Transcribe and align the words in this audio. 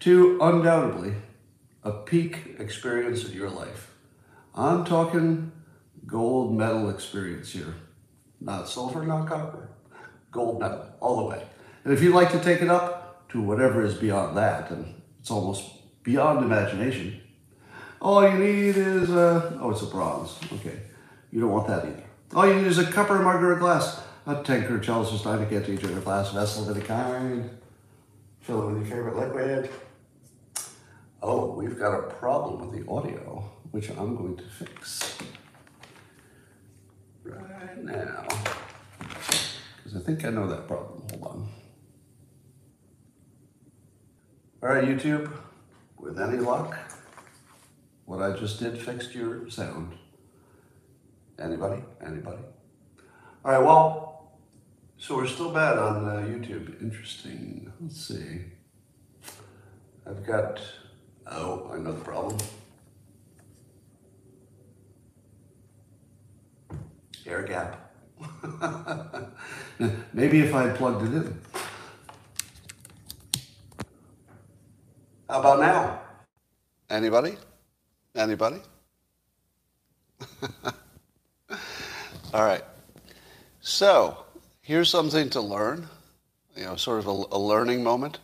to 0.00 0.38
undoubtedly 0.40 1.14
a 1.84 1.92
peak 1.92 2.56
experience 2.58 3.24
in 3.24 3.32
your 3.32 3.50
life. 3.50 3.94
I'm 4.54 4.84
talking 4.84 5.52
gold 6.06 6.56
medal 6.56 6.90
experience 6.90 7.52
here. 7.52 7.74
Not 8.40 8.68
silver, 8.68 9.04
not 9.04 9.28
copper. 9.28 9.68
Gold 10.30 10.60
medal, 10.60 10.86
all 11.00 11.16
the 11.18 11.24
way. 11.24 11.42
And 11.84 11.92
if 11.92 12.02
you'd 12.02 12.14
like 12.14 12.32
to 12.32 12.40
take 12.40 12.62
it 12.62 12.68
up 12.68 13.28
to 13.30 13.40
whatever 13.40 13.84
is 13.84 13.94
beyond 13.94 14.36
that, 14.36 14.70
and 14.70 15.00
it's 15.20 15.30
almost 15.30 15.64
beyond 16.02 16.44
imagination, 16.44 17.20
all 18.00 18.26
you 18.28 18.38
need 18.38 18.76
is 18.76 19.10
a, 19.10 19.58
oh, 19.60 19.70
it's 19.70 19.82
a 19.82 19.86
bronze. 19.86 20.38
Okay. 20.54 20.80
You 21.30 21.40
don't 21.40 21.50
want 21.50 21.68
that 21.68 21.84
either. 21.84 22.04
All 22.34 22.46
you 22.46 22.56
need 22.56 22.66
is 22.66 22.78
a 22.78 22.90
cup 22.90 23.10
or 23.10 23.16
a 23.16 23.22
mug 23.22 23.42
or 23.42 23.56
a 23.56 23.58
glass, 23.58 24.00
a 24.26 24.42
tanker, 24.42 24.78
chalice, 24.78 25.12
or 25.12 25.18
stein, 25.18 25.42
a 25.42 25.70
each 25.70 25.84
other 25.84 26.00
glass 26.00 26.32
vessel 26.32 26.68
of 26.68 26.76
any 26.76 26.84
kind. 26.84 27.50
Fill 28.40 28.62
it 28.62 28.72
with 28.72 28.88
your 28.88 28.96
favorite 28.96 29.16
liquid. 29.16 29.70
Oh, 31.22 31.52
we've 31.52 31.78
got 31.78 31.98
a 31.98 32.02
problem 32.14 32.60
with 32.60 32.78
the 32.78 32.90
audio, 32.90 33.50
which 33.72 33.90
I'm 33.90 34.16
going 34.16 34.36
to 34.36 34.44
fix 34.44 35.18
right 37.24 37.84
now. 37.84 38.26
Because 38.98 39.96
I 39.96 40.00
think 40.00 40.24
I 40.24 40.30
know 40.30 40.46
that 40.48 40.66
problem. 40.66 41.02
Hold 41.10 41.22
on. 41.24 41.48
All 44.62 44.68
right, 44.68 44.84
YouTube, 44.84 45.30
with 45.98 46.20
any 46.20 46.38
luck, 46.38 46.78
what 48.06 48.22
I 48.22 48.36
just 48.36 48.58
did 48.58 48.78
fixed 48.78 49.14
your 49.14 49.48
sound. 49.50 49.94
Anybody? 51.38 51.82
Anybody? 52.04 52.42
All 53.44 53.52
right, 53.52 53.62
well, 53.62 54.38
so 54.98 55.16
we're 55.16 55.26
still 55.26 55.50
bad 55.50 55.78
on 55.78 56.04
uh, 56.04 56.12
YouTube. 56.26 56.80
Interesting. 56.82 57.72
Let's 57.80 58.06
see. 58.06 58.42
I've 60.06 60.26
got, 60.26 60.60
oh, 61.30 61.70
I 61.72 61.78
know 61.78 61.92
the 61.92 62.00
problem. 62.00 62.38
Air 67.26 67.42
gap. 67.42 67.92
Maybe 70.12 70.40
if 70.40 70.54
I 70.54 70.70
plugged 70.70 71.06
it 71.06 71.14
in. 71.14 71.40
How 75.28 75.40
about 75.40 75.60
now? 75.60 76.00
Anybody? 76.90 77.36
Anybody? 78.16 78.60
All 82.34 82.44
right. 82.44 82.64
So 83.60 84.24
here's 84.60 84.90
something 84.90 85.30
to 85.30 85.40
learn, 85.40 85.88
you 86.56 86.64
know, 86.64 86.76
sort 86.76 86.98
of 86.98 87.06
a, 87.06 87.24
a 87.36 87.38
learning 87.38 87.84
moment. 87.84 88.18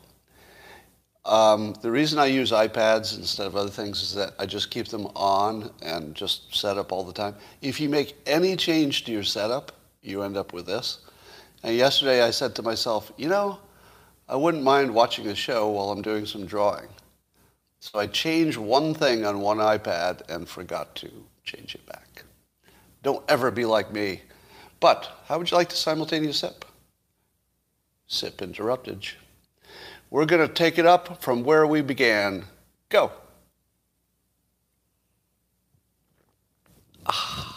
Um, 1.27 1.74
the 1.82 1.91
reason 1.91 2.20
I 2.20 2.27
use 2.27 2.52
iPads 2.52 3.19
instead 3.19 3.48
of 3.48 3.56
other 3.56 3.69
things 3.69 4.00
is 4.00 4.14
that 4.14 4.34
I 4.38 4.46
just 4.46 4.70
keep 4.70 4.86
them 4.86 5.08
on 5.16 5.72
and 5.82 6.14
just 6.14 6.55
set 6.55 6.78
up 6.78 6.92
all 6.92 7.02
the 7.02 7.12
time. 7.12 7.34
If 7.62 7.80
you 7.80 7.88
make 7.88 8.16
any 8.27 8.55
change 8.55 9.05
to 9.05 9.12
your 9.12 9.24
setup, 9.24 9.72
you 10.02 10.22
end 10.22 10.36
up 10.36 10.52
with 10.52 10.66
this. 10.66 11.00
And 11.64 11.74
yesterday 11.74 12.22
I 12.22 12.30
said 12.30 12.54
to 12.54 12.62
myself, 12.62 13.10
you 13.16 13.28
know, 13.28 13.58
I 14.28 14.36
wouldn't 14.36 14.62
mind 14.62 14.94
watching 14.94 15.27
a 15.27 15.34
show 15.34 15.69
while 15.69 15.91
I'm 15.91 16.00
doing 16.00 16.27
some 16.27 16.47
drawing. 16.47 16.86
So 17.80 17.98
I 17.98 18.06
changed 18.06 18.56
one 18.56 18.94
thing 18.94 19.24
on 19.24 19.41
one 19.41 19.58
iPad 19.58 20.28
and 20.28 20.48
forgot 20.48 20.94
to 20.97 21.10
change 21.42 21.74
it 21.74 21.84
back. 21.86 22.22
Don't 23.02 23.24
ever 23.28 23.50
be 23.50 23.64
like 23.64 23.92
me. 23.92 24.22
But 24.78 25.10
how 25.27 25.38
would 25.38 25.50
you 25.50 25.56
like 25.56 25.70
to 25.70 25.77
simultaneous 25.77 26.38
sip? 26.38 26.64
Sip 28.06 28.42
interrupted. 28.42 29.06
We're 30.11 30.27
going 30.27 30.47
to 30.47 30.53
take 30.53 30.79
it 30.79 30.87
up 30.87 31.23
from 31.23 31.43
where 31.43 31.67
we 31.67 31.83
began. 31.83 32.45
Go. 32.89 33.11
Ah. 37.07 37.57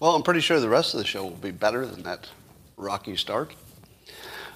Well, 0.00 0.16
I'm 0.16 0.22
pretty 0.22 0.40
sure 0.40 0.58
the 0.58 0.68
rest 0.68 0.94
of 0.94 0.98
the 0.98 1.06
show 1.06 1.22
will 1.22 1.30
be 1.30 1.52
better 1.52 1.86
than 1.86 2.02
that 2.02 2.28
rocky 2.76 3.16
start. 3.16 3.54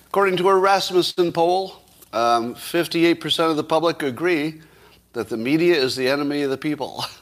According 0.09 0.39
to 0.39 0.49
a 0.49 0.57
Rasmussen 0.57 1.33
poll, 1.33 1.83
um, 2.13 2.55
58% 2.55 3.51
of 3.51 3.57
the 3.57 3.63
public 3.63 4.03
agree 4.03 4.63
that 5.13 5.29
the 5.29 5.37
media 5.37 5.77
is 5.77 5.95
the 5.95 6.09
enemy 6.09 6.43
of 6.43 6.51
the 6.51 6.59
people. 6.59 7.05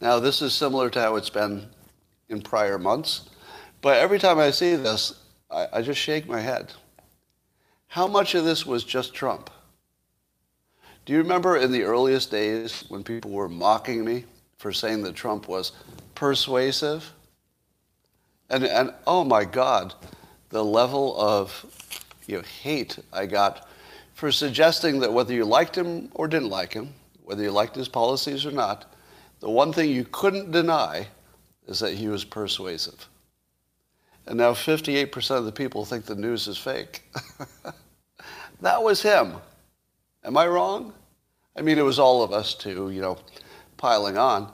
Now, 0.00 0.18
this 0.18 0.42
is 0.42 0.52
similar 0.52 0.90
to 0.90 1.00
how 1.00 1.16
it's 1.16 1.30
been 1.30 1.66
in 2.28 2.42
prior 2.42 2.78
months, 2.78 3.30
but 3.80 3.96
every 3.96 4.18
time 4.18 4.38
I 4.38 4.50
see 4.50 4.74
this, 4.74 5.18
I, 5.50 5.66
I 5.72 5.82
just 5.82 5.98
shake 5.98 6.28
my 6.28 6.40
head. 6.40 6.72
How 7.94 8.08
much 8.08 8.34
of 8.34 8.44
this 8.44 8.66
was 8.66 8.82
just 8.82 9.14
Trump? 9.14 9.50
Do 11.06 11.12
you 11.12 11.20
remember 11.20 11.56
in 11.56 11.70
the 11.70 11.84
earliest 11.84 12.28
days 12.28 12.82
when 12.88 13.04
people 13.04 13.30
were 13.30 13.48
mocking 13.48 14.04
me 14.04 14.24
for 14.58 14.72
saying 14.72 15.04
that 15.04 15.14
Trump 15.14 15.46
was 15.46 15.70
persuasive? 16.16 17.12
And, 18.50 18.64
and 18.64 18.92
oh 19.06 19.22
my 19.22 19.44
God, 19.44 19.94
the 20.48 20.64
level 20.64 21.16
of 21.16 21.64
you 22.26 22.38
know, 22.38 22.42
hate 22.42 22.98
I 23.12 23.26
got 23.26 23.68
for 24.14 24.32
suggesting 24.32 24.98
that 24.98 25.12
whether 25.12 25.32
you 25.32 25.44
liked 25.44 25.78
him 25.78 26.10
or 26.14 26.26
didn't 26.26 26.50
like 26.50 26.72
him, 26.72 26.92
whether 27.22 27.44
you 27.44 27.52
liked 27.52 27.76
his 27.76 27.86
policies 27.86 28.44
or 28.44 28.50
not, 28.50 28.92
the 29.38 29.48
one 29.48 29.72
thing 29.72 29.88
you 29.88 30.04
couldn't 30.10 30.50
deny 30.50 31.06
is 31.68 31.78
that 31.78 31.94
he 31.94 32.08
was 32.08 32.24
persuasive. 32.24 33.08
And 34.26 34.36
now 34.36 34.52
58% 34.52 35.38
of 35.38 35.44
the 35.44 35.52
people 35.52 35.84
think 35.84 36.06
the 36.06 36.16
news 36.16 36.48
is 36.48 36.58
fake. 36.58 37.04
that 38.60 38.82
was 38.82 39.02
him. 39.02 39.34
Am 40.24 40.36
I 40.36 40.46
wrong? 40.46 40.92
I 41.56 41.62
mean, 41.62 41.78
it 41.78 41.84
was 41.84 41.98
all 41.98 42.22
of 42.22 42.32
us 42.32 42.54
too, 42.54 42.90
you 42.90 43.00
know, 43.00 43.18
piling 43.76 44.18
on. 44.18 44.52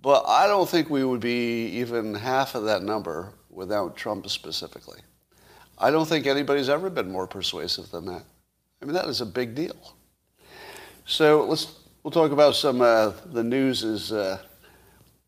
But 0.00 0.24
I 0.26 0.46
don't 0.46 0.68
think 0.68 0.90
we 0.90 1.04
would 1.04 1.20
be 1.20 1.66
even 1.78 2.14
half 2.14 2.54
of 2.54 2.64
that 2.64 2.82
number 2.82 3.32
without 3.50 3.96
Trump 3.96 4.28
specifically. 4.28 5.00
I 5.78 5.90
don't 5.90 6.08
think 6.08 6.26
anybody's 6.26 6.68
ever 6.68 6.90
been 6.90 7.10
more 7.10 7.26
persuasive 7.26 7.90
than 7.90 8.06
that. 8.06 8.22
I 8.80 8.84
mean, 8.84 8.94
that 8.94 9.06
is 9.06 9.20
a 9.20 9.26
big 9.26 9.54
deal. 9.54 9.94
So 11.04 11.44
let's 11.44 11.82
We'll 12.02 12.10
talk 12.10 12.32
about 12.32 12.56
some 12.56 12.80
uh, 12.80 13.12
the 13.26 13.44
news's 13.44 14.10
uh, 14.10 14.38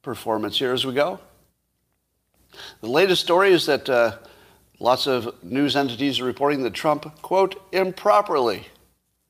performance 0.02 0.58
here 0.58 0.72
as 0.72 0.84
we 0.84 0.92
go. 0.92 1.20
The 2.80 2.88
latest 2.88 3.22
story 3.22 3.52
is 3.52 3.66
that 3.66 3.88
uh, 3.88 4.16
lots 4.78 5.06
of 5.06 5.42
news 5.42 5.76
entities 5.76 6.20
are 6.20 6.24
reporting 6.24 6.62
that 6.62 6.74
Trump, 6.74 7.20
quote, 7.22 7.62
improperly, 7.72 8.66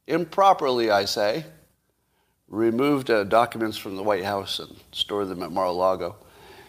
improperly, 0.07 0.91
I 0.91 1.05
say, 1.05 1.45
removed 2.49 3.11
uh, 3.11 3.25
documents 3.25 3.77
from 3.77 3.97
the 3.97 4.03
White 4.03 4.25
House 4.25 4.59
and 4.59 4.77
stored 4.93 5.29
them 5.29 5.43
at 5.43 5.53
Mar-a-Lago. 5.53 6.17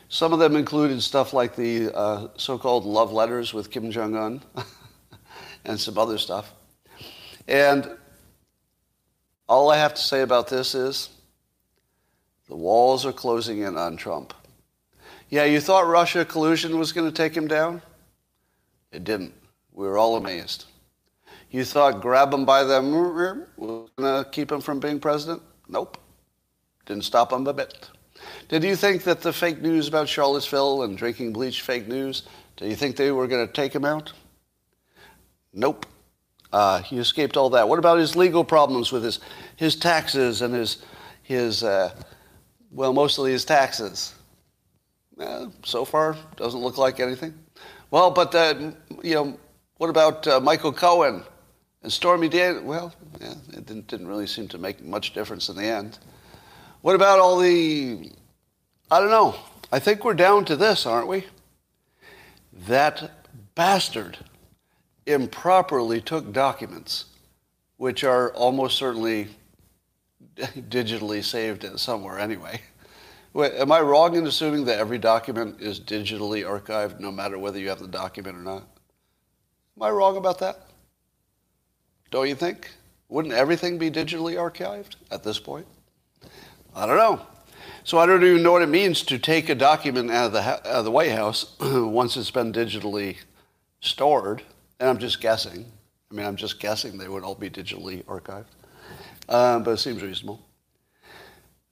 Some 0.10 0.34
of 0.34 0.40
them 0.40 0.56
included 0.56 1.02
stuff 1.02 1.34
like 1.34 1.56
the 1.56 1.96
uh, 1.96 2.28
so-called 2.38 2.86
love 2.86 3.12
letters 3.12 3.54
with 3.54 3.72
Kim 3.72 3.92
Jong-un 3.92 4.42
and 5.66 5.80
some 5.80 5.98
other 5.98 6.18
stuff. 6.18 6.54
And 7.48 7.90
all 9.48 9.70
I 9.70 9.78
have 9.78 9.94
to 9.94 10.02
say 10.02 10.22
about 10.22 10.48
this 10.48 10.76
is 10.76 11.10
the 12.48 12.56
walls 12.56 13.06
are 13.06 13.14
closing 13.14 13.60
in 13.60 13.78
on 13.78 13.98
Trump. 13.98 14.34
Yeah, 15.30 15.46
you 15.46 15.60
thought 15.60 15.88
Russia 15.88 16.24
collusion 16.24 16.78
was 16.78 16.92
going 16.92 17.08
to 17.08 17.16
take 17.16 17.36
him 17.36 17.48
down? 17.48 17.82
It 18.96 19.04
didn't. 19.04 19.34
We 19.74 19.86
were 19.86 19.98
all 19.98 20.16
amazed. 20.16 20.66
You 21.52 21.66
thought 21.66 22.00
grab 22.00 22.34
him 22.34 22.46
by 22.46 22.64
the 22.64 22.82
was 23.58 23.90
going 23.98 24.24
to 24.24 24.30
keep 24.30 24.50
him 24.50 24.62
from 24.62 24.80
being 24.80 25.02
president? 25.02 25.42
Nope. 25.68 25.98
Didn't 26.86 27.04
stop 27.04 27.34
him 27.34 27.46
a 27.46 27.54
bit. 27.54 27.90
Did 28.48 28.64
you 28.64 28.78
think 28.78 29.04
that 29.04 29.20
the 29.20 29.34
fake 29.34 29.62
news 29.62 29.90
about 29.90 30.08
Charlottesville 30.08 30.84
and 30.84 30.98
drinking 30.98 31.34
bleach 31.34 31.62
fake 31.62 31.90
news, 31.90 32.24
did 32.56 32.70
you 32.70 32.76
think 32.78 32.96
they 32.96 33.12
were 33.12 33.28
going 33.28 33.46
to 33.46 33.52
take 33.52 33.76
him 33.76 33.84
out? 33.84 34.14
Nope. 35.52 35.86
Uh, 36.54 36.82
he 36.82 36.98
escaped 36.98 37.36
all 37.36 37.50
that. 37.50 37.68
What 37.68 37.80
about 37.80 38.00
his 38.00 38.16
legal 38.16 38.46
problems 38.46 38.94
with 38.94 39.04
his, 39.04 39.20
his 39.58 39.76
taxes 39.76 40.42
and 40.42 40.54
his, 40.54 40.86
his 41.22 41.66
uh, 41.66 41.94
well, 42.72 42.94
mostly 42.94 43.34
his 43.34 43.44
taxes? 43.44 44.16
Uh, 45.20 45.48
so 45.66 45.84
far, 45.84 46.16
doesn't 46.38 46.62
look 46.62 46.78
like 46.78 47.02
anything. 47.02 47.34
Well, 47.92 48.12
but, 48.12 48.34
uh, 48.34 48.72
you 49.04 49.16
know, 49.16 49.40
what 49.78 49.90
about 49.90 50.28
uh, 50.28 50.40
Michael 50.40 50.74
Cohen 50.74 51.24
and 51.84 51.92
Stormy 51.92 52.30
Daniels? 52.30 52.64
Well, 52.64 52.94
yeah, 53.22 53.34
it 53.54 53.66
didn't, 53.66 53.88
didn't 53.88 54.08
really 54.08 54.28
seem 54.28 54.48
to 54.50 54.58
make 54.58 54.84
much 54.84 55.14
difference 55.14 55.50
in 55.50 55.56
the 55.56 55.66
end. 55.66 56.00
What 56.82 56.96
about 56.96 57.20
all 57.20 57.40
the, 57.40 58.12
I 58.90 59.00
don't 59.00 59.10
know. 59.10 59.36
I 59.72 59.80
think 59.80 60.04
we're 60.04 60.14
down 60.14 60.46
to 60.46 60.56
this, 60.56 60.86
aren't 60.86 61.08
we? 61.08 61.26
That 62.68 63.12
bastard 63.56 64.18
improperly 65.06 66.02
took 66.02 66.32
documents, 66.32 67.06
which 67.78 68.04
are 68.04 68.32
almost 68.34 68.78
certainly 68.78 69.28
digitally 70.36 71.24
saved 71.24 71.80
somewhere 71.80 72.20
anyway. 72.20 72.62
Wait, 73.36 73.52
am 73.56 73.70
I 73.70 73.82
wrong 73.82 74.16
in 74.16 74.26
assuming 74.26 74.64
that 74.64 74.80
every 74.80 74.98
document 74.98 75.60
is 75.60 75.78
digitally 75.78 76.46
archived 76.46 77.02
no 77.02 77.12
matter 77.12 77.38
whether 77.38 77.60
you 77.60 77.68
have 77.68 77.80
the 77.80 77.88
document 77.88 78.38
or 78.38 78.42
not? 78.42 78.64
Am 79.76 79.84
I 79.84 79.90
wrong 79.90 80.16
about 80.16 80.40
that? 80.40 80.68
Don't 82.12 82.30
you 82.30 82.36
think? 82.36 82.72
Wouldn't 83.10 83.34
everything 83.34 83.78
be 83.78 83.92
digitally 83.92 84.36
archived 84.36 84.96
at 85.12 85.24
this 85.24 85.38
point? 85.38 85.68
I 86.74 86.86
don't 86.86 86.96
know. 86.96 87.28
So 87.84 87.98
I 87.98 88.06
don't 88.06 88.24
even 88.24 88.42
know 88.42 88.54
what 88.54 88.62
it 88.62 88.70
means 88.70 89.04
to 89.04 89.20
take 89.20 89.50
a 89.50 89.56
document 89.56 90.12
out 90.12 90.28
of 90.28 90.32
the, 90.32 90.40
out 90.42 90.66
of 90.66 90.86
the 90.86 90.92
White 90.92 91.12
House 91.12 91.58
once 91.60 92.16
it's 92.16 92.32
been 92.32 92.54
digitally 92.54 93.18
stored. 93.82 94.44
And 94.80 94.88
I'm 94.88 94.98
just 94.98 95.20
guessing. 95.20 95.66
I 96.10 96.16
mean, 96.16 96.26
I'm 96.26 96.38
just 96.38 96.62
guessing 96.62 96.98
they 96.98 97.10
would 97.10 97.24
all 97.24 97.36
be 97.36 97.50
digitally 97.50 98.02
archived. 98.06 98.46
Um, 99.28 99.64
but 99.64 99.72
it 99.72 99.80
seems 99.80 100.02
reasonable. 100.02 100.45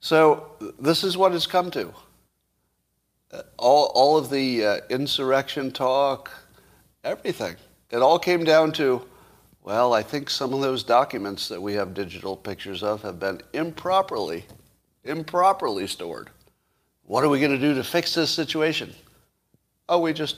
So 0.04 0.50
this 0.78 1.02
is 1.02 1.16
what 1.16 1.32
it's 1.32 1.46
come 1.46 1.70
to. 1.70 1.90
Uh, 3.32 3.40
all, 3.56 3.90
all 3.94 4.18
of 4.18 4.28
the 4.28 4.62
uh, 4.62 4.80
insurrection 4.90 5.70
talk, 5.70 6.30
everything. 7.02 7.56
It 7.90 8.02
all 8.02 8.18
came 8.18 8.44
down 8.44 8.72
to, 8.72 9.00
well, 9.62 9.94
I 9.94 10.02
think 10.02 10.28
some 10.28 10.52
of 10.52 10.60
those 10.60 10.84
documents 10.84 11.48
that 11.48 11.62
we 11.62 11.72
have 11.72 11.94
digital 11.94 12.36
pictures 12.36 12.82
of 12.82 13.00
have 13.00 13.18
been 13.18 13.40
improperly, 13.54 14.44
improperly 15.04 15.86
stored. 15.86 16.28
What 17.04 17.24
are 17.24 17.30
we 17.30 17.40
going 17.40 17.52
to 17.52 17.58
do 17.58 17.72
to 17.72 17.82
fix 17.82 18.12
this 18.12 18.30
situation? 18.30 18.94
Oh, 19.88 20.00
we 20.00 20.12
just 20.12 20.36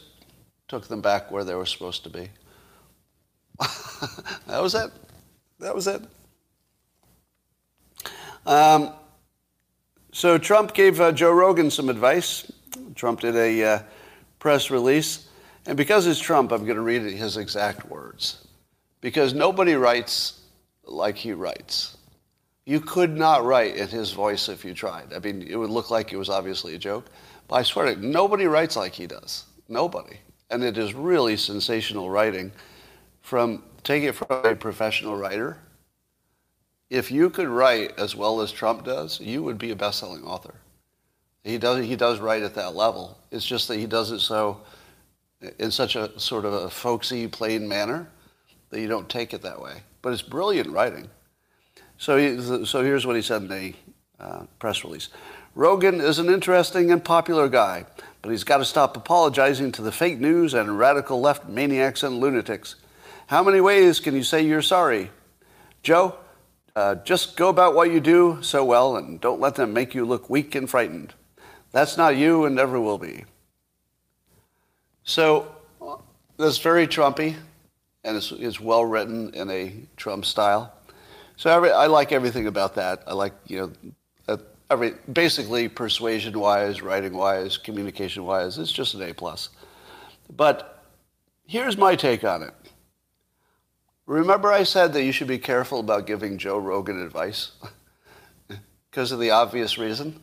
took 0.68 0.86
them 0.86 1.00
back 1.00 1.32
where 1.32 1.42
they 1.42 1.56
were 1.56 1.66
supposed 1.66 2.04
to 2.04 2.10
be. 2.10 2.28
that 4.46 4.62
was 4.62 4.76
it. 4.76 4.92
That 5.58 5.74
was 5.74 5.88
it. 5.88 6.02
Um, 8.46 8.92
so 10.16 10.38
Trump 10.38 10.72
gave 10.72 10.98
uh, 10.98 11.12
Joe 11.12 11.30
Rogan 11.30 11.70
some 11.70 11.90
advice. 11.90 12.50
Trump 12.94 13.20
did 13.20 13.36
a 13.36 13.62
uh, 13.62 13.82
press 14.38 14.70
release. 14.70 15.28
And 15.66 15.76
because 15.76 16.06
it's 16.06 16.18
Trump, 16.18 16.52
I'm 16.52 16.64
going 16.64 16.76
to 16.76 16.80
read 16.80 17.02
his 17.02 17.36
exact 17.36 17.90
words. 17.90 18.46
Because 19.02 19.34
nobody 19.34 19.74
writes 19.74 20.40
like 20.84 21.16
he 21.16 21.34
writes. 21.34 21.98
You 22.64 22.80
could 22.80 23.14
not 23.14 23.44
write 23.44 23.76
in 23.76 23.88
his 23.88 24.12
voice 24.12 24.48
if 24.48 24.64
you 24.64 24.72
tried. 24.72 25.12
I 25.12 25.18
mean, 25.18 25.42
it 25.42 25.56
would 25.56 25.68
look 25.68 25.90
like 25.90 26.14
it 26.14 26.16
was 26.16 26.30
obviously 26.30 26.74
a 26.74 26.78
joke. 26.78 27.10
But 27.46 27.56
I 27.56 27.62
swear 27.62 27.84
to 27.84 28.00
you, 28.00 28.08
nobody 28.08 28.46
writes 28.46 28.74
like 28.74 28.94
he 28.94 29.06
does. 29.06 29.44
Nobody. 29.68 30.16
And 30.48 30.64
it 30.64 30.78
is 30.78 30.94
really 30.94 31.36
sensational 31.36 32.08
writing 32.08 32.52
from, 33.20 33.64
take 33.84 34.02
it 34.02 34.12
from 34.12 34.28
a 34.30 34.56
professional 34.56 35.14
writer 35.14 35.58
if 36.90 37.10
you 37.10 37.30
could 37.30 37.48
write 37.48 37.98
as 37.98 38.14
well 38.14 38.40
as 38.40 38.52
Trump 38.52 38.84
does, 38.84 39.20
you 39.20 39.42
would 39.42 39.58
be 39.58 39.70
a 39.70 39.76
best-selling 39.76 40.22
author. 40.24 40.54
He 41.42 41.58
does, 41.58 41.84
he 41.84 41.96
does 41.96 42.18
write 42.18 42.42
at 42.42 42.54
that 42.54 42.74
level. 42.74 43.18
It's 43.30 43.46
just 43.46 43.68
that 43.68 43.78
he 43.78 43.86
does 43.86 44.10
it 44.10 44.20
so 44.20 44.60
in 45.58 45.70
such 45.70 45.96
a 45.96 46.18
sort 46.18 46.44
of 46.44 46.52
a 46.52 46.70
folksy, 46.70 47.28
plain 47.28 47.68
manner 47.68 48.08
that 48.70 48.80
you 48.80 48.88
don't 48.88 49.08
take 49.08 49.32
it 49.34 49.42
that 49.42 49.60
way. 49.60 49.82
But 50.02 50.12
it's 50.12 50.22
brilliant 50.22 50.70
writing. 50.70 51.08
So, 51.98 52.16
he, 52.16 52.64
so 52.64 52.82
here's 52.82 53.06
what 53.06 53.16
he 53.16 53.22
said 53.22 53.42
in 53.42 53.52
a 53.52 53.74
uh, 54.18 54.42
press 54.58 54.84
release. 54.84 55.08
Rogan 55.54 56.00
is 56.00 56.18
an 56.18 56.28
interesting 56.28 56.90
and 56.90 57.02
popular 57.02 57.48
guy, 57.48 57.86
but 58.22 58.30
he's 58.30 58.44
got 58.44 58.58
to 58.58 58.64
stop 58.64 58.96
apologizing 58.96 59.72
to 59.72 59.82
the 59.82 59.92
fake 59.92 60.18
news 60.18 60.52
and 60.52 60.78
radical 60.78 61.20
left 61.20 61.48
maniacs 61.48 62.02
and 62.02 62.20
lunatics. 62.20 62.76
How 63.28 63.42
many 63.42 63.60
ways 63.60 63.98
can 63.98 64.14
you 64.14 64.22
say 64.22 64.42
you're 64.42 64.62
sorry? 64.62 65.10
Joe, 65.82 66.16
uh, 66.76 66.94
just 66.96 67.36
go 67.36 67.48
about 67.48 67.74
what 67.74 67.90
you 67.90 67.98
do 67.98 68.38
so 68.42 68.62
well 68.62 68.96
and 68.96 69.20
don't 69.20 69.40
let 69.40 69.54
them 69.54 69.72
make 69.72 69.94
you 69.94 70.04
look 70.04 70.28
weak 70.28 70.54
and 70.54 70.68
frightened. 70.68 71.14
That's 71.72 71.96
not 71.96 72.16
you 72.16 72.44
and 72.44 72.54
never 72.54 72.78
will 72.78 72.98
be. 72.98 73.24
So 75.02 75.52
that's 76.36 76.58
very 76.58 76.86
Trumpy, 76.86 77.34
and 78.04 78.16
it's, 78.16 78.30
it's 78.30 78.60
well 78.60 78.84
written 78.84 79.32
in 79.34 79.50
a 79.50 79.72
Trump 79.96 80.26
style. 80.26 80.74
So 81.36 81.50
every, 81.50 81.70
I 81.70 81.86
like 81.86 82.12
everything 82.12 82.46
about 82.46 82.74
that. 82.74 83.02
I 83.06 83.14
like, 83.14 83.32
you 83.46 83.74
know, 84.28 84.38
every, 84.68 84.94
basically 85.12 85.68
persuasion-wise, 85.68 86.82
writing-wise, 86.82 87.56
communication-wise, 87.56 88.58
it's 88.58 88.72
just 88.72 88.94
an 88.94 89.02
A+. 89.02 89.14
plus. 89.14 89.50
But 90.36 90.82
here's 91.46 91.78
my 91.78 91.94
take 91.94 92.24
on 92.24 92.42
it. 92.42 92.52
Remember 94.06 94.52
I 94.52 94.62
said 94.62 94.92
that 94.92 95.02
you 95.02 95.10
should 95.10 95.26
be 95.26 95.38
careful 95.38 95.80
about 95.80 96.06
giving 96.06 96.38
Joe 96.38 96.58
Rogan 96.58 97.02
advice? 97.02 97.52
because 98.90 99.10
of 99.10 99.18
the 99.18 99.30
obvious 99.30 99.78
reason? 99.78 100.20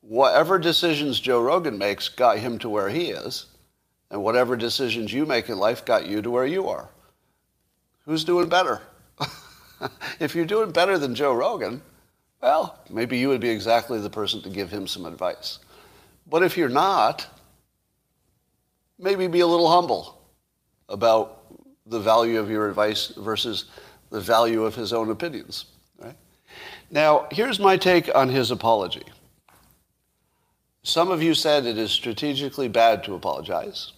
Whatever 0.00 0.58
decisions 0.58 1.20
Joe 1.20 1.40
Rogan 1.40 1.78
makes 1.78 2.08
got 2.08 2.38
him 2.38 2.58
to 2.58 2.68
where 2.68 2.88
he 2.88 3.10
is, 3.10 3.46
and 4.10 4.22
whatever 4.22 4.56
decisions 4.56 5.12
you 5.12 5.26
make 5.26 5.48
in 5.48 5.58
life 5.58 5.84
got 5.84 6.06
you 6.06 6.20
to 6.22 6.30
where 6.30 6.46
you 6.46 6.68
are. 6.68 6.88
Who's 8.04 8.24
doing 8.24 8.48
better? 8.48 8.82
if 10.20 10.34
you're 10.34 10.44
doing 10.44 10.70
better 10.70 10.98
than 10.98 11.14
Joe 11.14 11.34
Rogan, 11.34 11.82
well, 12.40 12.78
maybe 12.90 13.16
you 13.18 13.28
would 13.28 13.40
be 13.40 13.48
exactly 13.48 14.00
the 14.00 14.10
person 14.10 14.42
to 14.42 14.50
give 14.50 14.70
him 14.70 14.86
some 14.86 15.06
advice. 15.06 15.58
But 16.26 16.42
if 16.42 16.56
you're 16.56 16.68
not, 16.68 17.26
maybe 18.98 19.26
be 19.28 19.40
a 19.40 19.46
little 19.46 19.70
humble 19.70 20.20
about 20.88 21.35
the 21.86 22.00
value 22.00 22.38
of 22.38 22.50
your 22.50 22.68
advice 22.68 23.08
versus 23.16 23.66
the 24.10 24.20
value 24.20 24.64
of 24.64 24.74
his 24.74 24.92
own 24.92 25.10
opinions. 25.10 25.66
Right? 25.98 26.16
Now, 26.90 27.26
here's 27.30 27.58
my 27.58 27.76
take 27.76 28.14
on 28.14 28.28
his 28.28 28.50
apology. 28.50 29.04
Some 30.82 31.10
of 31.10 31.22
you 31.22 31.34
said 31.34 31.66
it 31.66 31.78
is 31.78 31.90
strategically 31.90 32.68
bad 32.68 33.02
to 33.04 33.14
apologize, 33.14 33.92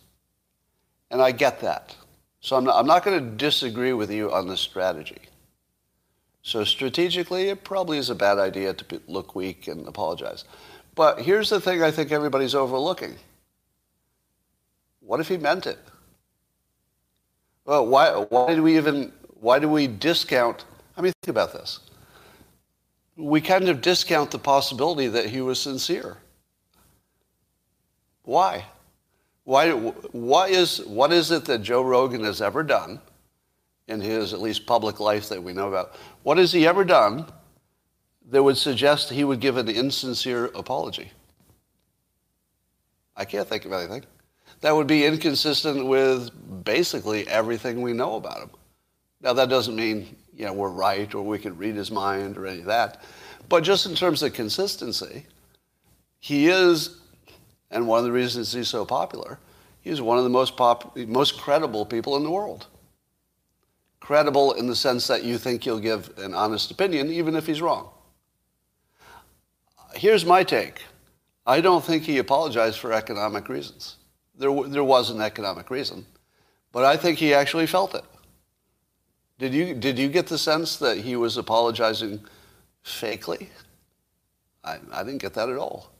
and 1.10 1.20
I 1.20 1.32
get 1.32 1.60
that. 1.60 1.94
So 2.40 2.56
I'm 2.56 2.64
not, 2.64 2.76
I'm 2.76 2.86
not 2.86 3.04
going 3.04 3.18
to 3.18 3.36
disagree 3.36 3.92
with 3.92 4.10
you 4.10 4.32
on 4.32 4.46
the 4.46 4.56
strategy. 4.56 5.20
So 6.42 6.64
strategically, 6.64 7.50
it 7.50 7.64
probably 7.64 7.98
is 7.98 8.08
a 8.08 8.14
bad 8.14 8.38
idea 8.38 8.72
to 8.72 9.00
look 9.06 9.34
weak 9.34 9.68
and 9.68 9.86
apologize. 9.86 10.44
But 10.94 11.20
here's 11.20 11.50
the 11.50 11.60
thing 11.60 11.82
I 11.82 11.90
think 11.90 12.10
everybody's 12.10 12.54
overlooking. 12.54 13.16
What 15.00 15.20
if 15.20 15.28
he 15.28 15.36
meant 15.36 15.66
it? 15.66 15.78
Well, 17.68 17.86
why, 17.86 18.12
why 18.30 18.54
do 18.54 18.62
we 18.62 18.78
even, 18.78 19.12
why 19.40 19.58
do 19.58 19.68
we 19.68 19.86
discount, 19.88 20.64
I 20.96 21.02
mean, 21.02 21.12
think 21.20 21.30
about 21.30 21.52
this. 21.52 21.80
We 23.14 23.42
kind 23.42 23.68
of 23.68 23.82
discount 23.82 24.30
the 24.30 24.38
possibility 24.38 25.06
that 25.08 25.26
he 25.26 25.42
was 25.42 25.60
sincere. 25.60 26.16
Why? 28.22 28.64
Why, 29.44 29.72
why 29.72 30.48
is, 30.48 30.78
what 30.86 31.12
is 31.12 31.30
it 31.30 31.44
that 31.44 31.58
Joe 31.58 31.82
Rogan 31.82 32.24
has 32.24 32.40
ever 32.40 32.62
done 32.62 33.02
in 33.86 34.00
his, 34.00 34.32
at 34.32 34.40
least 34.40 34.64
public 34.64 34.98
life 34.98 35.28
that 35.28 35.42
we 35.42 35.52
know 35.52 35.68
about? 35.68 35.94
What 36.22 36.38
has 36.38 36.50
he 36.52 36.66
ever 36.66 36.84
done 36.84 37.26
that 38.30 38.42
would 38.42 38.56
suggest 38.56 39.10
he 39.10 39.24
would 39.24 39.40
give 39.40 39.58
an 39.58 39.68
insincere 39.68 40.46
apology? 40.54 41.12
I 43.14 43.26
can't 43.26 43.46
think 43.46 43.66
of 43.66 43.72
anything 43.72 44.04
that 44.60 44.74
would 44.74 44.86
be 44.86 45.04
inconsistent 45.04 45.86
with 45.86 46.30
basically 46.64 47.26
everything 47.28 47.82
we 47.82 47.92
know 47.92 48.16
about 48.16 48.38
him. 48.38 48.50
Now, 49.20 49.32
that 49.32 49.48
doesn't 49.48 49.74
mean 49.74 50.16
you 50.38 50.46
know, 50.46 50.52
we're 50.52 50.70
right 50.70 51.12
or 51.14 51.22
we 51.22 51.38
can 51.38 51.58
read 51.58 51.74
his 51.74 51.90
mind 51.90 52.38
or 52.38 52.46
any 52.46 52.60
of 52.60 52.66
that. 52.66 53.02
But 53.48 53.64
just 53.64 53.86
in 53.86 53.94
terms 53.96 54.22
of 54.22 54.32
consistency, 54.32 55.26
he 56.20 56.46
is, 56.46 57.00
and 57.70 57.88
one 57.88 57.98
of 57.98 58.04
the 58.04 58.12
reasons 58.12 58.52
he's 58.52 58.68
so 58.68 58.84
popular, 58.84 59.40
he's 59.80 60.00
one 60.00 60.16
of 60.16 60.24
the 60.24 60.30
most, 60.30 60.56
pop, 60.56 60.96
most 60.96 61.38
credible 61.38 61.84
people 61.84 62.16
in 62.16 62.22
the 62.22 62.30
world. 62.30 62.68
Credible 63.98 64.52
in 64.52 64.68
the 64.68 64.76
sense 64.76 65.08
that 65.08 65.24
you 65.24 65.38
think 65.38 65.64
he'll 65.64 65.80
give 65.80 66.16
an 66.18 66.34
honest 66.34 66.70
opinion, 66.70 67.10
even 67.10 67.34
if 67.34 67.46
he's 67.46 67.60
wrong. 67.60 67.90
Here's 69.94 70.24
my 70.24 70.44
take. 70.44 70.82
I 71.46 71.60
don't 71.60 71.84
think 71.84 72.04
he 72.04 72.18
apologized 72.18 72.78
for 72.78 72.92
economic 72.92 73.48
reasons 73.48 73.96
there, 74.38 74.62
there 74.64 74.84
was 74.84 75.10
an 75.10 75.20
economic 75.20 75.70
reason. 75.70 76.06
But 76.72 76.84
I 76.84 76.96
think 76.96 77.18
he 77.18 77.34
actually 77.34 77.66
felt 77.66 77.94
it. 77.94 78.04
Did 79.38 79.54
you, 79.54 79.74
did 79.74 79.98
you 79.98 80.08
get 80.08 80.26
the 80.26 80.38
sense 80.38 80.76
that 80.78 80.98
he 80.98 81.16
was 81.16 81.36
apologizing 81.36 82.20
fakely? 82.84 83.48
I, 84.64 84.78
I 84.92 85.04
didn't 85.04 85.22
get 85.22 85.34
that 85.34 85.48
at 85.48 85.56
all. 85.56 85.90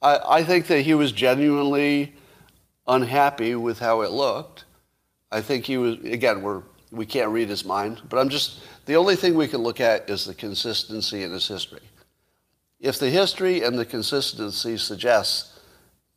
I, 0.00 0.18
I 0.28 0.44
think 0.44 0.66
that 0.68 0.80
he 0.80 0.94
was 0.94 1.12
genuinely 1.12 2.14
unhappy 2.86 3.54
with 3.54 3.78
how 3.78 4.00
it 4.00 4.10
looked. 4.10 4.64
I 5.30 5.40
think 5.40 5.64
he 5.64 5.76
was, 5.76 5.98
again, 5.98 6.42
we're, 6.42 6.62
we 6.90 7.06
can't 7.06 7.30
read 7.30 7.48
his 7.48 7.64
mind, 7.64 8.02
but 8.08 8.18
I'm 8.18 8.28
just, 8.28 8.60
the 8.86 8.96
only 8.96 9.16
thing 9.16 9.34
we 9.34 9.48
can 9.48 9.62
look 9.62 9.80
at 9.80 10.10
is 10.10 10.24
the 10.24 10.34
consistency 10.34 11.22
in 11.22 11.32
his 11.32 11.46
history. 11.46 11.80
If 12.80 12.98
the 12.98 13.10
history 13.10 13.62
and 13.62 13.78
the 13.78 13.86
consistency 13.86 14.76
suggests 14.76 15.51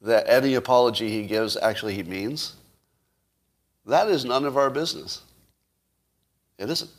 that 0.06 0.30
any 0.30 0.56
apology 0.56 1.10
he 1.10 1.28
gives 1.28 1.58
actually 1.58 1.96
he 1.96 2.04
means, 2.04 2.56
that 3.86 4.08
is 4.08 4.26
none 4.26 4.46
of 4.46 4.58
our 4.58 4.70
business. 4.70 5.22
It 6.58 6.70
isn't. 6.70 6.92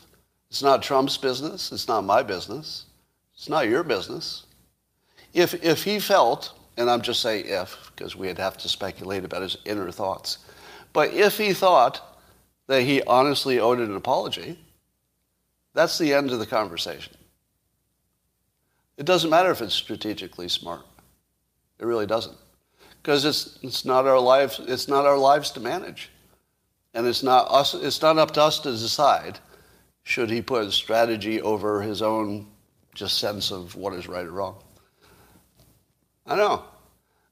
It's 0.51 0.63
not 0.63 0.83
Trump's 0.83 1.17
business. 1.17 1.73
It's 1.73 1.89
not 1.89 2.05
my 2.05 2.23
business. 2.23 2.85
It's 3.35 3.49
not 3.49 3.69
your 3.69 3.83
business. 3.83 4.45
If, 5.35 5.55
if 5.65 5.85
he 5.85 5.99
felt, 5.99 6.59
and 6.77 6.91
I'm 6.91 7.03
just 7.03 7.23
saying 7.23 7.47
if, 7.49 7.91
because 7.95 8.17
we'd 8.17 8.39
have 8.39 8.57
to 8.59 8.69
speculate 8.69 9.25
about 9.25 9.43
his 9.43 9.57
inner 9.65 9.91
thoughts, 9.91 10.39
but 10.93 11.13
if 11.13 11.39
he 11.39 11.53
thought 11.53 12.21
that 12.69 12.83
he 12.83 13.03
honestly 13.03 13.59
owed 13.61 13.81
an 13.81 13.97
apology, 13.97 14.59
That's 15.77 15.99
the 15.99 16.15
end 16.15 16.31
of 16.31 16.39
the 16.39 16.47
conversation. 16.47 17.15
It 18.97 19.05
doesn't 19.05 19.29
matter 19.29 19.51
if 19.51 19.61
it's 19.61 19.75
strategically 19.75 20.49
smart. 20.49 20.81
It 21.79 21.85
really 21.85 22.07
doesn't. 22.07 22.39
Because 23.07 23.25
it's, 23.25 23.57
it's, 23.63 23.85
not 23.85 24.05
our 24.05 24.19
lives, 24.19 24.61
it's 24.67 24.89
not 24.89 25.07
our 25.07 25.17
lives 25.17 25.53
to 25.53 25.61
manage. 25.61 26.11
And 26.93 27.07
it's 27.07 27.23
not, 27.23 27.47
us, 27.49 27.73
it's 27.73 28.03
not 28.03 28.19
up 28.19 28.33
to 28.33 28.43
us 28.43 28.59
to 28.59 28.73
decide 28.73 29.39
should 30.03 30.29
he 30.29 30.43
put 30.43 30.73
strategy 30.73 31.41
over 31.41 31.83
his 31.83 32.03
own 32.03 32.49
just 32.97 33.19
sense 33.19 33.53
of 33.53 33.77
what 33.77 33.93
is 33.93 34.09
right 34.09 34.27
or 34.27 34.33
wrong. 34.33 34.57
I 36.27 36.35
know. 36.35 36.65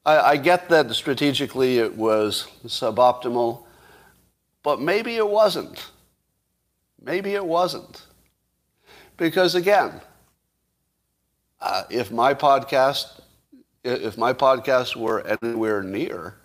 I, 0.05 0.17
I 0.19 0.37
get 0.37 0.69
that 0.69 0.89
strategically 0.95 1.79
it 1.79 1.93
was 1.93 2.47
suboptimal, 2.65 3.65
but 4.63 4.79
maybe 4.79 5.17
it 5.17 5.27
wasn't. 5.27 5.91
Maybe 7.03 7.33
it 7.33 7.45
wasn't. 7.45 8.01
Because 9.17 9.55
again, 9.55 9.99
uh, 11.59 11.83
if 11.89 12.13
my 12.13 12.33
podcast, 12.33 13.19
if 13.85 14.17
my 14.17 14.33
podcast 14.33 14.95
were 14.95 15.25
anywhere 15.41 15.83
near 15.83 16.35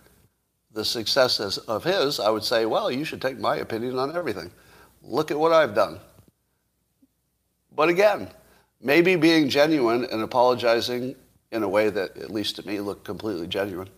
the 0.71 0.85
successes 0.85 1.57
of 1.57 1.83
his, 1.83 2.19
I 2.19 2.29
would 2.29 2.43
say, 2.43 2.65
well, 2.65 2.91
you 2.91 3.03
should 3.03 3.21
take 3.21 3.39
my 3.39 3.57
opinion 3.57 3.97
on 3.97 4.15
everything. 4.15 4.51
Look 5.01 5.31
at 5.31 5.39
what 5.39 5.51
I've 5.51 5.73
done. 5.73 5.99
But 7.75 7.89
again, 7.89 8.29
maybe 8.79 9.15
being 9.15 9.49
genuine 9.49 10.05
and 10.05 10.21
apologizing 10.21 11.15
in 11.51 11.63
a 11.63 11.67
way 11.67 11.89
that, 11.89 12.15
at 12.17 12.29
least 12.29 12.55
to 12.57 12.67
me, 12.67 12.79
looked 12.79 13.03
completely 13.03 13.47
genuine, 13.47 13.89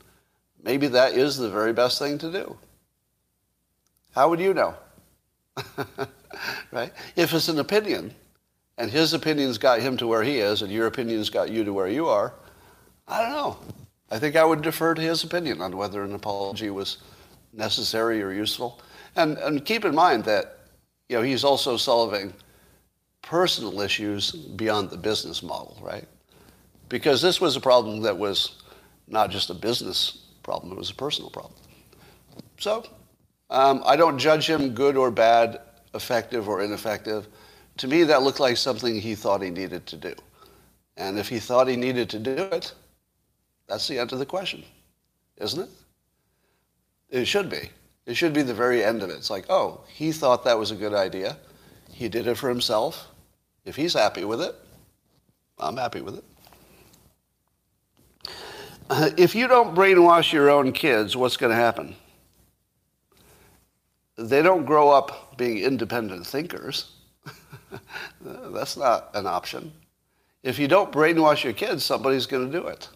maybe 0.63 0.87
that 0.87 1.13
is 1.13 1.37
the 1.37 1.49
very 1.49 1.73
best 1.73 1.99
thing 1.99 2.17
to 2.19 2.31
do. 2.31 2.57
How 4.15 4.29
would 4.29 4.39
you 4.39 4.53
know? 4.53 4.75
right? 6.71 6.93
If 7.15 7.33
it's 7.33 7.49
an 7.49 7.59
opinion, 7.59 8.13
and 8.77 8.89
his 8.89 9.13
opinions 9.13 9.57
got 9.57 9.81
him 9.81 9.97
to 9.97 10.07
where 10.07 10.23
he 10.23 10.39
is, 10.39 10.61
and 10.61 10.71
your 10.71 10.87
opinions 10.87 11.29
got 11.29 11.51
you 11.51 11.63
to 11.63 11.73
where 11.73 11.89
you 11.89 12.07
are, 12.07 12.33
I 13.07 13.21
don't 13.21 13.31
know. 13.31 13.57
I 14.11 14.19
think 14.19 14.35
I 14.35 14.45
would 14.45 14.61
defer 14.61 14.93
to 14.93 15.01
his 15.01 15.23
opinion 15.23 15.61
on 15.61 15.75
whether 15.75 16.03
an 16.03 16.13
apology 16.13 16.69
was 16.69 16.97
necessary 17.51 18.21
or 18.21 18.31
useful. 18.31 18.81
And, 19.15 19.37
and 19.39 19.65
keep 19.65 19.85
in 19.85 19.95
mind 19.95 20.23
that 20.25 20.59
you 21.09 21.17
know, 21.17 21.23
he's 21.23 21.43
also 21.43 21.77
solving 21.77 22.33
personal 23.21 23.81
issues 23.81 24.31
beyond 24.31 24.89
the 24.89 24.97
business 24.97 25.43
model, 25.43 25.77
right? 25.81 26.07
Because 26.89 27.21
this 27.21 27.39
was 27.39 27.55
a 27.55 27.61
problem 27.61 28.01
that 28.01 28.17
was 28.17 28.61
not 29.07 29.29
just 29.31 29.49
a 29.49 29.53
business 29.53 30.25
problem, 30.43 30.73
it 30.73 30.77
was 30.77 30.89
a 30.89 30.95
personal 30.95 31.29
problem. 31.29 31.59
So 32.59 32.85
um, 33.49 33.83
I 33.85 33.95
don't 33.95 34.17
judge 34.17 34.49
him 34.49 34.73
good 34.73 34.97
or 34.97 35.11
bad, 35.11 35.59
effective 35.93 36.49
or 36.49 36.61
ineffective 36.61 37.27
to 37.77 37.87
me, 37.87 38.03
that 38.03 38.21
looked 38.21 38.39
like 38.39 38.57
something 38.57 38.99
he 38.99 39.15
thought 39.15 39.41
he 39.41 39.49
needed 39.49 39.85
to 39.87 39.97
do. 39.97 40.13
And 40.97 41.17
if 41.17 41.27
he 41.27 41.39
thought 41.39 41.67
he 41.67 41.75
needed 41.75 42.09
to 42.11 42.19
do 42.19 42.31
it, 42.31 42.73
that's 43.73 43.87
the 43.87 43.97
end 43.97 44.13
of 44.13 44.19
the 44.19 44.25
question, 44.25 44.63
isn't 45.37 45.63
it? 45.63 45.69
It 47.09 47.25
should 47.25 47.49
be. 47.49 47.71
It 48.05 48.13
should 48.13 48.31
be 48.31 48.43
the 48.43 48.53
very 48.53 48.83
end 48.83 49.01
of 49.01 49.09
it. 49.09 49.13
It's 49.13 49.31
like, 49.31 49.45
oh, 49.49 49.81
he 49.91 50.11
thought 50.11 50.43
that 50.43 50.59
was 50.59 50.69
a 50.69 50.75
good 50.75 50.93
idea. 50.93 51.37
He 51.91 52.07
did 52.07 52.27
it 52.27 52.37
for 52.37 52.49
himself. 52.49 53.07
If 53.65 53.75
he's 53.75 53.95
happy 53.95 54.25
with 54.25 54.41
it, 54.41 54.53
I'm 55.57 55.75
happy 55.75 56.01
with 56.01 56.19
it. 56.19 56.23
If 59.17 59.33
you 59.33 59.47
don't 59.47 59.73
brainwash 59.73 60.31
your 60.31 60.51
own 60.51 60.71
kids, 60.71 61.17
what's 61.17 61.37
going 61.37 61.49
to 61.49 61.55
happen? 61.55 61.95
They 64.19 64.43
don't 64.43 64.65
grow 64.65 64.91
up 64.91 65.35
being 65.35 65.57
independent 65.57 66.27
thinkers. 66.27 66.91
That's 68.21 68.77
not 68.77 69.09
an 69.15 69.25
option. 69.25 69.71
If 70.43 70.59
you 70.59 70.67
don't 70.67 70.91
brainwash 70.91 71.43
your 71.43 71.53
kids, 71.53 71.83
somebody's 71.83 72.27
going 72.27 72.51
to 72.51 72.59
do 72.59 72.67
it. 72.67 72.87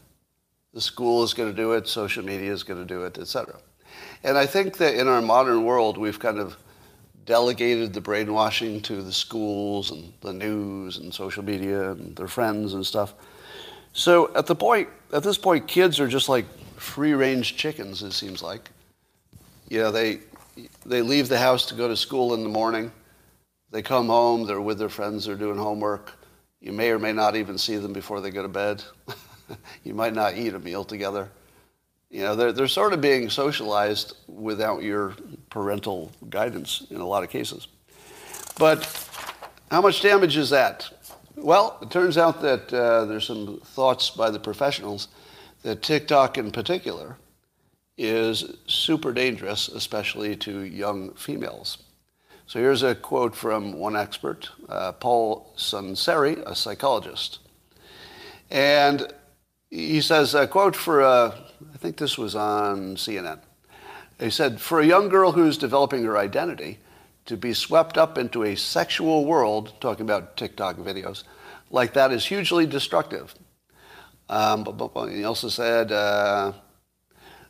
The 0.73 0.81
school 0.81 1.23
is 1.23 1.33
going 1.33 1.49
to 1.49 1.55
do 1.55 1.73
it, 1.73 1.87
social 1.87 2.23
media 2.23 2.51
is 2.51 2.63
going 2.63 2.79
to 2.79 2.85
do 2.85 3.03
it, 3.03 3.17
etc. 3.17 3.59
And 4.23 4.37
I 4.37 4.45
think 4.45 4.77
that 4.77 4.95
in 4.95 5.07
our 5.07 5.21
modern 5.21 5.63
world, 5.63 5.97
we've 5.97 6.19
kind 6.19 6.39
of 6.39 6.57
delegated 7.25 7.93
the 7.93 8.01
brainwashing 8.01 8.81
to 8.81 9.01
the 9.01 9.11
schools 9.11 9.91
and 9.91 10.13
the 10.21 10.33
news 10.33 10.97
and 10.97 11.13
social 11.13 11.43
media 11.43 11.91
and 11.91 12.15
their 12.15 12.27
friends 12.27 12.73
and 12.73 12.85
stuff. 12.85 13.13
So 13.93 14.33
at 14.35 14.45
the 14.45 14.55
point, 14.55 14.89
at 15.13 15.23
this 15.23 15.37
point, 15.37 15.67
kids 15.67 15.99
are 15.99 16.07
just 16.07 16.29
like 16.29 16.45
free-range 16.77 17.57
chickens. 17.57 18.03
It 18.03 18.11
seems 18.11 18.41
like, 18.43 18.69
you 19.69 19.79
know, 19.79 19.91
they 19.91 20.19
they 20.85 21.01
leave 21.01 21.29
the 21.29 21.37
house 21.37 21.65
to 21.67 21.75
go 21.75 21.87
to 21.87 21.95
school 21.95 22.33
in 22.33 22.43
the 22.43 22.49
morning 22.49 22.91
they 23.71 23.81
come 23.81 24.07
home, 24.07 24.45
they're 24.45 24.61
with 24.61 24.79
their 24.79 24.89
friends, 24.89 25.25
they're 25.25 25.35
doing 25.35 25.57
homework. 25.57 26.13
You 26.61 26.71
may 26.71 26.89
or 26.89 26.99
may 26.99 27.13
not 27.13 27.35
even 27.35 27.57
see 27.57 27.77
them 27.77 27.93
before 27.93 28.21
they 28.21 28.31
go 28.31 28.41
to 28.41 28.47
bed. 28.47 28.83
you 29.83 29.93
might 29.93 30.13
not 30.13 30.35
eat 30.35 30.53
a 30.53 30.59
meal 30.59 30.83
together. 30.83 31.29
You 32.09 32.21
know, 32.21 32.35
they're, 32.35 32.53
they're 32.53 32.67
sort 32.67 32.93
of 32.93 33.01
being 33.01 33.29
socialized 33.29 34.15
without 34.27 34.81
your 34.81 35.15
parental 35.49 36.11
guidance 36.29 36.85
in 36.89 37.01
a 37.01 37.05
lot 37.05 37.23
of 37.23 37.29
cases. 37.29 37.67
But 38.57 38.85
how 39.69 39.81
much 39.81 40.01
damage 40.01 40.37
is 40.37 40.49
that? 40.51 40.89
Well, 41.35 41.77
it 41.81 41.91
turns 41.91 42.17
out 42.17 42.41
that 42.41 42.73
uh, 42.73 43.05
there's 43.05 43.27
some 43.27 43.59
thoughts 43.63 44.09
by 44.09 44.31
the 44.31 44.39
professionals 44.39 45.09
that 45.63 45.83
TikTok 45.83 46.37
in 46.37 46.51
particular 46.51 47.17
is 47.97 48.57
super 48.67 49.11
dangerous, 49.11 49.67
especially 49.67 50.35
to 50.37 50.61
young 50.61 51.13
females. 51.13 51.79
So 52.45 52.59
here's 52.59 52.83
a 52.83 52.95
quote 52.95 53.35
from 53.35 53.73
one 53.73 53.95
expert, 53.97 54.49
uh, 54.69 54.93
Paul 54.93 55.53
Sunseri, 55.57 56.41
a 56.45 56.55
psychologist. 56.55 57.39
And 58.49 59.11
he 59.77 60.01
says, 60.01 60.33
a 60.33 60.47
quote 60.47 60.75
for, 60.75 61.03
uh, 61.03 61.37
I 61.73 61.77
think 61.77 61.97
this 61.97 62.17
was 62.17 62.35
on 62.35 62.95
CNN. 62.95 63.39
He 64.19 64.31
said, 64.31 64.59
for 64.59 64.79
a 64.79 64.85
young 64.85 65.07
girl 65.07 65.33
who's 65.33 65.55
developing 65.55 66.03
her 66.03 66.17
identity, 66.17 66.79
to 67.27 67.37
be 67.37 67.53
swept 67.53 67.97
up 67.97 68.17
into 68.17 68.43
a 68.43 68.55
sexual 68.55 69.25
world, 69.25 69.73
talking 69.79 70.03
about 70.03 70.35
TikTok 70.35 70.77
videos, 70.77 71.23
like 71.69 71.93
that 71.93 72.11
is 72.11 72.25
hugely 72.25 72.65
destructive. 72.65 73.35
Um, 74.29 74.63
but, 74.63 75.09
he 75.09 75.23
also 75.23 75.49
said, 75.49 75.91
uh, 75.91 76.53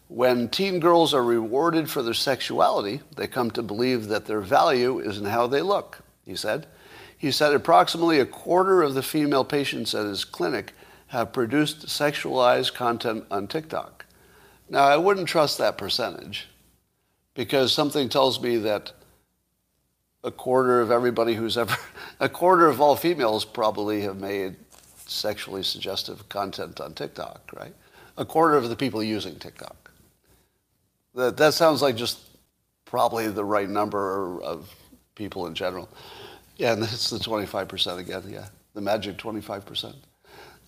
when 0.09 0.49
teen 0.49 0.81
girls 0.81 1.13
are 1.13 1.23
rewarded 1.23 1.89
for 1.89 2.01
their 2.01 2.13
sexuality, 2.13 3.01
they 3.15 3.27
come 3.27 3.51
to 3.51 3.63
believe 3.63 4.07
that 4.07 4.25
their 4.25 4.41
value 4.41 4.99
is 4.99 5.17
in 5.17 5.25
how 5.25 5.47
they 5.47 5.61
look, 5.61 5.99
he 6.25 6.35
said. 6.35 6.67
He 7.17 7.31
said 7.31 7.53
approximately 7.53 8.19
a 8.19 8.25
quarter 8.25 8.81
of 8.81 8.95
the 8.95 9.03
female 9.03 9.45
patients 9.45 9.95
at 9.95 10.05
his 10.05 10.25
clinic 10.25 10.73
have 11.07 11.31
produced 11.31 11.87
sexualized 11.87 12.73
content 12.73 13.25
on 13.31 13.47
TikTok. 13.47 14.05
Now, 14.69 14.83
I 14.83 14.97
wouldn't 14.97 15.27
trust 15.27 15.57
that 15.57 15.77
percentage 15.77 16.47
because 17.33 17.71
something 17.71 18.09
tells 18.09 18.41
me 18.41 18.57
that 18.57 18.91
a 20.23 20.31
quarter 20.31 20.81
of 20.81 20.91
everybody 20.91 21.35
who's 21.35 21.57
ever, 21.57 21.75
a 22.19 22.27
quarter 22.27 22.67
of 22.67 22.81
all 22.81 22.95
females 22.95 23.45
probably 23.45 24.01
have 24.01 24.17
made 24.17 24.55
sexually 25.05 25.63
suggestive 25.63 26.27
content 26.27 26.81
on 26.81 26.93
TikTok, 26.93 27.49
right? 27.57 27.73
A 28.17 28.25
quarter 28.25 28.57
of 28.57 28.67
the 28.67 28.75
people 28.75 29.01
using 29.01 29.35
TikTok. 29.37 29.91
That, 31.15 31.37
that 31.37 31.53
sounds 31.53 31.81
like 31.81 31.95
just 31.95 32.19
probably 32.83 33.27
the 33.27 33.45
right 33.45 33.69
number 33.69 34.41
of 34.41 34.69
people 35.15 35.47
in 35.47 35.55
general. 35.55 35.89
Yeah, 36.57 36.73
and 36.73 36.83
it's 36.83 37.09
the 37.09 37.19
25% 37.19 37.99
again, 37.99 38.23
yeah, 38.27 38.47
the 38.73 38.81
magic 38.81 39.17
25%. 39.17 39.93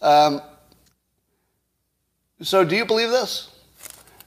Um, 0.01 0.41
so 2.41 2.63
do 2.63 2.75
you 2.75 2.85
believe 2.85 3.09
this? 3.09 3.49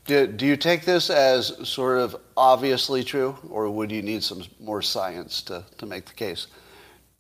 Do, 0.05 0.27
do 0.27 0.47
you 0.47 0.57
take 0.57 0.85
this 0.85 1.11
as 1.11 1.69
sort 1.69 1.99
of 1.99 2.17
obviously 2.37 3.05
true, 3.05 3.37
or 3.49 3.71
would 3.71 3.91
you 3.91 4.03
need 4.03 4.23
some 4.25 4.43
more 4.59 4.83
science 4.83 5.43
to, 5.43 5.65
to 5.79 5.87
make 5.87 6.07
the 6.07 6.15
case? 6.15 6.49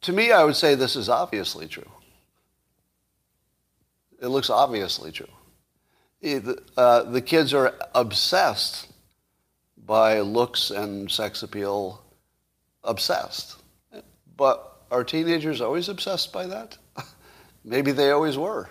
To 0.02 0.12
me, 0.12 0.32
I 0.32 0.44
would 0.44 0.56
say 0.56 0.74
this 0.74 0.96
is 0.96 1.08
obviously 1.08 1.68
true. 1.68 1.90
It 4.20 4.28
looks 4.28 4.50
obviously 4.50 5.12
true. 5.12 5.26
Uh, 6.76 7.02
the 7.04 7.20
kids 7.20 7.54
are 7.54 7.74
obsessed 7.94 8.88
by 9.86 10.20
looks 10.20 10.70
and 10.70 11.10
sex 11.10 11.42
appeal 11.42 12.02
obsessed. 12.84 13.56
But 14.36 14.82
are 14.90 15.04
teenagers 15.04 15.60
always 15.60 15.88
obsessed 15.88 16.32
by 16.32 16.46
that? 16.46 16.78
Maybe 17.64 17.92
they 17.92 18.10
always 18.10 18.36
were. 18.36 18.68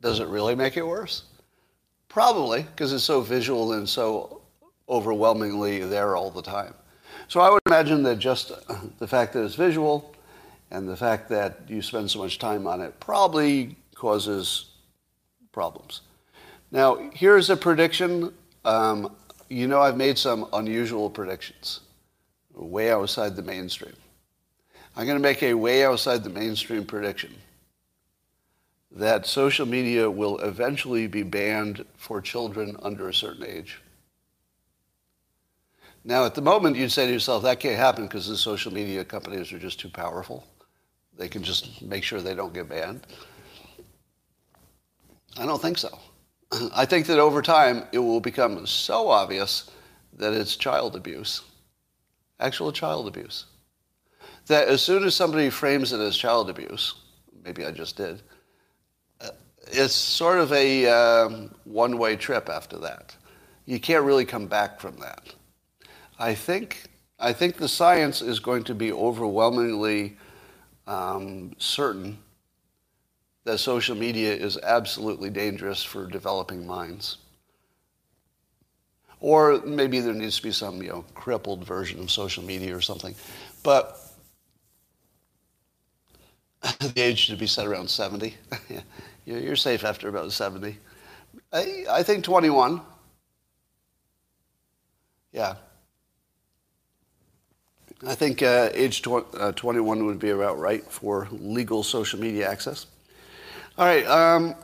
Does 0.00 0.20
it 0.20 0.28
really 0.28 0.54
make 0.54 0.76
it 0.76 0.86
worse? 0.86 1.22
Probably, 2.08 2.62
because 2.62 2.92
it's 2.92 3.04
so 3.04 3.20
visual 3.20 3.72
and 3.72 3.88
so 3.88 4.42
overwhelmingly 4.88 5.80
there 5.80 6.16
all 6.16 6.30
the 6.30 6.42
time. 6.42 6.74
So 7.28 7.40
I 7.40 7.50
would 7.50 7.62
imagine 7.66 8.02
that 8.02 8.18
just 8.18 8.52
the 8.98 9.08
fact 9.08 9.32
that 9.32 9.44
it's 9.44 9.54
visual 9.54 10.14
and 10.70 10.88
the 10.88 10.96
fact 10.96 11.28
that 11.30 11.60
you 11.68 11.80
spend 11.80 12.10
so 12.10 12.18
much 12.18 12.38
time 12.38 12.66
on 12.66 12.80
it 12.80 12.98
probably 13.00 13.76
causes 13.94 14.66
problems. 15.52 16.02
Now, 16.70 17.10
here's 17.14 17.50
a 17.50 17.56
prediction. 17.56 18.32
Um, 18.64 19.14
you 19.48 19.68
know 19.68 19.80
I've 19.80 19.96
made 19.96 20.18
some 20.18 20.48
unusual 20.52 21.08
predictions, 21.08 21.80
way 22.54 22.90
outside 22.90 23.36
the 23.36 23.42
mainstream. 23.42 23.94
I'm 24.96 25.06
going 25.06 25.18
to 25.18 25.22
make 25.22 25.42
a 25.42 25.54
way 25.54 25.84
outside 25.84 26.24
the 26.24 26.30
mainstream 26.30 26.84
prediction 26.84 27.34
that 28.90 29.26
social 29.26 29.66
media 29.66 30.10
will 30.10 30.38
eventually 30.38 31.06
be 31.06 31.22
banned 31.22 31.84
for 31.96 32.20
children 32.20 32.76
under 32.82 33.08
a 33.08 33.14
certain 33.14 33.44
age. 33.44 33.80
Now, 36.04 36.26
at 36.26 36.34
the 36.34 36.42
moment, 36.42 36.76
you'd 36.76 36.92
say 36.92 37.06
to 37.06 37.12
yourself, 37.12 37.42
that 37.44 37.60
can't 37.60 37.78
happen 37.78 38.04
because 38.04 38.28
the 38.28 38.36
social 38.36 38.72
media 38.72 39.04
companies 39.04 39.52
are 39.52 39.58
just 39.58 39.80
too 39.80 39.88
powerful. 39.88 40.46
They 41.16 41.28
can 41.28 41.42
just 41.42 41.80
make 41.80 42.04
sure 42.04 42.20
they 42.20 42.34
don't 42.34 42.52
get 42.52 42.68
banned. 42.68 43.06
I 45.36 45.46
don't 45.46 45.62
think 45.62 45.78
so. 45.78 45.98
I 46.74 46.84
think 46.84 47.06
that 47.06 47.18
over 47.18 47.40
time, 47.40 47.84
it 47.92 47.98
will 47.98 48.20
become 48.20 48.66
so 48.66 49.08
obvious 49.08 49.70
that 50.12 50.34
it's 50.34 50.56
child 50.56 50.94
abuse, 50.94 51.42
actual 52.38 52.70
child 52.70 53.08
abuse, 53.08 53.46
that 54.46 54.68
as 54.68 54.82
soon 54.82 55.04
as 55.04 55.14
somebody 55.14 55.50
frames 55.50 55.92
it 55.92 56.00
as 56.00 56.16
child 56.16 56.50
abuse, 56.50 56.94
maybe 57.44 57.64
I 57.64 57.70
just 57.70 57.96
did, 57.96 58.22
it's 59.68 59.94
sort 59.94 60.38
of 60.38 60.52
a 60.52 60.86
um, 60.86 61.54
one-way 61.64 62.16
trip 62.16 62.48
after 62.48 62.78
that. 62.78 63.16
You 63.66 63.80
can't 63.80 64.04
really 64.04 64.24
come 64.24 64.46
back 64.46 64.80
from 64.80 64.96
that. 64.98 65.34
I 66.18 66.34
think, 66.34 66.84
I 67.18 67.32
think 67.32 67.56
the 67.56 67.68
science 67.68 68.22
is 68.22 68.38
going 68.40 68.64
to 68.64 68.74
be 68.74 68.92
overwhelmingly 68.92 70.16
um, 70.86 71.52
certain 71.58 72.18
that 73.44 73.58
social 73.58 73.94
media 73.94 74.34
is 74.34 74.58
absolutely 74.58 75.30
dangerous 75.30 75.82
for 75.82 76.06
developing 76.06 76.66
minds. 76.66 77.18
Or 79.20 79.60
maybe 79.64 80.00
there 80.00 80.14
needs 80.14 80.36
to 80.36 80.42
be 80.42 80.50
some, 80.50 80.82
you 80.82 80.88
know, 80.90 81.04
crippled 81.14 81.64
version 81.64 82.00
of 82.00 82.10
social 82.10 82.42
media 82.42 82.76
or 82.76 82.80
something. 82.80 83.14
But 83.62 83.98
the 86.80 86.92
age 86.96 87.18
should 87.18 87.38
be 87.38 87.46
set 87.46 87.66
around 87.66 87.88
70. 87.88 88.34
You're 89.24 89.56
safe 89.56 89.84
after 89.84 90.08
about 90.08 90.32
70. 90.32 90.78
I, 91.52 91.84
I 91.90 92.02
think 92.02 92.24
21. 92.24 92.80
Yeah. 95.32 95.54
I 98.06 98.14
think 98.14 98.42
uh, 98.42 98.70
age 98.74 99.02
tw- 99.02 99.34
uh, 99.34 99.52
21 99.52 100.04
would 100.06 100.18
be 100.18 100.30
about 100.30 100.58
right 100.58 100.84
for 100.90 101.28
legal 101.32 101.82
social 101.82 102.20
media 102.20 102.50
access. 102.50 102.86
All 103.78 103.86
right. 103.86 104.06
Um, 104.06 104.54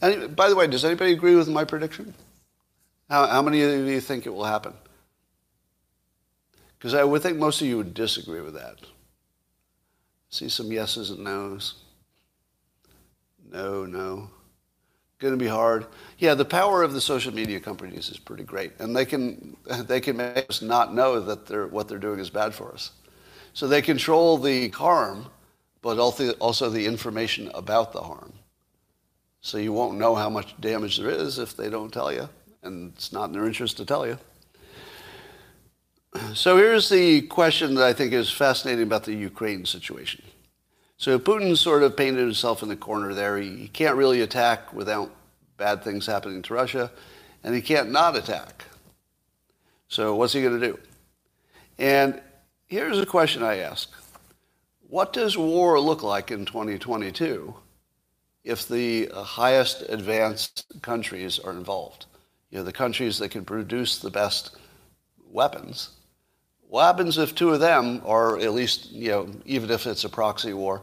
any, 0.00 0.28
by 0.28 0.48
the 0.48 0.54
way, 0.56 0.66
does 0.66 0.84
anybody 0.84 1.12
agree 1.12 1.34
with 1.34 1.48
my 1.48 1.64
prediction? 1.64 2.14
How, 3.10 3.26
how 3.26 3.42
many 3.42 3.62
of 3.62 3.86
you 3.86 4.00
think 4.00 4.26
it 4.26 4.30
will 4.30 4.44
happen? 4.44 4.72
Because 6.78 6.94
I 6.94 7.04
would 7.04 7.22
think 7.22 7.38
most 7.38 7.60
of 7.60 7.66
you 7.66 7.78
would 7.78 7.94
disagree 7.94 8.40
with 8.40 8.54
that. 8.54 8.78
See 10.30 10.48
some 10.48 10.70
yeses 10.70 11.10
and 11.10 11.24
nos. 11.24 11.74
No, 13.52 13.86
no. 13.86 14.30
Going 15.18 15.32
to 15.32 15.42
be 15.42 15.48
hard. 15.48 15.86
Yeah, 16.18 16.34
the 16.34 16.44
power 16.44 16.82
of 16.82 16.92
the 16.92 17.00
social 17.00 17.32
media 17.32 17.58
companies 17.58 18.10
is 18.10 18.18
pretty 18.18 18.44
great, 18.44 18.72
and 18.78 18.94
they 18.94 19.06
can 19.06 19.56
they 19.86 20.00
can 20.00 20.16
make 20.16 20.46
us 20.50 20.60
not 20.60 20.94
know 20.94 21.20
that 21.20 21.46
they're, 21.46 21.66
what 21.66 21.88
they're 21.88 21.98
doing 21.98 22.20
is 22.20 22.30
bad 22.30 22.54
for 22.54 22.72
us. 22.72 22.90
So 23.54 23.66
they 23.66 23.80
control 23.80 24.36
the 24.36 24.68
harm, 24.68 25.26
but 25.80 25.98
also 25.98 26.32
also 26.32 26.68
the 26.68 26.84
information 26.84 27.50
about 27.54 27.92
the 27.92 28.02
harm. 28.02 28.32
So 29.40 29.58
you 29.58 29.72
won't 29.72 29.96
know 29.96 30.14
how 30.14 30.28
much 30.28 30.60
damage 30.60 30.98
there 30.98 31.08
is 31.08 31.38
if 31.38 31.56
they 31.56 31.70
don't 31.70 31.92
tell 31.92 32.12
you, 32.12 32.28
and 32.62 32.92
it's 32.94 33.12
not 33.12 33.26
in 33.26 33.32
their 33.32 33.46
interest 33.46 33.78
to 33.78 33.86
tell 33.86 34.06
you. 34.06 34.18
So 36.34 36.56
here's 36.56 36.88
the 36.88 37.22
question 37.22 37.74
that 37.74 37.84
I 37.84 37.92
think 37.92 38.12
is 38.12 38.30
fascinating 38.30 38.82
about 38.82 39.04
the 39.04 39.14
Ukraine 39.14 39.64
situation. 39.64 40.24
So 41.06 41.20
Putin 41.20 41.56
sort 41.56 41.84
of 41.84 41.96
painted 41.96 42.18
himself 42.18 42.64
in 42.64 42.68
the 42.68 42.74
corner 42.74 43.14
there. 43.14 43.38
He, 43.38 43.54
he 43.54 43.68
can't 43.68 43.94
really 43.94 44.22
attack 44.22 44.72
without 44.72 45.14
bad 45.56 45.84
things 45.84 46.04
happening 46.04 46.42
to 46.42 46.54
Russia, 46.54 46.90
and 47.44 47.54
he 47.54 47.62
can't 47.62 47.92
not 47.92 48.16
attack. 48.16 48.64
So 49.86 50.16
what's 50.16 50.32
he 50.32 50.42
going 50.42 50.58
to 50.58 50.66
do? 50.66 50.80
And 51.78 52.20
here's 52.66 52.98
a 52.98 53.06
question 53.06 53.44
I 53.44 53.58
ask. 53.58 53.88
What 54.88 55.12
does 55.12 55.38
war 55.38 55.78
look 55.78 56.02
like 56.02 56.32
in 56.32 56.44
2022 56.44 57.54
if 58.42 58.66
the 58.66 59.08
highest 59.14 59.82
advanced 59.88 60.64
countries 60.82 61.38
are 61.38 61.52
involved? 61.52 62.06
You 62.50 62.58
know, 62.58 62.64
the 62.64 62.72
countries 62.72 63.18
that 63.18 63.28
can 63.28 63.44
produce 63.44 64.00
the 64.00 64.10
best 64.10 64.56
weapons 65.30 65.90
what 66.68 66.84
happens 66.84 67.18
if 67.18 67.34
two 67.34 67.50
of 67.50 67.60
them, 67.60 68.02
or 68.04 68.40
at 68.40 68.52
least, 68.52 68.90
you 68.90 69.10
know, 69.10 69.30
even 69.44 69.70
if 69.70 69.86
it's 69.86 70.04
a 70.04 70.08
proxy 70.08 70.52
war, 70.52 70.82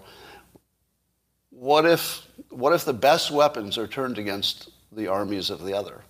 what 1.50 1.86
if, 1.86 2.26
what 2.50 2.74
if 2.74 2.86
the 2.86 2.94
best 2.94 3.32
weapons 3.32 3.78
are 3.78 3.88
turned 3.88 4.18
against 4.18 4.70
the 4.92 5.08
armies 5.08 5.50
of 5.50 5.64
the 5.64 5.74
other? 5.74 6.02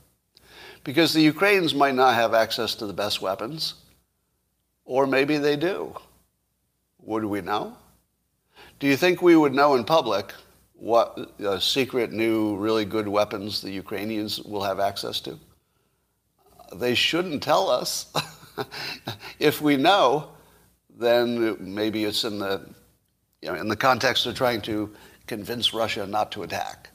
Because 0.84 1.14
the 1.14 1.22
Ukrainians 1.22 1.74
might 1.74 1.96
not 1.96 2.16
have 2.16 2.34
access 2.34 2.76
to 2.76 2.86
the 2.86 2.94
best 2.94 3.22
weapons, 3.22 3.76
or 4.86 5.08
maybe 5.08 5.38
they 5.38 5.56
do. 5.56 5.96
Would 7.00 7.26
we 7.26 7.42
know? 7.42 7.76
Do 8.80 8.88
you 8.88 8.98
think 8.98 9.22
we 9.22 9.36
would 9.36 9.54
know 9.54 9.76
in 9.76 9.86
public 9.86 10.34
what 10.74 11.32
uh, 11.44 11.60
secret 11.60 12.12
new 12.12 12.58
really 12.58 12.86
good 12.86 13.08
weapons 13.08 13.62
the 13.62 13.72
Ukrainians 13.72 14.42
will 14.42 14.64
have 14.64 14.80
access 14.80 15.20
to? 15.22 15.40
They 16.76 16.96
shouldn't 16.96 17.42
tell 17.42 17.70
us. 17.70 18.12
if 19.40 19.62
we 19.62 19.78
know, 19.78 20.30
then 20.90 21.58
maybe 21.60 22.06
it's 22.06 22.24
in 22.24 22.40
the, 22.40 22.70
you 23.42 23.50
know, 23.50 23.56
in 23.56 23.68
the 23.68 23.76
context 23.76 24.26
of 24.26 24.36
trying 24.36 24.62
to 24.62 24.94
convince 25.28 25.74
Russia 25.74 26.06
not 26.06 26.32
to 26.34 26.44
attack. 26.44 26.90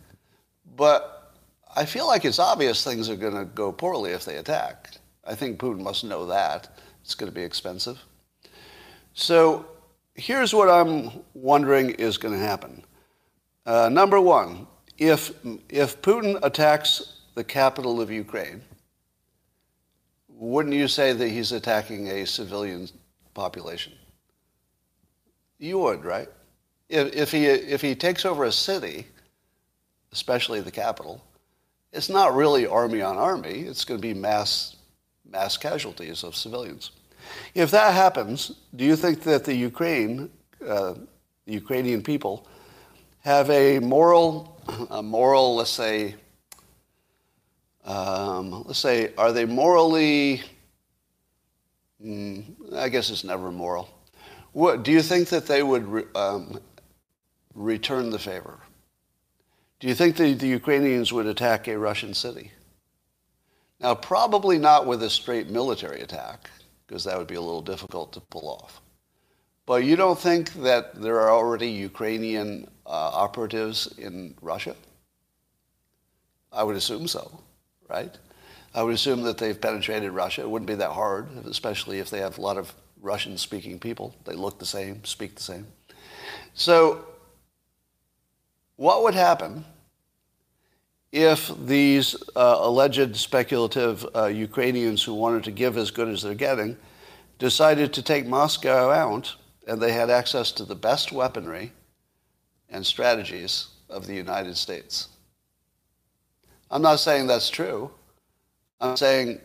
But 0.77 1.35
I 1.75 1.85
feel 1.85 2.07
like 2.07 2.25
it's 2.25 2.39
obvious 2.39 2.85
things 2.85 3.09
are 3.09 3.17
going 3.17 3.35
to 3.35 3.45
go 3.45 3.73
poorly 3.73 4.13
if 4.13 4.25
they 4.25 4.37
attack. 4.37 4.91
I 5.25 5.35
think 5.35 5.59
Putin 5.59 5.81
must 5.81 6.05
know 6.05 6.27
that. 6.27 6.69
It's 7.03 7.15
going 7.15 7.31
to 7.31 7.35
be 7.35 7.43
expensive. 7.43 7.99
So 9.15 9.67
here's 10.15 10.55
what 10.55 10.69
I'm 10.69 11.11
wondering 11.35 11.91
is 11.91 12.19
going 12.19 12.35
to 12.35 12.41
happen. 12.41 12.85
Uh, 13.67 13.89
number 13.89 14.21
one, 14.21 14.67
if, 14.97 15.33
if 15.69 16.01
Putin 16.03 16.39
attacks 16.43 17.21
the 17.35 17.45
capital 17.45 18.01
of 18.01 18.11
Ukraine, 18.11 18.63
wouldn't 20.39 20.75
you 20.75 20.87
say 20.87 21.13
that 21.13 21.29
he's 21.29 21.51
attacking 21.51 22.09
a 22.09 22.25
civilian 22.25 22.89
population? 23.35 23.93
You 25.59 25.81
would, 25.81 26.05
right? 26.05 26.29
If, 26.89 27.13
if, 27.13 27.33
he, 27.33 27.47
if 27.47 27.81
he 27.83 27.95
takes 27.97 28.25
over 28.25 28.45
a 28.45 28.53
city, 28.53 29.07
especially 30.13 30.61
the 30.61 30.71
capital, 30.71 31.23
it's 31.93 32.09
not 32.09 32.35
really 32.35 32.67
army 32.67 33.03
on 33.03 33.17
army. 33.17 33.63
It's 33.63 33.85
going 33.85 34.01
to 34.01 34.07
be 34.07 34.15
mass, 34.15 34.77
mass 35.29 35.57
casualties 35.57 36.23
of 36.23 36.37
civilians. 36.37 36.93
If 37.55 37.73
that 37.73 37.93
happens, 37.95 38.53
do 38.77 38.85
you 38.85 38.95
think 38.95 39.23
that 39.25 39.45
the 39.45 39.55
Ukraine, 39.55 40.31
uh, 40.65 40.95
the 41.47 41.53
Ukrainian 41.53 42.03
people, 42.03 42.47
have 43.21 43.51
a 43.51 43.81
moral, 43.81 44.57
a 44.91 45.03
moral, 45.03 45.57
let's 45.57 45.71
say, 45.71 46.15
um, 47.85 48.65
let's 48.65 48.79
say, 48.79 49.13
are 49.17 49.33
they 49.33 49.45
morally, 49.45 50.43
mm, 52.05 52.45
I 52.75 52.89
guess 52.89 53.11
it's 53.11 53.25
never 53.25 53.51
moral. 53.51 53.89
What, 54.53 54.83
do 54.83 54.93
you 54.93 55.03
think 55.03 55.29
that 55.29 55.47
they 55.47 55.63
would 55.63 55.87
re, 55.87 56.05
um, 56.15 56.61
return 57.55 58.11
the 58.11 58.19
favor? 58.19 58.59
Do 59.81 59.89
you 59.89 59.95
think 59.95 60.17
the, 60.17 60.35
the 60.35 60.49
Ukrainians 60.49 61.13
would 61.13 61.27
attack 61.27 61.69
a 61.69 61.79
Russian 61.79 62.13
city? 62.13 62.51
Now, 63.81 63.95
probably 63.95 64.59
not 64.59 64.87
with 64.87 65.03
a 65.03 65.11
straight 65.11 65.49
military 65.49 66.01
attack, 66.01 66.51
because 66.87 67.05
that 67.05 67.17
would 67.17 67.29
be 67.29 67.37
a 67.37 67.41
little 67.41 67.63
difficult 67.63 68.13
to 68.15 68.21
pull 68.21 68.49
off. 68.49 68.81
But 69.67 69.85
you 69.85 69.95
don't 69.95 70.19
think 70.19 70.53
that 70.55 71.01
there 71.01 71.21
are 71.21 71.31
already 71.31 71.69
Ukrainian 71.69 72.67
uh, 72.87 73.11
operatives 73.13 73.95
in 73.99 74.35
Russia? 74.43 74.75
I 76.53 76.65
would 76.65 76.75
assume 76.75 77.07
so 77.07 77.39
right? 77.89 78.17
I 78.75 78.83
would 78.83 78.95
assume 78.95 79.23
that 79.23 79.39
they've 79.39 79.61
penetrated 79.61 80.13
Russia. 80.13 80.43
It 80.43 80.51
wouldn't 80.51 80.69
be 80.69 80.75
that 80.77 80.93
hard, 80.93 81.29
especially 81.47 81.99
if 81.99 82.11
they 82.11 82.21
have 82.21 82.39
a 82.39 82.41
lot 82.41 82.57
of 82.57 82.73
Russian-speaking 83.01 83.79
people. 83.79 84.15
They 84.25 84.35
look 84.35 84.59
the 84.59 84.67
same, 84.67 85.05
speak 85.05 85.35
the 85.35 85.43
same. 85.43 85.67
So 86.55 87.05
what 88.77 89.03
would 89.03 89.15
happen 89.15 89.65
if 91.11 91.51
these 91.65 92.15
uh, 92.37 92.59
alleged 92.61 93.17
speculative 93.17 94.07
uh, 94.15 94.27
Ukrainians 94.27 95.03
who 95.03 95.15
wanted 95.15 95.45
to 95.45 95.51
give 95.51 95.77
as 95.77 95.91
good 95.91 96.09
as 96.09 96.23
they're 96.23 96.35
getting 96.35 96.77
decided 97.39 97.93
to 97.95 98.03
take 98.03 98.27
Moscow 98.27 98.91
out 98.91 99.35
and 99.67 99.81
they 99.81 99.93
had 99.93 100.11
access 100.11 100.53
to 100.53 100.65
the 100.65 100.75
best 100.75 101.13
weaponry 101.13 101.73
and 102.69 102.85
strategies 102.85 103.69
of 103.89 104.07
the 104.07 104.15
United 104.15 104.57
States? 104.57 105.09
I'm 106.71 106.83
not 106.83 107.01
saying 107.01 107.27
that's 107.27 107.51
true. 107.51 107.91
I'm 108.81 108.97
saying 108.97 109.41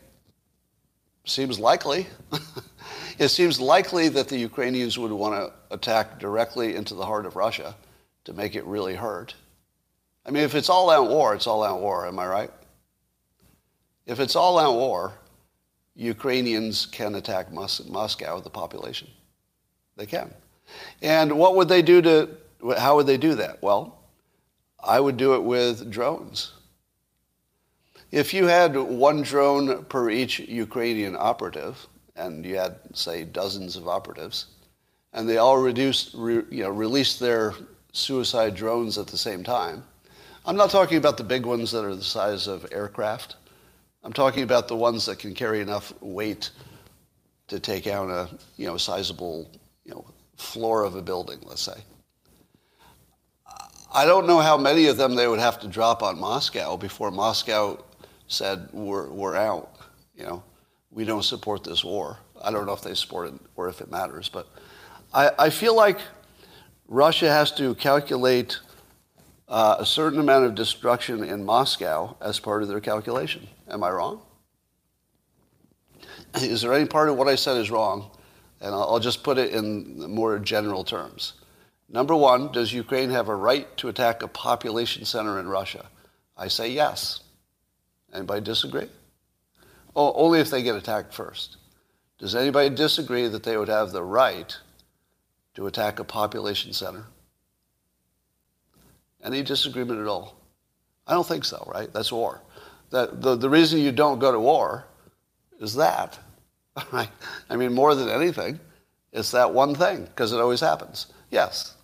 seems 1.26 1.60
likely. 1.60 2.08
it 3.18 3.30
seems 3.30 3.60
likely 3.60 4.10
that 4.10 4.28
the 4.28 4.38
Ukrainians 4.38 4.98
would 4.98 5.12
want 5.12 5.36
to 5.36 5.74
attack 5.74 6.20
directly 6.20 6.76
into 6.76 6.94
the 6.94 7.06
heart 7.06 7.26
of 7.26 7.36
Russia 7.36 7.76
to 8.26 8.34
make 8.34 8.56
it 8.56 8.66
really 8.66 8.96
hurt. 8.96 9.36
I 10.26 10.32
mean, 10.32 10.44
if 10.44 10.56
it's 10.56 10.70
all 10.70 10.90
out 10.90 11.10
war, 11.10 11.34
it's 11.34 11.48
all 11.48 11.64
out 11.64 11.82
war, 11.82 12.08
am 12.08 12.20
I 12.20 12.28
right? 12.28 12.52
If 14.06 14.20
it's 14.20 14.36
all 14.36 14.60
out 14.60 14.74
war, 14.74 15.14
Ukrainians 15.96 16.86
can 16.86 17.16
attack 17.16 17.52
Mos- 17.52 17.86
Moscow, 17.88 18.40
the 18.40 18.50
population. 18.50 19.08
They 19.96 20.06
can. 20.06 20.34
And 21.02 21.38
what 21.38 21.56
would 21.56 21.70
they 21.70 21.82
do 21.82 22.02
to, 22.02 22.30
how 22.78 22.96
would 22.96 23.08
they 23.08 23.18
do 23.18 23.36
that? 23.36 23.62
Well, 23.62 24.00
I 24.84 25.00
would 25.00 25.18
do 25.18 25.36
it 25.36 25.44
with 25.44 25.92
drones. 25.92 26.54
If 28.14 28.32
you 28.32 28.46
had 28.46 28.78
one 28.78 29.24
drone 29.24 29.86
per 29.86 30.12
each 30.12 30.38
Ukrainian 30.38 31.16
operative, 31.18 31.88
and 32.16 32.46
you 32.46 32.58
had, 32.58 32.76
say, 32.94 33.24
dozens 33.24 33.76
of 33.76 33.88
operatives, 33.88 34.46
and 35.14 35.28
they 35.28 35.38
all 35.38 35.58
reduced, 35.58 36.14
re, 36.14 36.44
you 36.52 36.62
know, 36.62 36.70
released 36.70 37.20
their 37.20 37.56
suicide 37.92 38.54
drones 38.54 39.00
at 39.00 39.08
the 39.08 39.18
same 39.18 39.44
time, 39.44 39.84
I'm 40.46 40.56
not 40.56 40.70
talking 40.70 40.98
about 40.98 41.18
the 41.18 41.24
big 41.24 41.48
ones 41.48 41.72
that 41.72 41.84
are 41.84 41.96
the 41.96 42.04
size 42.04 42.46
of 42.46 42.68
aircraft. 42.72 43.38
I'm 44.04 44.14
talking 44.14 44.44
about 44.44 44.68
the 44.68 44.76
ones 44.76 45.08
that 45.08 45.18
can 45.18 45.34
carry 45.34 45.60
enough 45.60 45.92
weight 46.00 46.52
to 47.48 47.60
take 47.60 47.88
out 47.88 48.12
a 48.12 48.30
you 48.58 48.68
know 48.68 48.78
sizable 48.78 49.50
you 49.86 49.92
know 49.96 50.06
floor 50.38 50.84
of 50.84 50.94
a 50.94 51.02
building, 51.02 51.40
let's 51.48 51.64
say. 51.64 51.80
I 53.92 54.06
don't 54.06 54.28
know 54.28 54.40
how 54.40 54.56
many 54.56 54.86
of 54.86 54.98
them 54.98 55.16
they 55.16 55.28
would 55.28 55.40
have 55.40 55.60
to 55.62 55.68
drop 55.68 56.04
on 56.04 56.20
Moscow 56.20 56.78
before 56.78 57.10
Moscow 57.10 57.84
said 58.28 58.70
we're 58.72 59.10
we're 59.10 59.36
out. 59.36 59.78
You 60.16 60.24
know, 60.24 60.44
we 60.92 61.06
don't 61.06 61.24
support 61.24 61.64
this 61.64 61.84
war. 61.84 62.18
I 62.42 62.52
don't 62.52 62.66
know 62.66 62.74
if 62.74 62.82
they 62.82 62.94
support 62.94 63.30
it 63.30 63.34
or 63.56 63.70
if 63.70 63.82
it 63.82 63.90
matters, 63.90 64.30
but 64.30 64.48
I, 65.14 65.32
I 65.40 65.50
feel 65.50 65.76
like 65.76 66.00
Russia 66.88 67.30
has 67.30 67.52
to 67.54 67.76
calculate 67.76 68.60
uh, 69.48 69.78
a 69.80 69.86
certain 69.86 70.20
amount 70.20 70.46
of 70.46 70.56
destruction 70.56 71.24
in 71.24 71.46
Moscow 71.46 72.16
as 72.22 72.40
part 72.40 72.64
of 72.64 72.68
their 72.68 72.82
calculation. 72.82 73.48
Am 73.70 73.84
I 73.84 73.92
wrong? 73.92 74.22
Is 76.36 76.62
there 76.62 76.74
any 76.74 76.86
part 76.86 77.10
of 77.10 77.18
what 77.18 77.28
I 77.28 77.36
said 77.36 77.58
is 77.58 77.70
wrong? 77.70 78.10
And 78.62 78.74
I'll, 78.74 78.84
I'll 78.84 79.00
just 79.00 79.24
put 79.24 79.38
it 79.38 79.54
in 79.54 80.10
more 80.10 80.40
general 80.40 80.84
terms. 80.84 81.34
Number 81.90 82.16
one, 82.16 82.52
does 82.52 82.74
Ukraine 82.74 83.12
have 83.12 83.30
a 83.30 83.36
right 83.36 83.76
to 83.78 83.88
attack 83.88 84.24
a 84.24 84.28
population 84.28 85.06
center 85.06 85.40
in 85.40 85.48
Russia? 85.48 85.86
I 86.36 86.48
say 86.48 86.70
yes. 86.70 87.20
Anybody 88.14 88.42
disagree? 88.42 88.88
Oh, 89.96 90.14
only 90.14 90.40
if 90.40 90.50
they 90.50 90.64
get 90.64 90.76
attacked 90.76 91.14
first. 91.14 91.58
Does 92.20 92.36
anybody 92.36 92.70
disagree 92.70 93.28
that 93.28 93.44
they 93.44 93.58
would 93.58 93.68
have 93.68 93.92
the 93.92 94.04
right 94.04 94.56
to 95.56 95.68
attack 95.68 96.00
a 96.00 96.04
population 96.04 96.74
center? 96.74 97.06
Any 99.24 99.42
disagreement 99.42 100.00
at 100.00 100.08
all? 100.08 100.36
I 101.08 101.14
don't 101.14 101.28
think 101.28 101.46
so, 101.46 101.70
right? 101.74 101.92
That's 101.92 102.12
war. 102.12 102.42
That, 102.92 103.22
the, 103.22 103.36
the 103.36 103.50
reason 103.50 103.80
you 103.80 103.92
don't 103.92 104.20
go 104.20 104.32
to 104.32 104.40
war 104.40 104.86
is 105.60 105.76
that. 105.76 106.20
Right? 106.92 107.10
I 107.52 107.56
mean, 107.56 107.72
more 107.72 107.94
than 107.94 108.10
anything, 108.10 108.60
it's 109.12 109.30
that 109.30 109.54
one 109.54 109.76
thing, 109.76 110.06
because 110.06 110.34
it 110.34 110.40
always 110.40 110.60
happens. 110.60 111.06
Yes. 111.30 111.76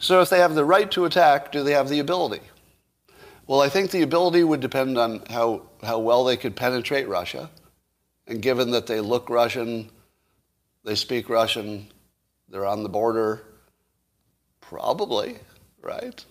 So 0.00 0.20
if 0.20 0.30
they 0.30 0.40
have 0.40 0.56
the 0.56 0.64
right 0.64 0.90
to 0.90 1.04
attack, 1.04 1.52
do 1.52 1.62
they 1.62 1.70
have 1.70 1.88
the 1.88 2.00
ability? 2.00 2.40
Well, 3.46 3.60
I 3.60 3.68
think 3.68 3.90
the 3.90 4.02
ability 4.02 4.42
would 4.42 4.60
depend 4.60 4.98
on 4.98 5.22
how, 5.30 5.62
how 5.82 5.98
well 6.00 6.24
they 6.24 6.36
could 6.36 6.56
penetrate 6.56 7.08
Russia. 7.08 7.48
And 8.26 8.42
given 8.42 8.72
that 8.72 8.86
they 8.88 9.00
look 9.00 9.30
Russian, 9.30 9.88
they 10.84 10.96
speak 10.96 11.28
Russian, 11.28 11.86
they're 12.48 12.66
on 12.66 12.82
the 12.82 12.88
border, 12.88 13.44
probably, 14.60 15.36
right? 15.80 16.24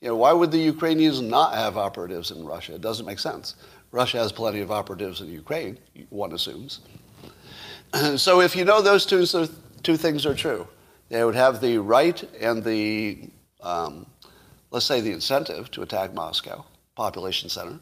You 0.00 0.08
know, 0.08 0.16
why 0.16 0.32
would 0.32 0.50
the 0.50 0.58
Ukrainians 0.58 1.20
not 1.20 1.54
have 1.54 1.76
operatives 1.76 2.30
in 2.30 2.44
Russia? 2.44 2.74
It 2.76 2.80
doesn't 2.80 3.04
make 3.04 3.18
sense. 3.18 3.56
Russia 3.92 4.18
has 4.18 4.32
plenty 4.32 4.60
of 4.60 4.70
operatives 4.70 5.20
in 5.20 5.28
Ukraine, 5.28 5.78
one 6.08 6.32
assumes. 6.32 6.80
so 8.16 8.40
if 8.40 8.56
you 8.56 8.64
know 8.64 8.80
those 8.80 9.04
two, 9.04 9.26
two 9.82 9.96
things 9.96 10.24
are 10.24 10.34
true, 10.34 10.66
they 11.10 11.24
would 11.24 11.34
have 11.34 11.60
the 11.60 11.76
right 11.78 12.22
and 12.40 12.64
the, 12.64 13.28
um, 13.60 14.06
let's 14.74 14.86
say, 14.86 15.00
the 15.00 15.12
incentive 15.12 15.70
to 15.70 15.82
attack 15.82 16.12
Moscow, 16.12 16.64
population 16.96 17.48
center. 17.48 17.78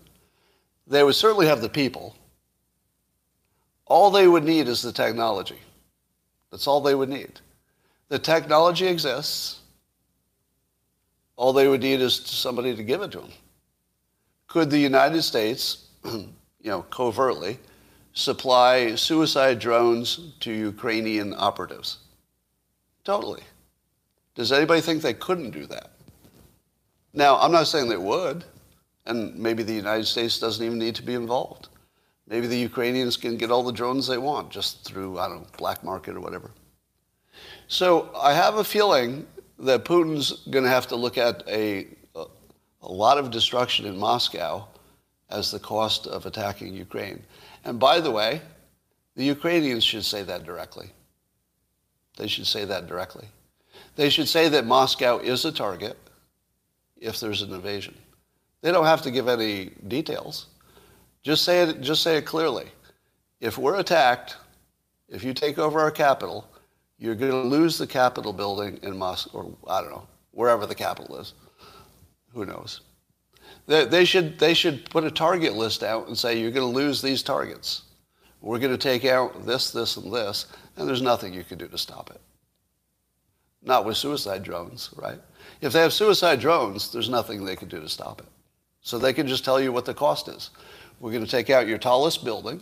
They 0.87 1.03
would 1.03 1.15
certainly 1.15 1.47
have 1.47 1.63
the 1.63 1.71
people. 1.71 2.15
All 3.87 4.11
they 4.11 4.29
would 4.29 4.45
need 4.45 4.69
is 4.69 4.83
the 4.83 4.93
technology. 4.93 5.57
That's 6.51 6.67
all 6.67 6.83
they 6.83 6.95
would 6.95 7.09
need. 7.09 7.41
The 8.11 8.19
technology 8.19 8.87
exists. 8.87 9.61
All 11.37 11.55
they 11.55 11.67
would 11.67 11.81
need 11.81 12.03
is 12.03 12.15
somebody 12.15 12.77
to 12.77 12.83
give 12.83 13.01
it 13.01 13.13
to 13.13 13.21
them. 13.21 13.33
Could 14.47 14.69
the 14.69 14.79
United 14.79 15.23
States, 15.23 15.87
you 16.05 16.29
know, 16.63 16.83
covertly 16.83 17.59
supply 18.13 18.97
suicide 18.97 19.61
drones 19.61 20.35
to 20.41 20.53
Ukrainian 20.53 21.33
operatives? 21.39 22.01
Totally. 23.03 23.45
Does 24.35 24.53
anybody 24.53 24.83
think 24.83 25.01
they 25.01 25.15
couldn't 25.15 25.53
do 25.53 25.65
that? 25.69 25.92
Now, 27.15 27.39
I'm 27.39 27.53
not 27.53 27.67
saying 27.67 27.89
they 27.89 27.97
would, 27.97 28.45
and 29.07 29.37
maybe 29.39 29.63
the 29.63 29.75
United 29.75 30.07
States 30.07 30.39
doesn't 30.39 30.65
even 30.65 30.79
need 30.79 30.95
to 30.97 31.03
be 31.03 31.15
involved. 31.15 31.69
Maybe 32.27 32.47
the 32.47 32.59
Ukrainians 32.59 33.17
can 33.17 33.37
get 33.37 33.51
all 33.51 33.63
the 33.63 33.73
drones 33.73 34.07
they 34.07 34.19
want 34.19 34.51
just 34.51 34.85
through, 34.85 35.19
I 35.19 35.29
don't 35.29 35.43
know, 35.43 35.47
black 35.59 35.85
market 35.85 36.17
or 36.17 36.21
whatever. 36.21 36.51
So 37.69 38.11
I 38.17 38.33
have 38.33 38.57
a 38.57 38.65
feeling 38.65 39.27
that 39.59 39.85
Putin's 39.85 40.47
going 40.49 40.65
to 40.65 40.71
have 40.71 40.87
to 40.89 40.97
look 40.97 41.19
at 41.19 41.47
a, 41.49 41.89
a, 42.15 42.25
a 42.83 42.93
lot 42.93 43.19
of 43.19 43.31
destruction 43.31 43.87
in 43.87 43.99
Moscow 43.99 44.67
as 45.31 45.51
the 45.51 45.59
cost 45.59 46.07
of 46.07 46.27
attacking 46.27 46.75
Ukraine. 46.75 47.23
And 47.65 47.79
by 47.79 48.01
the 48.01 48.11
way, 48.11 48.41
the 49.17 49.25
Ukrainians 49.25 49.85
should 49.85 50.05
say 50.05 50.23
that 50.23 50.45
directly. 50.45 50.91
They 52.17 52.29
should 52.29 52.47
say 52.47 52.65
that 52.65 52.87
directly. 52.87 53.27
They 53.97 54.11
should 54.11 54.29
say 54.29 54.49
that 54.49 54.67
Moscow 54.67 55.19
is 55.19 55.45
a 55.45 55.53
target 55.53 55.97
if 57.03 57.21
there's 57.21 57.43
an 57.43 57.53
invasion. 57.53 57.95
They 58.63 58.71
don't 58.71 58.87
have 58.87 59.03
to 59.03 59.11
give 59.11 59.29
any 59.29 59.71
details. 59.89 60.47
Just 61.23 61.45
say 61.45 61.63
it, 61.63 61.81
just 61.81 62.03
say 62.03 62.17
it 62.17 62.27
clearly. 62.27 62.67
If 63.41 63.59
we're 63.59 63.81
attacked, 63.81 64.37
if 65.09 65.25
you 65.25 65.35
take 65.35 65.59
over 65.59 65.81
our 65.81 65.91
capital, 65.91 66.49
you're 66.99 67.17
going 67.17 67.33
to 67.33 67.39
lose 67.39 67.77
the 67.77 67.87
Capitol 67.87 68.33
building 68.33 68.79
in 68.83 68.97
Moscow, 68.97 69.39
or 69.39 69.57
I 69.69 69.81
don't 69.81 69.91
know, 69.91 70.07
wherever 70.31 70.67
the 70.67 70.75
capital 70.75 71.19
is. 71.19 71.35
Who 72.33 72.47
knows? 72.47 72.81
They, 73.67 73.85
they, 73.85 74.05
should, 74.05 74.39
they 74.39 74.55
should 74.55 74.89
put 74.89 75.05
a 75.05 75.11
target 75.11 75.55
list 75.55 75.83
out 75.83 76.07
and 76.07 76.17
say, 76.17 76.39
you're 76.39 76.53
going 76.53 76.73
to 76.73 76.79
lose 76.79 77.03
these 77.03 77.23
targets. 77.23 77.83
We're 78.41 78.59
going 78.59 78.73
to 78.73 78.79
take 78.79 79.05
out 79.05 79.47
this, 79.47 79.71
this, 79.71 79.97
and 79.97 80.13
this, 80.13 80.47
and 80.77 80.89
there's 80.89 81.03
nothing 81.03 81.35
you 81.35 81.45
can 81.45 81.59
do 81.59 81.69
to 81.69 81.79
stop 81.79 82.11
it. 82.11 82.21
Not 83.63 83.85
with 83.85 83.97
suicide 83.97 84.43
drones, 84.43 84.91
right? 84.97 85.21
If 85.63 85.73
they 85.73 85.81
have 85.81 85.93
suicide 85.93 86.41
drones, 86.41 86.93
there's 86.93 87.09
nothing 87.09 87.45
they 87.45 87.55
can 87.57 87.69
do 87.69 87.81
to 87.81 87.89
stop 87.89 88.21
it. 88.21 88.27
So 88.81 88.99
they 88.99 89.13
can 89.13 89.29
just 89.29 89.45
tell 89.45 89.61
you 89.61 89.73
what 89.73 89.85
the 89.85 89.95
cost 89.95 90.27
is. 90.29 90.51
We're 90.99 91.13
going 91.13 91.25
to 91.25 91.31
take 91.31 91.51
out 91.51 91.69
your 91.69 91.79
tallest 91.79 92.25
building. 92.25 92.61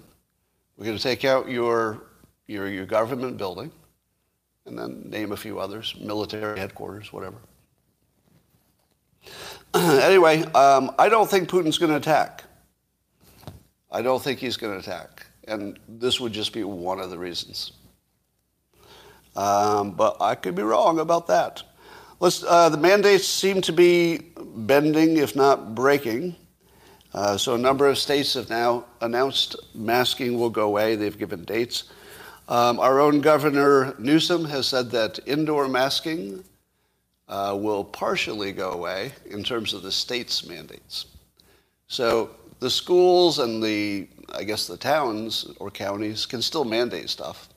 We're 0.77 0.85
going 0.85 0.97
to 0.99 1.03
take 1.03 1.25
out 1.25 1.49
your, 1.49 2.03
your, 2.47 2.69
your 2.69 2.85
government 2.85 3.39
building 3.39 3.73
and 4.67 4.79
then 4.79 5.09
name 5.09 5.33
a 5.33 5.37
few 5.37 5.59
others, 5.59 5.97
military 5.99 6.59
headquarters, 6.59 7.11
whatever. 7.11 7.39
anyway, 9.75 10.43
um, 10.53 10.95
I 10.99 11.09
don't 11.09 11.29
think 11.29 11.49
Putin's 11.49 11.79
going 11.79 11.91
to 11.91 11.97
attack. 11.97 12.45
I 13.91 14.03
don't 14.03 14.23
think 14.23 14.39
he's 14.39 14.59
going 14.59 14.75
to 14.75 14.79
attack. 14.79 15.27
And 15.49 15.79
this 15.89 16.21
would 16.21 16.33
just 16.33 16.53
be 16.53 16.65
one 16.65 17.01
of 17.01 17.09
the 17.09 17.19
reasons. 17.19 17.73
Um, 19.35 19.93
but 19.93 20.21
I 20.21 20.35
could 20.35 20.55
be 20.55 20.63
wrong 20.63 20.99
about 20.99 21.27
that. 21.29 21.63
Uh, 22.21 22.69
the 22.69 22.77
mandates 22.77 23.27
seem 23.27 23.63
to 23.63 23.73
be 23.73 24.19
bending, 24.39 25.17
if 25.17 25.35
not 25.35 25.75
breaking. 25.75 26.37
Uh, 27.15 27.37
so 27.39 27.55
a 27.55 27.59
number 27.59 27.89
of 27.89 27.97
states 27.97 28.35
have 28.35 28.51
now 28.51 28.85
announced 29.01 29.57
masking 29.75 30.39
will 30.39 30.51
go 30.51 30.67
away. 30.67 30.97
They've 30.97 31.17
given 31.17 31.45
dates. 31.45 31.85
Um, 32.47 32.79
our 32.79 33.01
own 33.01 33.23
Governor 33.23 33.95
Newsom 33.99 34.45
has 34.45 34.67
said 34.67 34.91
that 34.91 35.19
indoor 35.25 35.67
masking 35.67 36.45
uh, 37.27 37.57
will 37.59 37.85
partially 37.85 38.53
go 38.53 38.73
away 38.73 39.13
in 39.25 39.43
terms 39.43 39.73
of 39.73 39.83
the 39.83 39.93
state's 39.93 40.47
mandates. 40.47 41.07
So 41.87 42.31
the 42.59 42.69
schools 42.69 43.39
and 43.39 43.63
the, 43.63 44.09
I 44.35 44.45
guess, 44.45 44.67
the 44.67 44.77
towns 44.77 45.47
or 45.59 45.71
counties 45.71 46.27
can 46.27 46.43
still 46.43 46.65
mandate 46.65 47.09
stuff, 47.09 47.49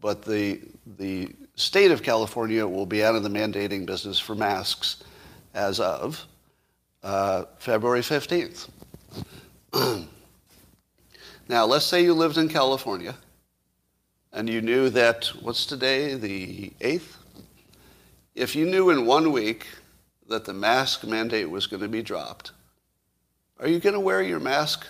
but 0.00 0.22
the 0.22 0.60
the 0.98 1.30
state 1.56 1.90
of 1.90 2.02
California 2.02 2.66
will 2.66 2.86
be 2.86 3.02
out 3.02 3.16
of 3.16 3.22
the 3.22 3.28
mandating 3.28 3.86
business 3.86 4.18
for 4.18 4.34
masks 4.34 5.02
as 5.54 5.80
of 5.80 6.24
uh, 7.02 7.44
February 7.58 8.00
15th. 8.00 8.68
now, 11.48 11.64
let's 11.64 11.86
say 11.86 12.02
you 12.02 12.14
lived 12.14 12.36
in 12.36 12.48
California 12.48 13.14
and 14.32 14.48
you 14.48 14.60
knew 14.60 14.90
that, 14.90 15.26
what's 15.40 15.64
today, 15.64 16.14
the 16.14 16.70
8th? 16.80 17.16
If 18.34 18.54
you 18.54 18.66
knew 18.66 18.90
in 18.90 19.06
one 19.06 19.32
week 19.32 19.66
that 20.28 20.44
the 20.44 20.52
mask 20.52 21.04
mandate 21.04 21.48
was 21.48 21.66
going 21.66 21.82
to 21.82 21.88
be 21.88 22.02
dropped, 22.02 22.52
are 23.58 23.68
you 23.68 23.80
going 23.80 23.94
to 23.94 24.00
wear 24.00 24.20
your 24.20 24.40
mask 24.40 24.86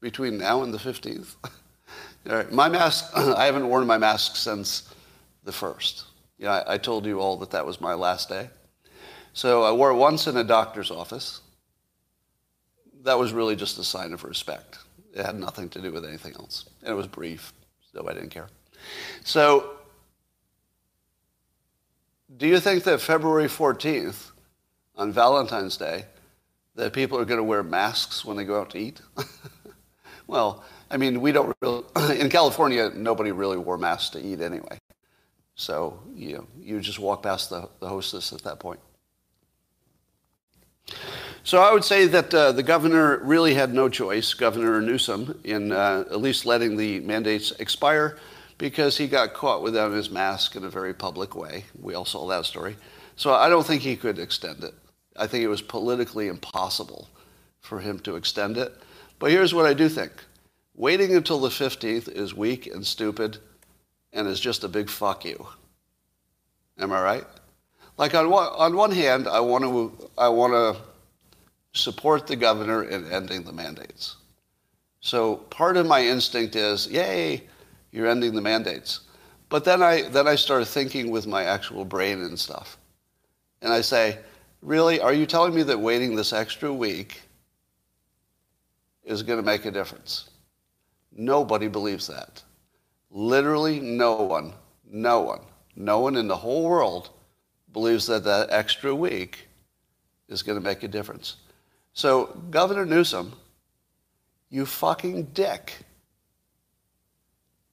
between 0.00 0.36
now 0.36 0.62
and 0.62 0.74
the 0.74 0.78
15th? 0.78 1.36
all 2.28 2.36
right, 2.36 2.52
my 2.52 2.68
mask, 2.68 3.10
I 3.16 3.46
haven't 3.46 3.66
worn 3.66 3.86
my 3.86 3.96
mask 3.96 4.36
since 4.36 4.94
the 5.44 5.52
1st. 5.52 6.04
Yeah, 6.40 6.62
I, 6.66 6.74
I 6.74 6.78
told 6.78 7.04
you 7.04 7.20
all 7.20 7.36
that 7.36 7.50
that 7.50 7.66
was 7.66 7.80
my 7.80 7.92
last 7.92 8.30
day. 8.30 8.48
So 9.34 9.62
I 9.62 9.72
wore 9.72 9.90
it 9.90 9.96
once 9.96 10.26
in 10.26 10.36
a 10.38 10.42
doctor's 10.42 10.90
office. 10.90 11.42
That 13.02 13.18
was 13.18 13.32
really 13.32 13.54
just 13.54 13.78
a 13.78 13.84
sign 13.84 14.12
of 14.14 14.24
respect. 14.24 14.78
It 15.14 15.24
had 15.24 15.38
nothing 15.38 15.68
to 15.70 15.82
do 15.82 15.92
with 15.92 16.04
anything 16.04 16.32
else. 16.34 16.64
And 16.82 16.90
it 16.90 16.94
was 16.94 17.06
brief, 17.06 17.52
so 17.92 18.08
I 18.08 18.14
didn't 18.14 18.30
care. 18.30 18.48
So, 19.22 19.72
do 22.36 22.46
you 22.46 22.58
think 22.58 22.84
that 22.84 23.00
February 23.00 23.46
14th, 23.46 24.30
on 24.96 25.12
Valentine's 25.12 25.76
Day, 25.76 26.06
that 26.74 26.92
people 26.94 27.18
are 27.18 27.24
going 27.26 27.38
to 27.38 27.44
wear 27.44 27.62
masks 27.62 28.24
when 28.24 28.36
they 28.36 28.44
go 28.44 28.60
out 28.60 28.70
to 28.70 28.78
eat? 28.78 29.02
well, 30.26 30.64
I 30.90 30.96
mean, 30.96 31.20
we 31.20 31.32
don't 31.32 31.54
really, 31.60 31.84
in 32.18 32.30
California, 32.30 32.90
nobody 32.94 33.30
really 33.30 33.58
wore 33.58 33.76
masks 33.76 34.10
to 34.10 34.20
eat 34.20 34.40
anyway. 34.40 34.78
So, 35.60 36.00
you 36.14 36.46
you 36.58 36.80
just 36.80 36.98
walk 36.98 37.22
past 37.22 37.50
the, 37.50 37.68
the 37.80 37.88
hostess 37.88 38.32
at 38.32 38.42
that 38.44 38.58
point. 38.58 38.80
So 41.44 41.60
I 41.60 41.70
would 41.70 41.84
say 41.84 42.06
that 42.06 42.32
uh, 42.32 42.52
the 42.52 42.62
governor 42.62 43.18
really 43.18 43.52
had 43.52 43.74
no 43.74 43.90
choice, 43.90 44.32
Governor 44.32 44.80
Newsom, 44.80 45.38
in 45.44 45.70
uh, 45.70 46.04
at 46.10 46.22
least 46.22 46.46
letting 46.46 46.78
the 46.78 47.00
mandates 47.00 47.50
expire 47.58 48.16
because 48.56 48.96
he 48.96 49.06
got 49.06 49.34
caught 49.34 49.62
without 49.62 49.92
his 49.92 50.10
mask 50.10 50.56
in 50.56 50.64
a 50.64 50.70
very 50.70 50.94
public 50.94 51.36
way. 51.36 51.66
We 51.78 51.92
all 51.92 52.06
saw 52.06 52.26
that 52.28 52.46
story. 52.46 52.76
So 53.16 53.34
I 53.34 53.50
don't 53.50 53.66
think 53.66 53.82
he 53.82 53.96
could 53.96 54.18
extend 54.18 54.64
it. 54.64 54.72
I 55.14 55.26
think 55.26 55.44
it 55.44 55.48
was 55.48 55.60
politically 55.60 56.28
impossible 56.28 57.06
for 57.60 57.80
him 57.80 57.98
to 58.00 58.16
extend 58.16 58.56
it. 58.56 58.72
But 59.18 59.30
here's 59.30 59.52
what 59.52 59.66
I 59.66 59.74
do 59.74 59.90
think. 59.90 60.12
Waiting 60.74 61.14
until 61.14 61.38
the 61.38 61.50
15th 61.50 62.08
is 62.08 62.34
weak 62.34 62.66
and 62.66 62.86
stupid 62.86 63.36
and 64.12 64.26
is 64.26 64.40
just 64.40 64.64
a 64.64 64.68
big 64.68 64.88
fuck 64.88 65.24
you. 65.24 65.46
Am 66.78 66.92
I 66.92 67.00
right? 67.00 67.24
Like 67.96 68.14
on 68.14 68.30
one, 68.30 68.48
on 68.56 68.76
one 68.76 68.90
hand, 68.90 69.28
I 69.28 69.40
want 69.40 69.64
to 69.64 70.10
I 70.16 70.28
want 70.28 70.52
to 70.52 70.80
support 71.72 72.26
the 72.26 72.36
governor 72.36 72.84
in 72.84 73.10
ending 73.10 73.44
the 73.44 73.52
mandates. 73.52 74.16
So 75.00 75.36
part 75.36 75.76
of 75.76 75.86
my 75.86 76.04
instinct 76.04 76.56
is, 76.56 76.86
yay, 76.88 77.44
you're 77.90 78.06
ending 78.06 78.34
the 78.34 78.40
mandates. 78.40 79.00
But 79.48 79.64
then 79.64 79.82
I, 79.82 80.02
then 80.02 80.28
I 80.28 80.34
start 80.36 80.66
thinking 80.66 81.10
with 81.10 81.26
my 81.26 81.44
actual 81.44 81.84
brain 81.84 82.22
and 82.22 82.38
stuff. 82.38 82.76
And 83.62 83.72
I 83.72 83.80
say, 83.80 84.18
really, 84.62 85.00
are 85.00 85.12
you 85.12 85.26
telling 85.26 85.54
me 85.54 85.62
that 85.64 85.78
waiting 85.78 86.14
this 86.14 86.32
extra 86.32 86.72
week 86.72 87.22
is 89.04 89.22
going 89.22 89.38
to 89.38 89.44
make 89.44 89.64
a 89.64 89.70
difference? 89.70 90.30
Nobody 91.12 91.66
believes 91.66 92.06
that. 92.06 92.42
Literally 93.10 93.80
no 93.80 94.22
one, 94.22 94.52
no 94.88 95.20
one, 95.20 95.40
no 95.76 96.00
one 96.00 96.16
in 96.16 96.28
the 96.28 96.36
whole 96.36 96.68
world 96.68 97.10
believes 97.72 98.06
that 98.06 98.24
that 98.24 98.50
extra 98.50 98.94
week 98.94 99.48
is 100.28 100.42
going 100.42 100.58
to 100.58 100.64
make 100.64 100.82
a 100.82 100.88
difference. 100.88 101.36
So, 101.92 102.26
Governor 102.50 102.86
Newsom, 102.86 103.32
you 104.48 104.64
fucking 104.64 105.24
dick. 105.34 105.74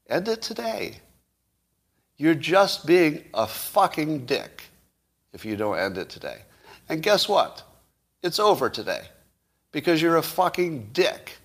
End 0.09 0.27
it 0.27 0.41
today. 0.41 0.97
You're 2.17 2.35
just 2.35 2.87
being 2.87 3.23
a 3.33 3.45
fucking 3.45 4.25
dick 4.25 4.63
if 5.33 5.45
you 5.45 5.55
don't 5.55 5.77
end 5.77 5.97
it 5.97 6.09
today. 6.09 6.41
And 6.89 7.03
guess 7.03 7.29
what? 7.29 7.63
It's 8.23 8.39
over 8.39 8.69
today 8.69 9.01
because 9.71 10.01
you're 10.01 10.17
a 10.17 10.23
fucking 10.23 10.89
dick. 10.93 11.37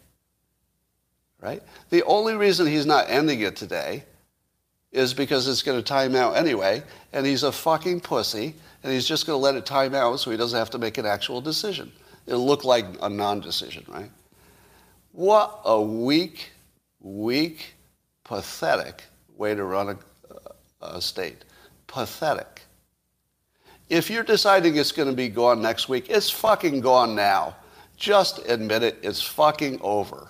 Right? 1.42 1.62
The 1.90 2.04
only 2.04 2.34
reason 2.34 2.66
he's 2.66 2.86
not 2.86 3.10
ending 3.10 3.40
it 3.40 3.56
today 3.56 4.04
is 4.92 5.12
because 5.12 5.48
it's 5.48 5.62
going 5.62 5.78
to 5.78 5.82
time 5.82 6.14
out 6.14 6.36
anyway, 6.36 6.82
and 7.12 7.26
he's 7.26 7.42
a 7.42 7.50
fucking 7.50 8.00
pussy, 8.00 8.54
and 8.82 8.92
he's 8.92 9.06
just 9.06 9.26
going 9.26 9.38
to 9.38 9.42
let 9.42 9.56
it 9.56 9.66
time 9.66 9.94
out 9.94 10.20
so 10.20 10.30
he 10.30 10.36
doesn't 10.36 10.58
have 10.58 10.70
to 10.70 10.78
make 10.78 10.98
an 10.98 11.06
actual 11.06 11.40
decision. 11.40 11.90
It'll 12.26 12.46
look 12.46 12.64
like 12.64 12.86
a 13.02 13.08
non 13.08 13.40
decision, 13.40 13.84
right? 13.88 14.10
What 15.10 15.60
a 15.64 15.80
weak, 15.80 16.52
weak, 17.00 17.74
pathetic 18.22 19.02
way 19.36 19.54
to 19.54 19.64
run 19.64 19.98
a, 20.80 20.86
a 20.86 21.02
state. 21.02 21.44
Pathetic. 21.88 22.62
If 23.88 24.08
you're 24.08 24.22
deciding 24.22 24.76
it's 24.76 24.92
going 24.92 25.08
to 25.08 25.14
be 25.14 25.28
gone 25.28 25.60
next 25.60 25.88
week, 25.88 26.08
it's 26.08 26.30
fucking 26.30 26.80
gone 26.80 27.14
now. 27.14 27.56
Just 27.96 28.38
admit 28.48 28.82
it, 28.82 28.98
it's 29.02 29.20
fucking 29.20 29.80
over. 29.82 30.28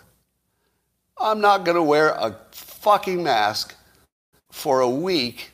I'm 1.22 1.40
not 1.40 1.64
going 1.64 1.76
to 1.76 1.82
wear 1.82 2.10
a 2.10 2.36
fucking 2.50 3.22
mask 3.22 3.74
for 4.50 4.80
a 4.80 4.90
week. 4.90 5.50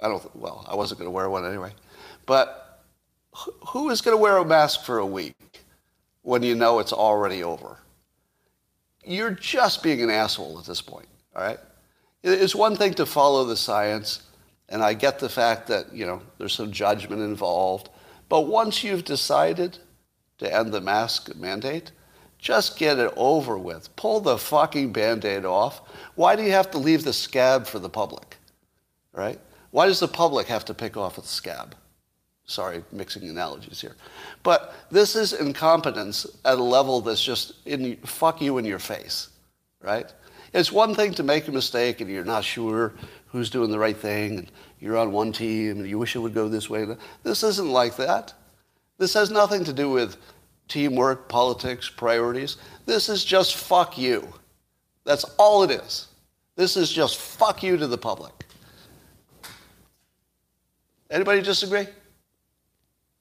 I 0.00 0.08
don't, 0.08 0.36
well, 0.36 0.64
I 0.68 0.76
wasn't 0.76 1.00
going 1.00 1.06
to 1.08 1.12
wear 1.12 1.30
one 1.30 1.46
anyway. 1.46 1.72
But 2.26 2.82
who 3.68 3.90
is 3.90 4.00
going 4.00 4.16
to 4.16 4.20
wear 4.20 4.36
a 4.36 4.44
mask 4.44 4.84
for 4.84 4.98
a 4.98 5.06
week 5.06 5.34
when 6.22 6.42
you 6.42 6.54
know 6.54 6.78
it's 6.78 6.92
already 6.92 7.42
over? 7.42 7.78
You're 9.04 9.30
just 9.30 9.82
being 9.82 10.02
an 10.02 10.10
asshole 10.10 10.58
at 10.58 10.66
this 10.66 10.82
point, 10.82 11.08
all 11.34 11.42
right? 11.42 11.58
It's 12.22 12.54
one 12.54 12.76
thing 12.76 12.94
to 12.94 13.06
follow 13.06 13.44
the 13.44 13.56
science, 13.56 14.22
and 14.68 14.82
I 14.82 14.94
get 14.94 15.18
the 15.18 15.28
fact 15.28 15.68
that, 15.68 15.92
you 15.92 16.04
know, 16.04 16.20
there's 16.38 16.54
some 16.54 16.72
judgment 16.72 17.22
involved. 17.22 17.88
But 18.28 18.42
once 18.42 18.82
you've 18.82 19.04
decided 19.04 19.78
to 20.38 20.52
end 20.52 20.72
the 20.72 20.80
mask 20.80 21.34
mandate, 21.36 21.92
just 22.38 22.78
get 22.78 22.98
it 22.98 23.12
over 23.16 23.56
with. 23.58 23.94
Pull 23.96 24.20
the 24.20 24.38
fucking 24.38 24.92
band-aid 24.92 25.44
off. 25.44 25.80
Why 26.14 26.36
do 26.36 26.42
you 26.42 26.52
have 26.52 26.70
to 26.72 26.78
leave 26.78 27.04
the 27.04 27.12
scab 27.12 27.66
for 27.66 27.78
the 27.78 27.88
public? 27.88 28.36
Right? 29.12 29.40
Why 29.70 29.86
does 29.86 30.00
the 30.00 30.08
public 30.08 30.46
have 30.46 30.64
to 30.66 30.74
pick 30.74 30.96
off 30.96 31.16
the 31.16 31.22
scab? 31.22 31.74
Sorry, 32.44 32.84
mixing 32.92 33.28
analogies 33.28 33.80
here. 33.80 33.96
But 34.42 34.72
this 34.90 35.16
is 35.16 35.32
incompetence 35.32 36.26
at 36.44 36.58
a 36.58 36.62
level 36.62 37.00
that's 37.00 37.22
just 37.22 37.54
in 37.66 37.96
fuck 37.96 38.40
you 38.40 38.58
in 38.58 38.64
your 38.64 38.78
face, 38.78 39.30
right? 39.82 40.12
It's 40.52 40.70
one 40.70 40.94
thing 40.94 41.12
to 41.14 41.24
make 41.24 41.48
a 41.48 41.52
mistake 41.52 42.00
and 42.00 42.08
you're 42.08 42.24
not 42.24 42.44
sure 42.44 42.94
who's 43.26 43.50
doing 43.50 43.70
the 43.70 43.78
right 43.78 43.96
thing 43.96 44.38
and 44.38 44.52
you're 44.78 44.96
on 44.96 45.10
one 45.10 45.32
team 45.32 45.80
and 45.80 45.88
you 45.88 45.98
wish 45.98 46.14
it 46.14 46.20
would 46.20 46.34
go 46.34 46.48
this 46.48 46.70
way. 46.70 46.86
This 47.24 47.42
isn't 47.42 47.68
like 47.68 47.96
that. 47.96 48.32
This 48.96 49.12
has 49.14 49.30
nothing 49.30 49.64
to 49.64 49.72
do 49.72 49.90
with 49.90 50.16
teamwork, 50.68 51.28
politics, 51.28 51.88
priorities. 51.88 52.56
This 52.84 53.08
is 53.08 53.24
just 53.24 53.56
fuck 53.56 53.96
you. 53.96 54.26
That's 55.04 55.24
all 55.38 55.62
it 55.62 55.70
is. 55.70 56.08
This 56.56 56.76
is 56.76 56.90
just 56.90 57.18
fuck 57.18 57.62
you 57.62 57.76
to 57.76 57.86
the 57.86 57.98
public. 57.98 58.32
Anybody 61.10 61.42
disagree? 61.42 61.86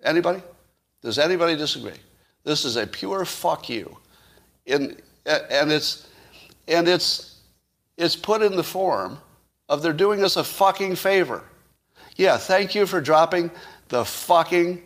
Anybody? 0.04 0.42
Does 1.02 1.20
anybody 1.20 1.56
disagree? 1.56 2.00
This 2.44 2.66
is 2.66 2.78
a 2.78 2.88
pure 2.88 3.26
fuck 3.26 3.70
you. 3.70 3.98
In, 4.66 4.98
and 5.26 5.72
it's 5.72 6.08
and 6.68 6.88
it's, 6.88 7.38
it's 7.98 8.16
put 8.16 8.42
in 8.42 8.56
the 8.56 8.64
form 8.64 9.20
of 9.70 9.82
they're 9.82 9.94
doing 9.94 10.24
us 10.24 10.36
a 10.36 10.44
fucking 10.44 10.96
favor. 10.96 11.44
Yeah, 12.16 12.38
thank 12.38 12.76
you 12.76 12.86
for 12.86 13.02
dropping 13.02 13.52
the 13.90 14.04
fucking 14.06 14.82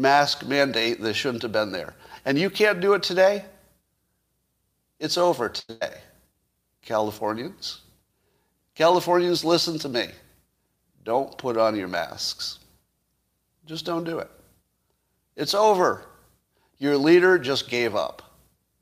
mask 0.00 0.46
mandate 0.46 1.00
that 1.00 1.14
shouldn't 1.14 1.42
have 1.42 1.52
been 1.52 1.72
there. 1.72 1.94
And 2.24 2.38
you 2.38 2.50
can't 2.50 2.80
do 2.80 2.94
it 2.94 3.02
today? 3.02 3.44
It's 4.98 5.18
over 5.18 5.48
today. 5.48 5.98
Californians, 6.82 7.82
Californians, 8.74 9.44
listen 9.44 9.78
to 9.78 9.88
me. 9.88 10.06
Don't 11.04 11.36
put 11.38 11.56
on 11.56 11.76
your 11.76 11.88
masks. 11.88 12.58
Just 13.66 13.84
don't 13.84 14.04
do 14.04 14.18
it. 14.18 14.30
It's 15.36 15.54
over. 15.54 16.06
Your 16.78 16.96
leader 16.96 17.38
just 17.38 17.68
gave 17.68 17.94
up. 17.94 18.22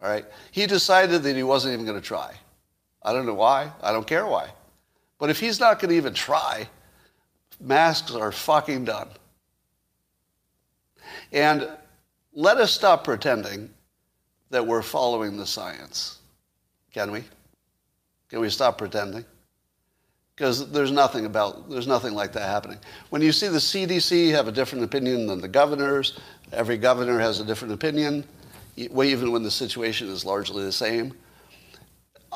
All 0.00 0.09
right? 0.09 0.24
He 0.52 0.66
decided 0.66 1.22
that 1.22 1.37
he 1.37 1.42
wasn't 1.42 1.74
even 1.74 1.85
going 1.85 2.00
to 2.00 2.07
try. 2.07 2.35
I 3.02 3.12
don't 3.12 3.26
know 3.26 3.35
why. 3.35 3.72
I 3.83 3.92
don't 3.92 4.07
care 4.07 4.26
why. 4.26 4.50
But 5.18 5.31
if 5.31 5.40
he's 5.40 5.59
not 5.59 5.81
going 5.81 5.90
to 5.90 5.96
even 5.96 6.14
try, 6.14 6.68
masks 7.61 8.12
are 8.12 8.33
fucking 8.33 8.85
done. 8.85 9.09
And 11.32 11.68
let 12.32 12.56
us 12.58 12.72
stop 12.72 13.04
pretending 13.04 13.70
that 14.50 14.66
we're 14.66 14.82
following 14.82 15.36
the 15.36 15.46
science. 15.46 16.18
Can 16.92 17.10
we? 17.10 17.24
Can 18.28 18.40
we 18.40 18.50
stop 18.50 18.78
pretending? 18.78 19.24
Because 20.34 20.70
there's 20.70 20.92
nothing 20.92 21.26
about, 21.26 21.68
there's 21.68 21.86
nothing 21.86 22.14
like 22.14 22.32
that 22.32 22.46
happening. 22.46 22.78
When 23.10 23.22
you 23.22 23.32
see 23.32 23.48
the 23.48 23.58
CDC 23.58 24.30
have 24.30 24.46
a 24.46 24.52
different 24.52 24.84
opinion 24.84 25.26
than 25.26 25.40
the 25.40 25.48
governors, 25.48 26.18
every 26.52 26.78
governor 26.78 27.18
has 27.18 27.40
a 27.40 27.44
different 27.44 27.74
opinion 27.74 28.24
even 28.78 29.32
when 29.32 29.42
the 29.42 29.50
situation 29.50 30.08
is 30.08 30.24
largely 30.24 30.64
the 30.64 30.72
same. 30.72 31.12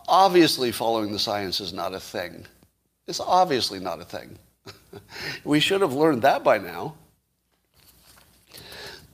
Obviously, 0.09 0.72
following 0.72 1.12
the 1.12 1.18
science 1.18 1.61
is 1.61 1.72
not 1.72 1.94
a 1.94 2.00
thing. 2.00 2.44
It's 3.07 3.20
obviously 3.20 3.78
not 3.78 4.00
a 4.00 4.05
thing. 4.05 4.38
we 5.44 5.61
should 5.61 5.81
have 5.81 5.92
learned 5.92 6.22
that 6.22 6.42
by 6.42 6.59
now. 6.59 6.96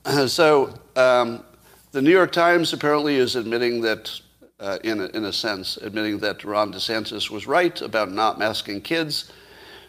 so 0.27 0.73
um, 0.95 1.43
the 1.91 2.01
New 2.01 2.11
York 2.11 2.31
Times 2.31 2.71
apparently 2.73 3.15
is 3.15 3.35
admitting 3.35 3.81
that, 3.81 4.11
uh, 4.59 4.77
in, 4.83 5.01
a, 5.01 5.05
in 5.07 5.25
a 5.25 5.33
sense, 5.33 5.77
admitting 5.77 6.19
that 6.19 6.43
Ron 6.43 6.71
DeSantis 6.71 7.29
was 7.29 7.47
right 7.47 7.81
about 7.81 8.11
not 8.11 8.39
masking 8.39 8.81
kids. 8.81 9.31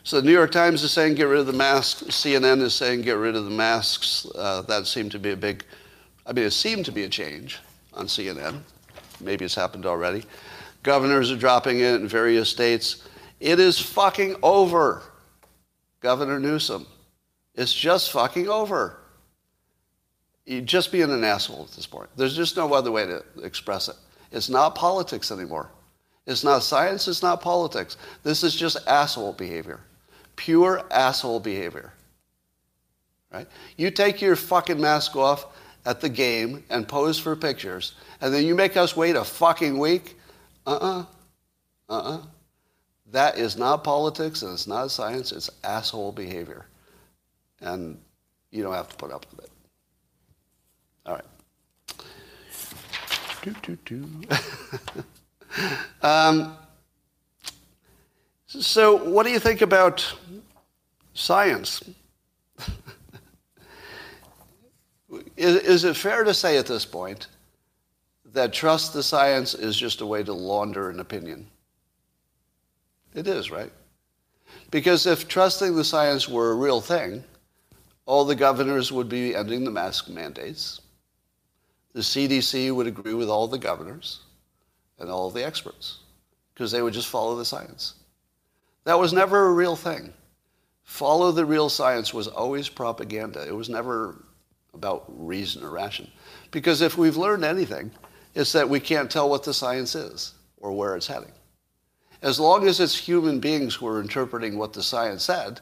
So 0.03 0.21
the 0.21 0.27
New 0.27 0.33
York 0.33 0.51
Times 0.51 0.83
is 0.83 0.93
saying 0.93 1.15
get 1.15 1.25
rid 1.25 1.41
of 1.41 1.47
the 1.47 1.53
masks. 1.53 2.03
CNN 2.05 2.63
is 2.63 2.75
saying 2.75 3.03
get 3.03 3.17
rid 3.17 3.37
of 3.37 3.45
the 3.45 3.51
masks. 3.51 4.27
Uh, 4.35 4.63
that 4.63 4.87
seemed 4.87 5.13
to 5.13 5.19
be 5.19 5.33
a 5.33 5.37
big, 5.37 5.65
I 6.27 6.33
mean, 6.33 6.45
it 6.45 6.53
seemed 6.53 6.87
to 6.87 6.93
be 6.93 7.05
a 7.05 7.09
change 7.09 7.59
on 7.93 8.07
CNN. 8.07 8.61
Maybe 9.21 9.45
it's 9.45 9.55
happened 9.55 9.85
already. 9.85 10.25
Governors 10.83 11.31
are 11.31 11.37
dropping 11.37 11.81
it 11.81 12.01
in 12.01 12.09
various 12.09 12.49
states. 12.49 13.07
It 13.39 13.61
is 13.61 13.79
fucking 13.79 14.37
over, 14.43 15.03
Governor 16.01 16.41
Newsom. 16.41 16.87
It's 17.55 17.75
just 17.75 18.11
fucking 18.13 18.49
over. 18.49 19.00
You're 20.51 20.63
just 20.63 20.91
being 20.91 21.13
an 21.13 21.23
asshole 21.23 21.63
at 21.63 21.77
this 21.77 21.87
point. 21.87 22.09
There's 22.17 22.35
just 22.35 22.57
no 22.57 22.75
other 22.75 22.91
way 22.91 23.07
to 23.07 23.23
express 23.45 23.87
it. 23.87 23.95
It's 24.33 24.49
not 24.49 24.75
politics 24.75 25.31
anymore. 25.31 25.71
It's 26.27 26.43
not 26.43 26.65
science, 26.65 27.07
it's 27.07 27.23
not 27.23 27.41
politics. 27.41 27.97
This 28.25 28.43
is 28.43 28.57
just 28.57 28.77
asshole 28.89 29.35
behavior. 29.35 29.79
Pure 30.35 30.83
asshole 30.91 31.39
behavior. 31.39 31.93
Right? 33.33 33.47
You 33.77 33.93
take 33.93 34.21
your 34.21 34.35
fucking 34.35 34.81
mask 34.81 35.15
off 35.15 35.47
at 35.87 36.01
the 36.01 36.09
game 36.09 36.65
and 36.69 36.89
pose 36.89 37.17
for 37.17 37.37
pictures, 37.37 37.95
and 38.21 38.35
then 38.35 38.45
you 38.45 38.57
make 38.57 38.77
us 38.77 38.97
wait 38.97 39.15
a 39.15 39.23
fucking 39.23 39.79
week? 39.79 40.19
Uh-uh. 40.67 41.05
Uh-uh. 41.89 42.23
That 43.13 43.39
is 43.39 43.57
not 43.57 43.85
politics 43.85 44.43
and 44.43 44.53
it's 44.53 44.67
not 44.67 44.91
science, 44.91 45.31
it's 45.31 45.49
asshole 45.63 46.11
behavior. 46.11 46.67
And 47.61 48.01
you 48.51 48.65
don't 48.65 48.75
have 48.75 48.89
to 48.89 48.97
put 48.97 49.13
up 49.13 49.27
with 49.31 49.45
it. 49.45 49.51
All 51.07 51.15
right. 51.15 51.25
Do, 53.43 53.55
do, 53.63 53.79
do. 53.85 54.05
um, 56.03 56.57
so, 58.47 58.97
what 59.11 59.25
do 59.25 59.33
you 59.33 59.39
think 59.39 59.63
about 59.63 60.13
science? 61.15 61.83
is, 65.37 65.57
is 65.57 65.85
it 65.85 65.97
fair 65.97 66.25
to 66.25 66.35
say 66.35 66.57
at 66.59 66.67
this 66.67 66.85
point 66.85 67.29
that 68.33 68.53
trust 68.53 68.93
the 68.93 69.03
science 69.03 69.55
is 69.55 69.77
just 69.77 70.01
a 70.01 70.07
way 70.07 70.23
to 70.23 70.33
launder 70.33 70.91
an 70.91 71.01
opinion? 71.01 71.47
It 73.15 73.27
is, 73.27 73.51
right? 73.51 73.73
Because 74.71 75.07
if 75.07 75.27
trusting 75.29 75.75
the 75.75 75.85
science 75.85 76.29
were 76.29 76.53
a 76.53 76.55
real 76.55 76.81
thing, 76.81 77.25
all 78.07 78.25
the 78.25 78.35
governors 78.35 78.93
would 78.93 79.09
be 79.09 79.35
ending 79.35 79.65
the 79.65 79.71
mask 79.71 80.09
mandates. 80.09 80.80
The 81.93 82.01
CDC 82.01 82.75
would 82.75 82.87
agree 82.87 83.15
with 83.15 83.29
all 83.29 83.49
the 83.49 83.59
governors 83.59 84.21
and 84.99 85.11
all 85.11 85.31
the 85.31 85.45
experts 85.45 85.99
because 86.55 86.71
they 86.71 86.83
would 86.83 86.95
just 86.95 87.09
follow 87.09 87.37
the 87.37 87.45
science. 87.45 87.95
That 88.85 88.99
was 88.99 89.13
never 89.13 89.47
a 89.47 89.53
real 89.53 89.77
thing. 89.77 90.13
Follow 90.85 91.33
the 91.33 91.45
real 91.45 91.69
science 91.69 92.13
was 92.13 92.29
always 92.29 92.69
propaganda. 92.69 93.47
It 93.47 93.55
was 93.55 93.69
never 93.69 94.25
about 94.75 95.05
reason 95.09 95.63
or 95.63 95.71
ration. 95.71 96.11
Because 96.51 96.81
if 96.81 96.97
we've 96.97 97.17
learned 97.17 97.45
anything, 97.45 97.91
it's 98.35 98.53
that 98.53 98.69
we 98.69 98.81
can't 98.81 99.11
tell 99.11 99.29
what 99.29 99.43
the 99.43 99.55
science 99.55 99.95
is 99.95 100.35
or 100.59 100.73
where 100.73 100.97
it's 100.97 101.07
heading. 101.07 101.33
As 102.23 102.39
long 102.39 102.67
as 102.67 102.81
it's 102.81 102.97
human 102.97 103.41
beings 103.41 103.75
who 103.75 103.87
are 103.87 104.01
interpreting 104.01 104.59
what 104.59 104.73
the 104.73 104.83
science 104.83 105.25
said, 105.25 105.61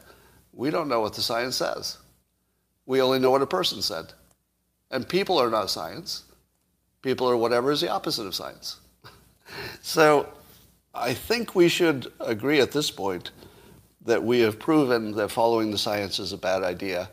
we 0.53 0.69
don't 0.69 0.89
know 0.89 0.99
what 0.99 1.13
the 1.13 1.21
science 1.21 1.55
says. 1.55 1.97
We 2.85 3.01
only 3.01 3.19
know 3.19 3.31
what 3.31 3.41
a 3.41 3.47
person 3.47 3.81
said. 3.81 4.13
And 4.91 5.07
people 5.07 5.37
are 5.37 5.49
not 5.49 5.69
science. 5.69 6.23
People 7.01 7.29
are 7.29 7.37
whatever 7.37 7.71
is 7.71 7.81
the 7.81 7.89
opposite 7.89 8.25
of 8.25 8.35
science. 8.35 8.77
so 9.81 10.29
I 10.93 11.13
think 11.13 11.55
we 11.55 11.69
should 11.69 12.11
agree 12.19 12.59
at 12.59 12.71
this 12.71 12.91
point 12.91 13.31
that 14.05 14.23
we 14.23 14.39
have 14.39 14.59
proven 14.59 15.11
that 15.13 15.29
following 15.29 15.71
the 15.71 15.77
science 15.77 16.19
is 16.19 16.33
a 16.33 16.37
bad 16.37 16.63
idea 16.63 17.09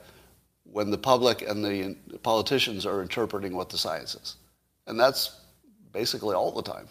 when 0.65 0.91
the 0.91 0.99
public 0.99 1.43
and 1.43 1.65
the 1.65 1.97
politicians 2.23 2.87
are 2.87 3.03
interpreting 3.03 3.55
what 3.55 3.69
the 3.69 3.79
science 3.79 4.15
is. 4.15 4.37
And 4.87 4.99
that's 4.99 5.41
basically 5.93 6.35
all 6.35 6.53
the 6.53 6.63
time. 6.63 6.89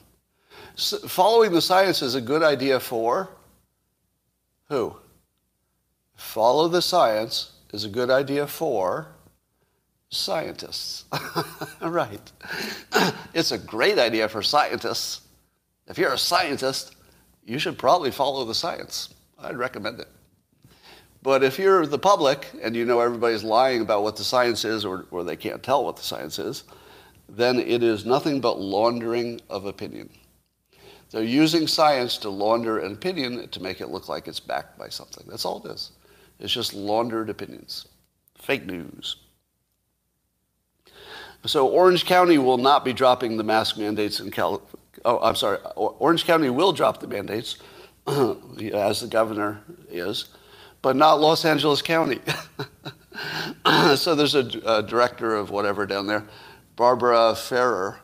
So 0.76 0.98
following 1.00 1.52
the 1.52 1.62
science 1.62 2.02
is 2.02 2.16
a 2.16 2.22
good 2.22 2.44
idea 2.44 2.80
for 2.80 3.30
who? 4.70 4.96
Follow 6.16 6.68
the 6.68 6.82
science 6.82 7.52
is 7.74 7.86
a 7.86 7.90
good 7.90 8.10
idea 8.10 8.48
for 8.48 9.08
scientists. 10.16 11.06
right. 11.82 12.32
it's 13.34 13.52
a 13.52 13.58
great 13.58 14.00
idea 14.00 14.28
for 14.28 14.42
scientists. 14.42 15.22
If 15.88 15.98
you're 15.98 16.14
a 16.14 16.18
scientist, 16.18 16.96
you 17.46 17.60
should 17.60 17.78
probably 17.78 18.12
follow 18.12 18.46
the 18.46 18.56
science. 18.56 19.14
I'd 19.38 19.58
recommend 19.58 20.00
it. 20.00 20.08
But 21.22 21.44
if 21.44 21.58
you're 21.58 21.88
the 21.88 22.00
public 22.00 22.48
and 22.62 22.76
you 22.76 22.86
know 22.86 23.00
everybody's 23.00 23.44
lying 23.44 23.82
about 23.82 24.04
what 24.04 24.16
the 24.16 24.24
science 24.24 24.64
is 24.64 24.86
or, 24.86 25.06
or 25.12 25.24
they 25.24 25.36
can't 25.36 25.64
tell 25.64 25.84
what 25.84 25.98
the 25.98 26.04
science 26.04 26.38
is, 26.38 26.64
then 27.28 27.60
it 27.60 27.82
is 27.82 28.06
nothing 28.06 28.40
but 28.40 28.60
laundering 28.60 29.42
of 29.50 29.66
opinion. 29.66 30.10
They're 31.12 31.24
using 31.24 31.68
science 31.68 32.18
to 32.20 32.30
launder 32.30 32.80
an 32.80 32.94
opinion 32.94 33.48
to 33.50 33.62
make 33.62 33.82
it 33.82 33.90
look 33.90 34.10
like 34.10 34.28
it's 34.28 34.40
backed 34.40 34.78
by 34.78 34.90
something. 34.90 35.26
That's 35.28 35.46
all 35.46 35.66
it 35.66 35.72
is. 35.72 35.92
It's 36.40 36.54
just 36.54 36.74
laundered 36.74 37.30
opinions. 37.30 37.88
Fake 38.38 38.66
news. 38.66 39.16
So 41.46 41.68
Orange 41.68 42.06
County 42.06 42.38
will 42.38 42.58
not 42.58 42.84
be 42.84 42.94
dropping 42.94 43.38
the 43.38 43.44
mask 43.44 43.78
mandates 43.78 44.20
in 44.20 44.32
California. 44.32 44.80
Oh, 45.04 45.20
I'm 45.20 45.36
sorry. 45.36 45.60
Orange 45.76 46.26
County 46.26 46.50
will 46.50 46.72
drop 46.72 47.00
the 47.00 47.08
mandates, 47.08 47.58
as 48.08 49.02
the 49.02 49.08
governor 49.10 49.62
is, 49.90 50.26
but 50.82 50.96
not 50.96 51.22
Los 51.22 51.46
Angeles 51.46 51.82
County. 51.82 52.20
so 53.96 54.16
there's 54.16 54.34
a, 54.36 54.48
a, 54.66 54.82
director 54.82 55.36
of 55.36 55.52
whatever 55.52 55.86
down 55.86 56.08
there, 56.08 56.26
Barbara 56.76 57.36
Ferrer. 57.36 58.00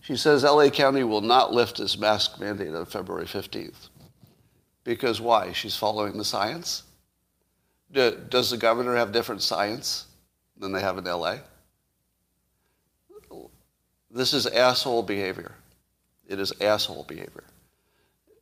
She 0.00 0.16
says 0.16 0.44
LA 0.44 0.68
County 0.68 1.02
will 1.02 1.22
not 1.22 1.52
lift 1.52 1.80
its 1.80 1.98
mask 1.98 2.38
mandate 2.38 2.74
on 2.74 2.84
February 2.84 3.26
15th. 3.26 3.88
Because 4.84 5.20
why? 5.20 5.52
She's 5.52 5.74
following 5.74 6.18
the 6.18 6.24
science? 6.24 6.84
Does 7.90 8.50
the 8.50 8.58
governor 8.58 8.94
have 8.96 9.12
different 9.12 9.40
science 9.42 10.06
than 10.58 10.72
they 10.72 10.80
have 10.80 10.98
in 10.98 11.04
LA? 11.04 11.38
This 14.14 14.32
is 14.32 14.46
asshole 14.46 15.02
behavior. 15.02 15.56
It 16.28 16.38
is 16.38 16.52
asshole 16.60 17.02
behavior. 17.02 17.42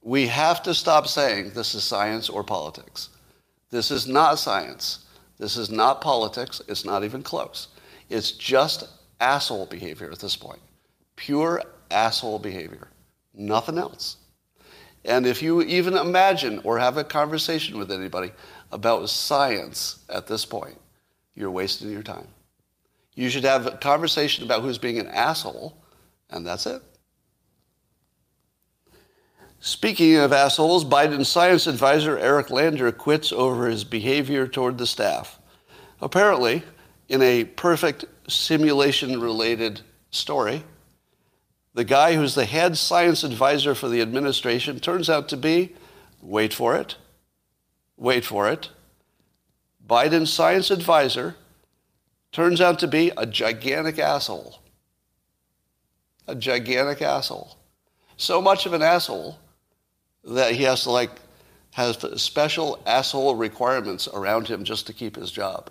We 0.03 0.27
have 0.27 0.63
to 0.65 0.75
stop 0.75 1.07
saying 1.09 1.53
this 1.55 1.75
is 1.75 1.83
science 1.83 2.29
or 2.29 2.45
politics. 2.45 3.09
This 3.71 3.91
is 3.91 4.07
not 4.07 4.39
science. 4.39 5.07
This 5.39 5.57
is 5.57 5.71
not 5.71 6.03
politics. 6.03 6.61
It's 6.69 6.85
not 6.85 7.05
even 7.05 7.23
close. 7.23 7.69
It's 8.11 8.33
just 8.33 8.87
asshole 9.19 9.67
behavior 9.67 10.11
at 10.13 10.19
this 10.19 10.37
point. 10.37 10.61
Pure 11.17 11.63
asshole 11.91 12.39
behavior. 12.39 12.89
Nothing 13.33 13.79
else. 13.79 14.19
And 15.07 15.27
if 15.27 15.43
you 15.43 15.63
even 15.63 15.95
imagine 15.95 16.61
or 16.65 16.79
have 16.79 16.99
a 16.99 17.05
conversation 17.05 17.79
with 17.79 17.91
anybody 17.91 18.31
about 18.71 19.09
science 19.09 20.05
at 20.11 20.27
this 20.27 20.45
point, 20.45 20.79
you're 21.35 21.51
wasting 21.51 21.91
your 21.91 22.03
time. 22.03 22.29
You 23.15 23.29
should 23.29 23.45
have 23.45 23.67
a 23.67 23.77
conversation 23.77 24.45
about 24.45 24.63
who's 24.63 24.79
being 24.79 24.99
an 24.99 25.09
asshole, 25.09 25.77
and 26.31 26.47
that's 26.47 26.67
it. 26.67 26.83
Speaking 29.61 30.17
of 30.17 30.33
assholes, 30.33 30.85
Biden's 30.85 31.29
science 31.29 31.67
advisor 31.67 32.19
Eric 32.19 32.51
Lander 32.51 32.91
quits 32.91 33.31
over 33.31 33.69
his 33.69 33.85
behavior 33.85 34.49
toward 34.49 34.77
the 34.77 34.87
staff. 34.87 35.39
Apparently, 36.01 36.65
in 37.09 37.23
a 37.23 37.45
perfect 37.45 38.05
simulation 38.27 39.21
related 39.21 39.83
story, 40.11 40.65
the 41.75 41.85
guy 41.85 42.15
who's 42.15 42.35
the 42.35 42.45
head 42.45 42.77
science 42.77 43.23
advisor 43.23 43.75
for 43.75 43.89
the 43.89 44.01
administration 44.01 44.81
turns 44.81 45.09
out 45.09 45.29
to 45.29 45.37
be, 45.37 45.75
wait 46.21 46.53
for 46.53 46.75
it, 46.75 46.97
wait 47.97 48.25
for 48.25 48.49
it, 48.49 48.71
Biden's 49.87 50.33
science 50.33 50.71
advisor 50.71 51.37
turns 52.33 52.61
out 52.61 52.79
to 52.81 52.89
be 52.89 53.13
a 53.17 53.27
gigantic 53.27 53.99
asshole. 53.99 54.59
A 56.27 56.35
gigantic 56.35 57.03
asshole. 57.03 57.57
So 58.17 58.41
much 58.41 58.67
of 58.67 58.73
an 58.73 58.83
asshole 58.83 59.39
that 60.25 60.55
he 60.55 60.63
has 60.65 60.85
to 60.85 60.91
like 60.91 61.11
has 61.73 61.97
special 62.21 62.83
asshole 62.87 63.35
requirements 63.35 64.07
around 64.09 64.47
him 64.47 64.63
just 64.63 64.87
to 64.87 64.93
keep 64.93 65.17
his 65.17 65.31
job. 65.31 65.71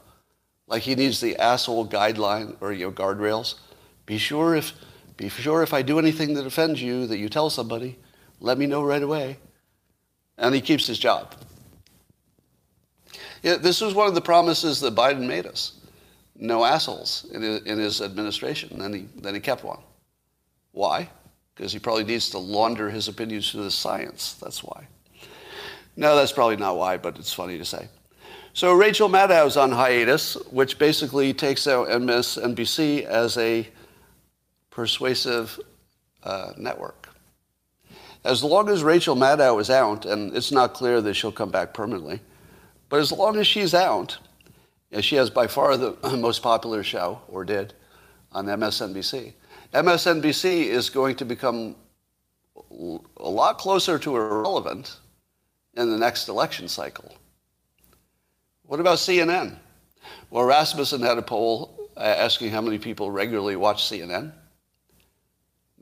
Like 0.68 0.82
he 0.82 0.95
needs 0.95 1.22
the 1.22 1.38
asshole 1.38 1.88
guideline 1.88 2.55
or 2.59 2.72
you 2.74 2.86
know 2.86 2.91
guardrails. 2.91 3.55
Be 4.05 4.18
sure 4.18 4.55
if 4.55 4.74
be 5.18 5.30
sure 5.30 5.62
if 5.62 5.74
I 5.74 5.82
do 5.82 5.99
anything 5.99 6.34
that 6.34 6.45
offends 6.45 6.82
you 6.82 7.07
that 7.07 7.18
you 7.18 7.30
tell 7.30 7.49
somebody, 7.49 7.99
let 8.39 8.57
me 8.57 8.66
know 8.66 8.84
right 8.84 9.03
away. 9.03 9.38
And 10.38 10.55
he 10.55 10.62
keeps 10.62 10.88
his 10.88 10.97
job. 10.97 11.36
Yeah, 13.43 13.57
this 13.57 13.82
was 13.82 13.93
one 13.93 14.07
of 14.07 14.16
the 14.16 14.22
promises 14.22 14.80
that 14.82 14.95
Biden 14.95 15.28
made 15.28 15.45
us. 15.45 15.81
No 16.42 16.66
assholes 16.66 17.28
in 17.32 17.44
his, 17.44 17.62
in 17.62 17.78
his 17.78 18.02
administration. 18.02 18.80
Then 18.80 18.94
he, 18.94 19.08
then 19.16 19.36
he 19.36 19.39
kept 19.39 19.64
one. 19.64 19.80
Why? 20.72 21.08
Because 21.56 21.72
he 21.72 21.78
probably 21.78 22.04
needs 22.04 22.32
to 22.32 22.39
launder 22.39 22.89
his 22.89 23.08
opinions 23.08 23.52
through 23.52 23.64
the 23.64 23.72
science. 23.72 24.34
That's 24.42 24.64
why. 24.64 24.88
No, 25.96 26.16
that's 26.16 26.32
probably 26.32 26.56
not 26.56 26.78
why, 26.78 26.98
but 26.98 27.20
it's 27.20 27.32
funny 27.32 27.60
to 27.60 27.66
say. 27.66 27.88
So 28.54 28.74
Rachel 28.74 29.08
Maddow's 29.08 29.56
on 29.56 29.72
hiatus, 29.72 30.34
which 30.50 30.80
basically 30.80 31.32
takes 31.32 31.68
out 31.68 31.89
MSNBC 31.89 33.04
as 33.04 33.38
a 33.38 33.68
persuasive 34.72 35.60
uh, 36.24 36.54
network. 36.58 37.10
As 38.24 38.44
long 38.44 38.68
as 38.68 38.84
Rachel 38.84 39.16
Maddow 39.16 39.62
is 39.62 39.70
out, 39.70 40.06
and 40.06 40.36
it's 40.36 40.52
not 40.52 40.74
clear 40.74 41.02
that 41.02 41.14
she'll 41.14 41.32
come 41.32 41.52
back 41.52 41.74
permanently, 41.74 42.20
but 42.89 43.00
as 43.00 43.12
long 43.12 43.38
as 43.38 43.46
she's 43.46 43.76
out, 43.76 44.18
she 45.00 45.16
has 45.16 45.30
by 45.30 45.48
far 45.48 45.78
the 45.78 45.94
most 46.18 46.44
popular 46.44 46.84
show, 46.84 47.22
or 47.28 47.46
did, 47.46 47.74
on 48.32 48.46
MSNBC, 48.46 49.34
MSNBC 49.74 50.66
is 50.66 50.89
going 50.89 51.16
to 51.16 51.26
become 51.26 51.76
a 53.18 53.30
lot 53.30 53.58
closer 53.58 53.98
to 54.00 54.16
irrelevant 54.16 54.98
in 55.76 55.89
the 55.89 55.98
next 55.98 56.28
election 56.28 56.68
cycle. 56.68 57.16
What 58.64 58.80
about 58.80 58.98
CNN? 58.98 59.58
Well, 60.30 60.44
Rasmussen 60.46 61.02
had 61.02 61.18
a 61.18 61.22
poll 61.22 61.89
uh, 61.96 62.02
asking 62.02 62.50
how 62.50 62.62
many 62.62 62.80
people 62.80 63.12
regularly 63.12 63.56
watch 63.56 63.84
CNN. 63.84 64.34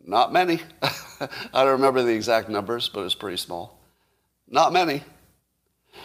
Not 0.04 0.34
many. 0.34 0.60
I 0.82 1.28
don't 1.54 1.74
remember 1.74 2.02
the 2.04 2.14
exact 2.14 2.50
numbers, 2.50 2.90
but 2.90 3.06
it's 3.06 3.16
pretty 3.16 3.38
small. 3.38 3.80
Not 4.48 4.74
many. 4.74 5.04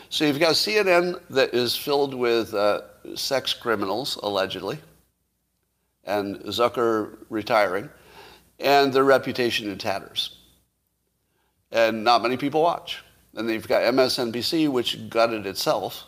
So 0.09 0.25
you've 0.25 0.39
got 0.39 0.55
CNN 0.55 1.21
that 1.31 1.55
is 1.55 1.77
filled 1.77 2.15
with 2.15 2.53
uh, 2.55 2.83
sex 3.15 3.53
criminals, 3.53 4.19
allegedly, 4.23 4.79
and 6.05 6.37
Zucker 6.41 7.17
retiring, 7.31 7.89
and 8.59 8.93
their 8.93 9.05
reputation 9.05 9.71
in 9.71 9.79
tatters. 9.79 10.39
And 11.73 12.05
not 12.05 12.23
many 12.23 12.37
people 12.37 12.63
watch. 12.63 13.03
And 13.35 13.49
then 13.49 13.55
you've 13.55 13.69
got 13.69 13.83
MSNBC, 13.83 14.69
which 14.69 15.09
gutted 15.09 15.47
itself 15.47 16.05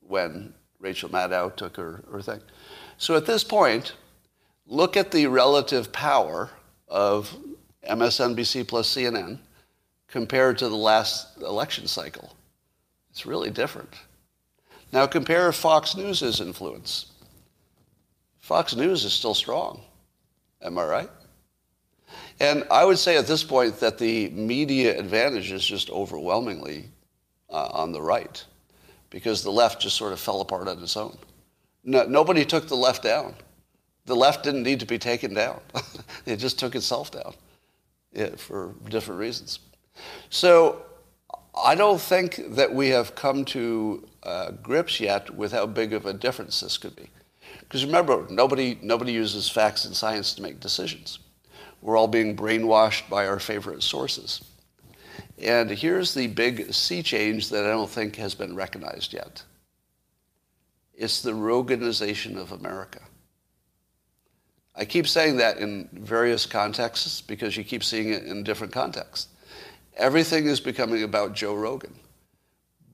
when 0.00 0.54
Rachel 0.78 1.10
Maddow 1.10 1.54
took 1.54 1.76
her, 1.76 2.02
her 2.10 2.22
thing. 2.22 2.40
So 2.96 3.14
at 3.16 3.26
this 3.26 3.44
point, 3.44 3.94
look 4.66 4.96
at 4.96 5.10
the 5.10 5.26
relative 5.26 5.92
power 5.92 6.50
of 6.88 7.34
MSNBC 7.88 8.66
plus 8.66 8.94
CNN 8.94 9.38
compared 10.08 10.58
to 10.58 10.68
the 10.68 10.76
last 10.76 11.40
election 11.42 11.86
cycle. 11.86 12.34
It's 13.10 13.26
really 13.26 13.50
different. 13.50 13.94
Now 14.92 15.06
compare 15.06 15.52
Fox 15.52 15.96
News' 15.96 16.40
influence. 16.40 17.06
Fox 18.38 18.74
News 18.74 19.04
is 19.04 19.12
still 19.12 19.34
strong. 19.34 19.82
Am 20.62 20.78
I 20.78 20.84
right? 20.84 21.10
And 22.40 22.64
I 22.70 22.84
would 22.84 22.98
say 22.98 23.16
at 23.16 23.26
this 23.26 23.44
point 23.44 23.78
that 23.80 23.98
the 23.98 24.30
media 24.30 24.98
advantage 24.98 25.52
is 25.52 25.64
just 25.64 25.90
overwhelmingly 25.90 26.86
uh, 27.50 27.68
on 27.72 27.92
the 27.92 28.02
right 28.02 28.44
because 29.10 29.42
the 29.42 29.52
left 29.52 29.80
just 29.80 29.96
sort 29.96 30.12
of 30.12 30.20
fell 30.20 30.40
apart 30.40 30.68
on 30.68 30.82
its 30.82 30.96
own. 30.96 31.16
No, 31.84 32.04
nobody 32.04 32.44
took 32.44 32.68
the 32.68 32.76
left 32.76 33.02
down. 33.02 33.34
The 34.06 34.16
left 34.16 34.42
didn't 34.42 34.62
need 34.62 34.80
to 34.80 34.86
be 34.86 34.98
taken 34.98 35.34
down. 35.34 35.60
it 36.26 36.36
just 36.36 36.58
took 36.58 36.74
itself 36.74 37.10
down 37.10 37.34
yeah, 38.12 38.30
for 38.36 38.74
different 38.88 39.20
reasons. 39.20 39.60
So 40.30 40.82
I 41.54 41.74
don't 41.74 42.00
think 42.00 42.54
that 42.54 42.74
we 42.74 42.88
have 42.88 43.14
come 43.14 43.44
to 43.46 44.08
uh, 44.22 44.52
grips 44.62 45.00
yet 45.00 45.34
with 45.34 45.52
how 45.52 45.66
big 45.66 45.92
of 45.92 46.06
a 46.06 46.12
difference 46.12 46.60
this 46.60 46.78
could 46.78 46.96
be. 46.96 47.08
Because 47.60 47.84
remember, 47.84 48.26
nobody, 48.30 48.78
nobody 48.82 49.12
uses 49.12 49.48
facts 49.48 49.84
and 49.84 49.94
science 49.94 50.34
to 50.34 50.42
make 50.42 50.60
decisions. 50.60 51.18
We're 51.82 51.96
all 51.96 52.08
being 52.08 52.36
brainwashed 52.36 53.08
by 53.08 53.26
our 53.26 53.38
favorite 53.38 53.82
sources. 53.82 54.44
And 55.42 55.70
here's 55.70 56.12
the 56.12 56.26
big 56.26 56.72
sea 56.74 57.02
change 57.02 57.48
that 57.50 57.64
I 57.64 57.68
don't 57.68 57.88
think 57.88 58.16
has 58.16 58.34
been 58.34 58.54
recognized 58.54 59.12
yet. 59.12 59.42
It's 60.94 61.22
the 61.22 61.32
Roganization 61.32 62.36
of 62.36 62.52
America. 62.52 63.00
I 64.76 64.84
keep 64.84 65.06
saying 65.08 65.38
that 65.38 65.58
in 65.58 65.88
various 65.92 66.46
contexts 66.46 67.20
because 67.20 67.56
you 67.56 67.64
keep 67.64 67.82
seeing 67.82 68.10
it 68.10 68.24
in 68.24 68.42
different 68.42 68.72
contexts. 68.72 69.28
Everything 69.96 70.46
is 70.46 70.60
becoming 70.60 71.02
about 71.02 71.34
Joe 71.34 71.54
Rogan. 71.54 71.94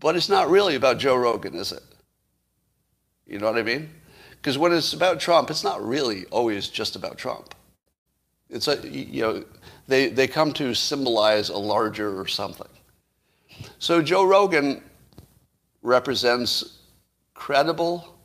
But 0.01 0.17
it's 0.17 0.29
not 0.29 0.51
really 0.51 0.75
about 0.75 0.99
Joe 0.99 1.17
Rogan, 1.17 1.55
is 1.55 1.73
it? 1.73 1.83
You 3.27 3.39
know 3.39 3.47
what 3.47 3.59
I 3.59 3.63
mean? 3.63 3.91
Because 4.31 4.59
when 4.59 4.73
it's 4.73 4.93
about 4.93 5.19
Trump, 5.19 5.51
it's 5.51 5.65
not 5.65 5.85
really 5.85 6.27
always 6.27 6.69
just 6.69 6.97
about 6.97 7.19
Trump. 7.19 7.55
It's 8.49 8.69
a, 8.69 8.77
you 8.89 9.23
know, 9.23 9.45
they, 9.89 10.09
they 10.09 10.29
come 10.29 10.53
to 10.55 10.75
symbolize 10.75 11.49
a 11.49 11.57
larger 11.57 12.21
or 12.21 12.27
something. 12.29 12.69
So 13.79 14.03
Joe 14.03 14.25
Rogan 14.25 14.83
represents 15.83 16.79
credible, 17.35 18.17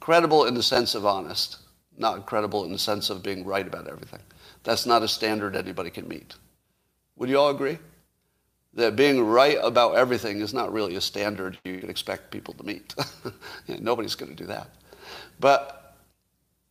credible 0.00 0.46
in 0.46 0.54
the 0.54 0.62
sense 0.62 0.94
of 0.94 1.06
honest, 1.06 1.58
not 1.96 2.26
credible 2.26 2.64
in 2.64 2.72
the 2.72 2.78
sense 2.78 3.10
of 3.10 3.22
being 3.22 3.44
right 3.44 3.66
about 3.66 3.88
everything. 3.88 4.20
That's 4.64 4.86
not 4.86 5.02
a 5.02 5.08
standard 5.08 5.54
anybody 5.54 5.90
can 5.90 6.08
meet. 6.08 6.34
Would 7.16 7.28
you 7.28 7.38
all 7.38 7.50
agree? 7.50 7.78
That 8.76 8.94
being 8.94 9.24
right 9.24 9.58
about 9.62 9.96
everything 9.96 10.40
is 10.40 10.54
not 10.54 10.72
really 10.72 10.96
a 10.96 11.00
standard 11.00 11.58
you 11.64 11.78
can 11.78 11.90
expect 11.90 12.30
people 12.30 12.54
to 12.54 12.64
meet. 12.64 12.94
Nobody's 13.68 14.14
going 14.14 14.30
to 14.30 14.36
do 14.36 14.46
that. 14.46 14.68
But 15.40 15.96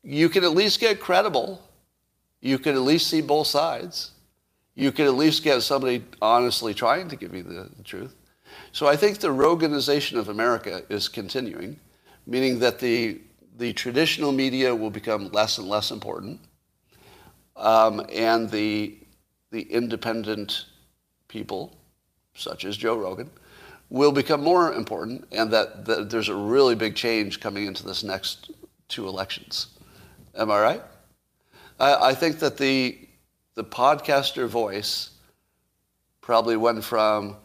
you 0.03 0.29
can 0.29 0.43
at 0.43 0.51
least 0.51 0.79
get 0.79 0.99
credible 0.99 1.61
you 2.45 2.59
can 2.59 2.75
at 2.75 2.81
least 2.81 3.07
see 3.07 3.21
both 3.21 3.47
sides. 3.47 4.11
You 4.75 4.91
could 4.91 5.07
at 5.07 5.15
least 5.15 5.43
get 5.43 5.63
somebody 5.63 6.03
honestly 6.21 6.75
trying 6.75 7.07
to 7.09 7.15
give 7.15 7.33
you 7.33 7.41
the, 7.41 7.71
the 7.75 7.83
truth. 7.83 8.13
So 8.71 8.85
I 8.85 8.95
think 8.95 9.17
the 9.17 9.31
Roganization 9.31 10.19
of 10.19 10.29
America 10.29 10.83
is 10.87 11.07
continuing, 11.07 11.79
meaning 12.27 12.59
that 12.59 12.77
the, 12.77 13.19
the 13.57 13.73
traditional 13.73 14.31
media 14.31 14.75
will 14.75 14.91
become 14.91 15.31
less 15.31 15.57
and 15.57 15.67
less 15.67 15.89
important, 15.89 16.39
um, 17.55 18.05
and 18.13 18.47
the, 18.51 18.95
the 19.49 19.61
independent 19.63 20.65
people, 21.27 21.75
such 22.35 22.65
as 22.65 22.77
Joe 22.77 22.97
Rogan, 22.97 23.29
will 23.89 24.11
become 24.11 24.41
more 24.41 24.73
important, 24.73 25.27
and 25.31 25.51
that, 25.51 25.85
that 25.85 26.09
there's 26.09 26.29
a 26.29 26.35
really 26.35 26.75
big 26.75 26.95
change 26.95 27.39
coming 27.39 27.65
into 27.65 27.85
this 27.85 28.03
next 28.03 28.51
two 28.87 29.07
elections. 29.07 29.67
Am 30.37 30.51
I 30.51 30.59
right? 30.59 30.81
I, 31.79 32.09
I 32.09 32.13
think 32.13 32.39
that 32.39 32.57
the, 32.57 32.97
the 33.55 33.63
podcaster 33.63 34.47
voice 34.47 35.11
probably 36.21 36.57
went 36.57 36.83
from 36.83 37.37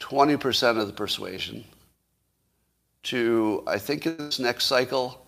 20% 0.00 0.78
of 0.78 0.86
the 0.86 0.92
persuasion 0.92 1.64
to, 3.04 3.62
I 3.66 3.78
think 3.78 4.06
in 4.06 4.16
this 4.16 4.38
next 4.38 4.64
cycle, 4.64 5.24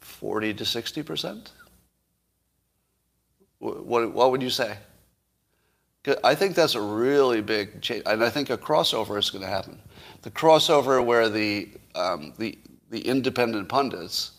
40 0.00 0.54
to 0.54 0.64
60%? 0.64 1.48
What, 3.58 4.12
what 4.12 4.30
would 4.30 4.42
you 4.42 4.50
say? 4.50 4.76
I 6.22 6.34
think 6.34 6.54
that's 6.54 6.74
a 6.74 6.80
really 6.80 7.40
big 7.40 7.80
change, 7.80 8.02
and 8.06 8.22
I 8.22 8.28
think 8.28 8.50
a 8.50 8.58
crossover 8.58 9.18
is 9.18 9.30
going 9.30 9.42
to 9.42 9.50
happen. 9.50 9.80
The 10.22 10.30
crossover 10.30 11.04
where 11.04 11.28
the, 11.28 11.68
um, 11.94 12.34
the, 12.38 12.58
the 12.90 13.00
independent 13.00 13.68
pundits 13.68 14.32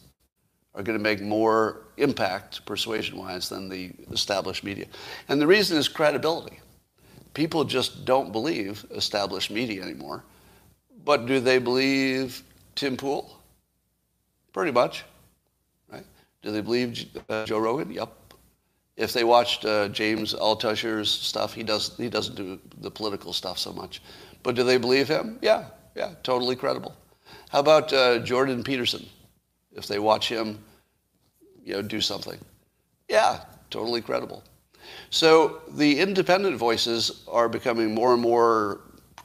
are 0.76 0.84
going 0.84 0.97
to 0.97 1.03
make 1.03 1.22
more 1.22 1.88
impact 1.97 2.66
persuasion-wise 2.66 3.49
than 3.49 3.70
the 3.70 3.91
established 4.11 4.63
media. 4.63 4.86
And 5.30 5.41
the 5.41 5.47
reason 5.47 5.78
is 5.78 5.88
credibility. 5.88 6.59
People 7.34 7.63
just 7.63 8.05
don't 8.05 8.32
believe 8.32 8.86
established 8.91 9.49
media 9.49 9.82
anymore. 9.82 10.24
But 11.03 11.26
do 11.26 11.39
they 11.39 11.59
believe 11.59 12.43
Tim 12.76 12.97
Pool? 12.97 13.39
Pretty 14.53 14.72
much, 14.72 15.03
right? 15.91 16.05
Do 16.41 16.51
they 16.51 16.61
believe 16.61 17.05
uh, 17.30 17.45
Joe 17.45 17.59
Rogan? 17.59 17.91
Yep. 17.91 18.11
If 18.98 19.12
they 19.12 19.24
watched 19.24 19.66
uh, 19.66 19.89
James 19.89 20.34
Altucher's 20.34 21.12
stuff, 21.12 21.54
he 21.54 21.64
does 21.64 21.96
he 21.98 22.10
doesn't 22.10 22.36
do 22.36 22.60
the 22.80 22.91
political 22.91 23.34
stuff 23.34 23.60
so 23.60 23.74
much. 23.74 24.02
But 24.43 24.56
do 24.56 24.64
they 24.64 24.78
believe 24.78 25.08
him? 25.08 25.38
Yeah, 25.41 25.66
yeah, 25.96 26.14
totally 26.24 26.56
credible. 26.56 26.96
How 27.50 27.60
about 27.60 27.91
uh, 27.91 28.20
Jordan 28.20 28.64
Peterson? 28.64 29.06
If 29.74 29.88
they 29.88 30.00
watch 30.00 30.30
him, 30.30 30.60
you 31.64 31.74
know, 31.74 31.82
do 31.82 32.00
something. 32.00 32.39
Yeah, 33.10 33.41
totally 33.70 34.02
credible. 34.02 34.43
So 35.10 35.62
the 35.70 36.00
independent 36.00 36.58
voices 36.58 37.24
are 37.28 37.50
becoming 37.50 37.93
more 37.93 38.14
and 38.14 38.22
more 38.22 38.82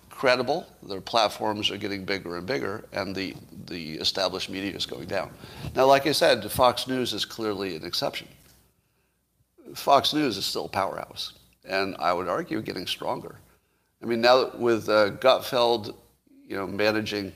credible. 0.09 0.67
Their 0.83 1.01
platforms 1.01 1.71
are 1.71 1.77
getting 1.77 2.05
bigger 2.05 2.37
and 2.37 2.47
bigger, 2.47 2.85
and 2.93 3.15
the, 3.15 3.35
the 3.67 3.95
established 3.95 4.51
media 4.51 4.75
is 4.75 4.87
going 4.87 5.07
down. 5.07 5.31
Now, 5.75 5.87
like 5.87 6.07
I 6.07 6.13
said, 6.13 6.51
Fox 6.51 6.87
News 6.87 7.13
is 7.13 7.25
clearly 7.25 7.77
an 7.77 7.85
exception. 7.85 8.29
Fox 9.75 10.13
News 10.15 10.37
is 10.37 10.45
still 10.45 10.67
a 10.67 10.69
powerhouse, 10.69 11.35
and 11.65 11.97
I 11.99 12.13
would 12.13 12.29
argue 12.29 12.63
getting 12.63 12.87
stronger. 12.87 13.37
I 14.03 14.07
mean, 14.07 14.21
now 14.21 14.51
with 14.57 14.89
uh, 14.89 15.11
Gutfeld, 15.13 15.95
you 16.47 16.57
know, 16.57 16.67
managing 16.67 17.33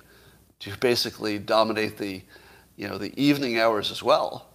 to 0.60 0.76
basically 0.78 1.38
dominate 1.38 1.98
the, 1.98 2.22
you 2.76 2.88
know, 2.88 2.98
the 2.98 3.12
evening 3.20 3.58
hours 3.58 3.90
as 3.90 4.02
well, 4.02 4.48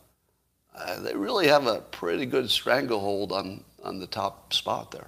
uh, 0.75 0.99
they 1.01 1.15
really 1.15 1.47
have 1.47 1.67
a 1.67 1.81
pretty 1.81 2.25
good 2.25 2.49
stranglehold 2.49 3.31
on, 3.31 3.63
on 3.83 3.99
the 3.99 4.07
top 4.07 4.53
spot 4.53 4.91
there. 4.91 5.07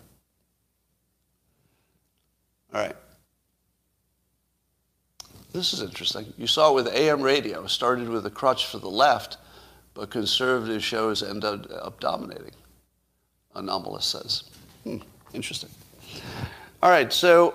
All 2.74 2.82
right. 2.82 2.96
This 5.54 5.74
is 5.74 5.82
interesting. 5.82 6.34
You 6.38 6.48
saw 6.48 6.72
with 6.72 6.88
AM 6.88 7.22
radio, 7.22 7.68
started 7.68 8.08
with 8.08 8.26
a 8.26 8.30
crutch 8.30 8.68
for 8.68 8.78
the 8.78 8.90
left, 8.90 9.38
but 9.94 10.10
conservative 10.10 10.84
shows 10.84 11.22
ended 11.22 11.70
up 11.72 12.00
dominating, 12.00 12.54
Anomalous 13.56 14.06
says. 14.06 14.44
Hmm, 14.84 14.98
interesting. 15.34 15.70
All 16.82 16.90
right, 16.90 17.12
so 17.12 17.54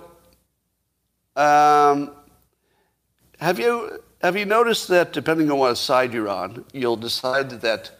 um, 1.36 2.12
have 3.40 3.58
you 3.58 4.02
have 4.22 4.36
you 4.36 4.44
noticed 4.44 4.88
that 4.88 5.12
depending 5.12 5.50
on 5.50 5.58
what 5.58 5.74
side 5.76 6.12
you're 6.12 6.28
on, 6.28 6.64
you'll 6.72 6.96
decide 6.96 7.50
that 7.50 7.90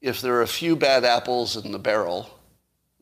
if 0.00 0.20
there 0.20 0.34
are 0.34 0.42
a 0.42 0.48
few 0.48 0.76
bad 0.76 1.04
apples 1.04 1.56
in 1.56 1.72
the 1.72 1.78
barrel, 1.78 2.28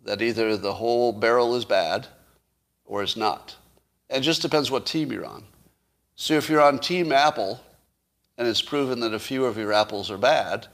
that 0.04 0.22
either 0.22 0.56
the 0.56 0.72
whole 0.72 1.12
barrel 1.12 1.56
is 1.56 1.64
bad 1.64 2.06
or 2.84 3.02
it's 3.02 3.16
not. 3.16 3.56
It 4.08 4.20
just 4.20 4.42
depends 4.42 4.70
what 4.70 4.86
team 4.86 5.10
you're 5.10 5.26
on. 5.26 5.44
So 6.14 6.34
if 6.34 6.48
you're 6.48 6.62
on 6.62 6.78
Team 6.78 7.12
Apple 7.12 7.60
and 8.38 8.46
it's 8.46 8.62
proven 8.62 9.00
that 9.00 9.12
a 9.12 9.18
few 9.18 9.44
of 9.44 9.58
your 9.58 9.72
apples 9.72 10.10
are 10.10 10.18
bad, 10.18 10.66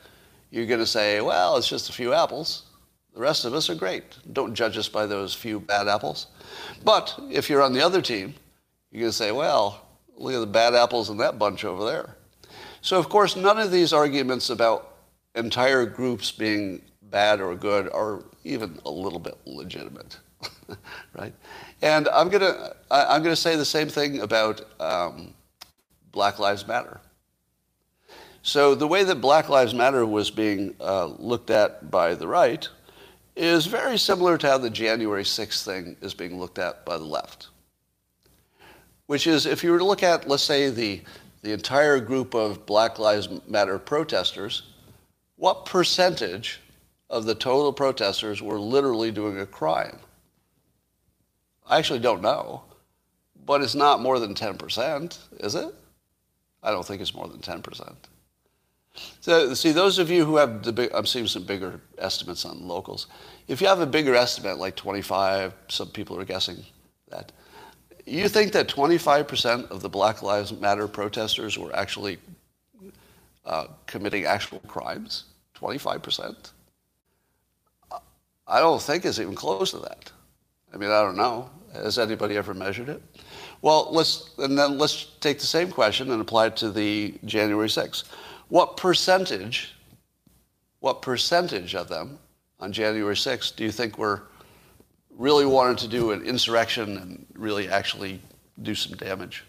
you're 0.51 0.66
going 0.66 0.80
to 0.80 0.86
say, 0.86 1.20
well, 1.20 1.57
it's 1.57 1.68
just 1.68 1.88
a 1.88 1.93
few 1.93 2.12
apples. 2.12 2.64
The 3.14 3.20
rest 3.20 3.44
of 3.44 3.52
us 3.54 3.68
are 3.68 3.74
great. 3.74 4.04
Don't 4.32 4.54
judge 4.54 4.78
us 4.78 4.88
by 4.88 5.06
those 5.06 5.34
few 5.34 5.60
bad 5.60 5.86
apples. 5.86 6.28
But 6.82 7.18
if 7.30 7.50
you're 7.50 7.62
on 7.62 7.74
the 7.74 7.84
other 7.84 8.00
team, 8.00 8.34
you're 8.90 9.00
going 9.00 9.10
to 9.10 9.16
say, 9.16 9.32
well, 9.32 9.86
look 10.16 10.34
at 10.34 10.40
the 10.40 10.46
bad 10.46 10.74
apples 10.74 11.10
in 11.10 11.18
that 11.18 11.38
bunch 11.38 11.64
over 11.64 11.84
there. 11.84 12.16
So, 12.80 12.98
of 12.98 13.08
course, 13.08 13.36
none 13.36 13.58
of 13.58 13.70
these 13.70 13.92
arguments 13.92 14.50
about 14.50 14.96
entire 15.34 15.84
groups 15.84 16.32
being 16.32 16.82
bad 17.02 17.40
or 17.40 17.54
good 17.54 17.88
are 17.92 18.22
even 18.44 18.78
a 18.86 18.90
little 18.90 19.18
bit 19.18 19.36
legitimate, 19.44 20.18
right? 21.14 21.34
And 21.82 22.08
I'm 22.08 22.28
going 22.28 22.40
to 22.40 22.74
I'm 22.90 23.22
to 23.24 23.36
say 23.36 23.56
the 23.56 23.64
same 23.64 23.88
thing 23.88 24.20
about 24.20 24.62
um, 24.80 25.34
Black 26.12 26.38
Lives 26.38 26.66
Matter. 26.66 27.00
So 28.42 28.74
the 28.74 28.88
way 28.88 29.04
that 29.04 29.20
Black 29.20 29.48
Lives 29.48 29.74
Matter 29.74 30.04
was 30.04 30.30
being 30.30 30.74
uh, 30.80 31.06
looked 31.06 31.50
at 31.50 31.90
by 31.90 32.14
the 32.14 32.26
right 32.26 32.68
is 33.34 33.66
very 33.66 33.98
similar 33.98 34.36
to 34.38 34.46
how 34.46 34.58
the 34.58 34.70
January 34.70 35.24
6th 35.24 35.64
thing 35.64 35.96
is 36.00 36.14
being 36.14 36.38
looked 36.38 36.58
at 36.58 36.84
by 36.84 36.98
the 36.98 37.04
left. 37.04 37.48
Which 39.06 39.26
is, 39.26 39.46
if 39.46 39.64
you 39.64 39.72
were 39.72 39.78
to 39.78 39.84
look 39.84 40.02
at, 40.02 40.28
let's 40.28 40.42
say, 40.42 40.70
the, 40.70 41.00
the 41.42 41.52
entire 41.52 41.98
group 42.00 42.34
of 42.34 42.66
Black 42.66 42.98
Lives 42.98 43.28
Matter 43.48 43.78
protesters, 43.78 44.62
what 45.36 45.66
percentage 45.66 46.60
of 47.10 47.24
the 47.24 47.34
total 47.34 47.72
protesters 47.72 48.42
were 48.42 48.60
literally 48.60 49.10
doing 49.10 49.40
a 49.40 49.46
crime? 49.46 49.98
I 51.66 51.78
actually 51.78 52.00
don't 52.00 52.22
know, 52.22 52.62
but 53.44 53.62
it's 53.62 53.74
not 53.74 54.00
more 54.00 54.18
than 54.18 54.34
10%, 54.34 55.18
is 55.40 55.54
it? 55.54 55.74
I 56.62 56.70
don't 56.70 56.86
think 56.86 57.00
it's 57.02 57.14
more 57.14 57.28
than 57.28 57.40
10%. 57.40 57.94
So, 59.20 59.55
see, 59.55 59.72
those 59.72 59.99
of 59.99 60.11
you 60.11 60.24
who 60.24 60.36
have 60.36 60.62
the 60.62 60.72
big, 60.72 60.90
I'm 60.93 61.07
seeing 61.07 61.26
some 61.26 61.45
bigger 61.45 61.80
estimates 61.99 62.45
on 62.45 62.66
locals. 62.66 63.07
If 63.49 63.61
you 63.61 63.66
have 63.66 63.80
a 63.80 63.86
bigger 63.86 64.14
estimate, 64.14 64.59
like 64.59 64.76
25, 64.76 65.55
some 65.68 65.88
people 65.88 66.18
are 66.20 66.24
guessing 66.24 66.59
that, 67.09 67.32
you 68.05 68.28
think 68.28 68.53
that 68.53 68.68
25% 68.68 69.70
of 69.70 69.80
the 69.80 69.88
Black 69.88 70.22
Lives 70.22 70.53
Matter 70.53 70.88
protesters 70.88 71.57
were 71.57 71.74
actually 71.74 72.18
uh, 73.47 73.66
committing 73.86 74.24
actual 74.24 74.61
crimes? 74.66 75.24
25%? 75.57 76.51
I 78.47 78.59
don't 78.59 78.82
think 78.82 79.05
it's 79.05 79.18
even 79.18 79.34
close 79.34 79.70
to 79.70 79.78
that. 79.78 80.11
I 80.74 80.76
mean, 80.76 80.90
I 80.90 81.03
don't 81.03 81.16
know. 81.16 81.49
Has 81.74 81.99
anybody 81.99 82.36
ever 82.36 82.53
measured 82.53 82.88
it? 82.88 83.01
Well, 83.62 83.88
let's, 83.93 84.30
and 84.38 84.59
then 84.59 84.78
let's 84.78 85.05
take 85.20 85.38
the 85.38 85.47
same 85.47 85.70
question 85.70 86.11
and 86.11 86.20
apply 86.20 86.49
it 86.49 86.57
to 86.57 86.70
the 86.70 87.14
January 87.24 87.68
6th. 87.68 88.05
What 88.53 88.76
percentage, 88.76 89.72
what 90.80 91.00
percentage 91.00 91.74
of 91.74 91.88
them 91.88 92.18
on 92.61 92.70
January 92.70 93.14
6th 93.14 93.57
do 93.57 93.64
you 93.64 93.72
think 93.72 93.96
were 93.96 94.24
really 95.09 95.46
wanted 95.46 95.78
to 95.78 95.88
do 95.88 96.11
an 96.11 96.20
insurrection 96.20 96.98
and 96.98 97.26
really 97.32 97.70
actually 97.70 98.20
do 98.61 98.74
some 98.74 98.94
damage? 98.98 99.44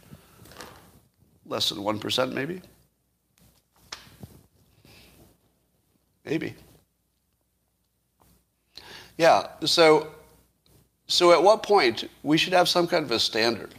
Less 1.45 1.68
than 1.68 1.80
1% 1.80 2.32
maybe? 2.32 2.62
Maybe. 6.24 6.56
Yeah, 9.18 9.47
so 9.66 10.14
so 11.08 11.34
at 11.34 11.43
what 11.43 11.62
point 11.62 12.10
we 12.24 12.38
should 12.38 12.54
have 12.54 12.70
some 12.70 12.88
kind 12.88 13.04
of 13.04 13.12
a 13.12 13.20
standard? 13.20 13.76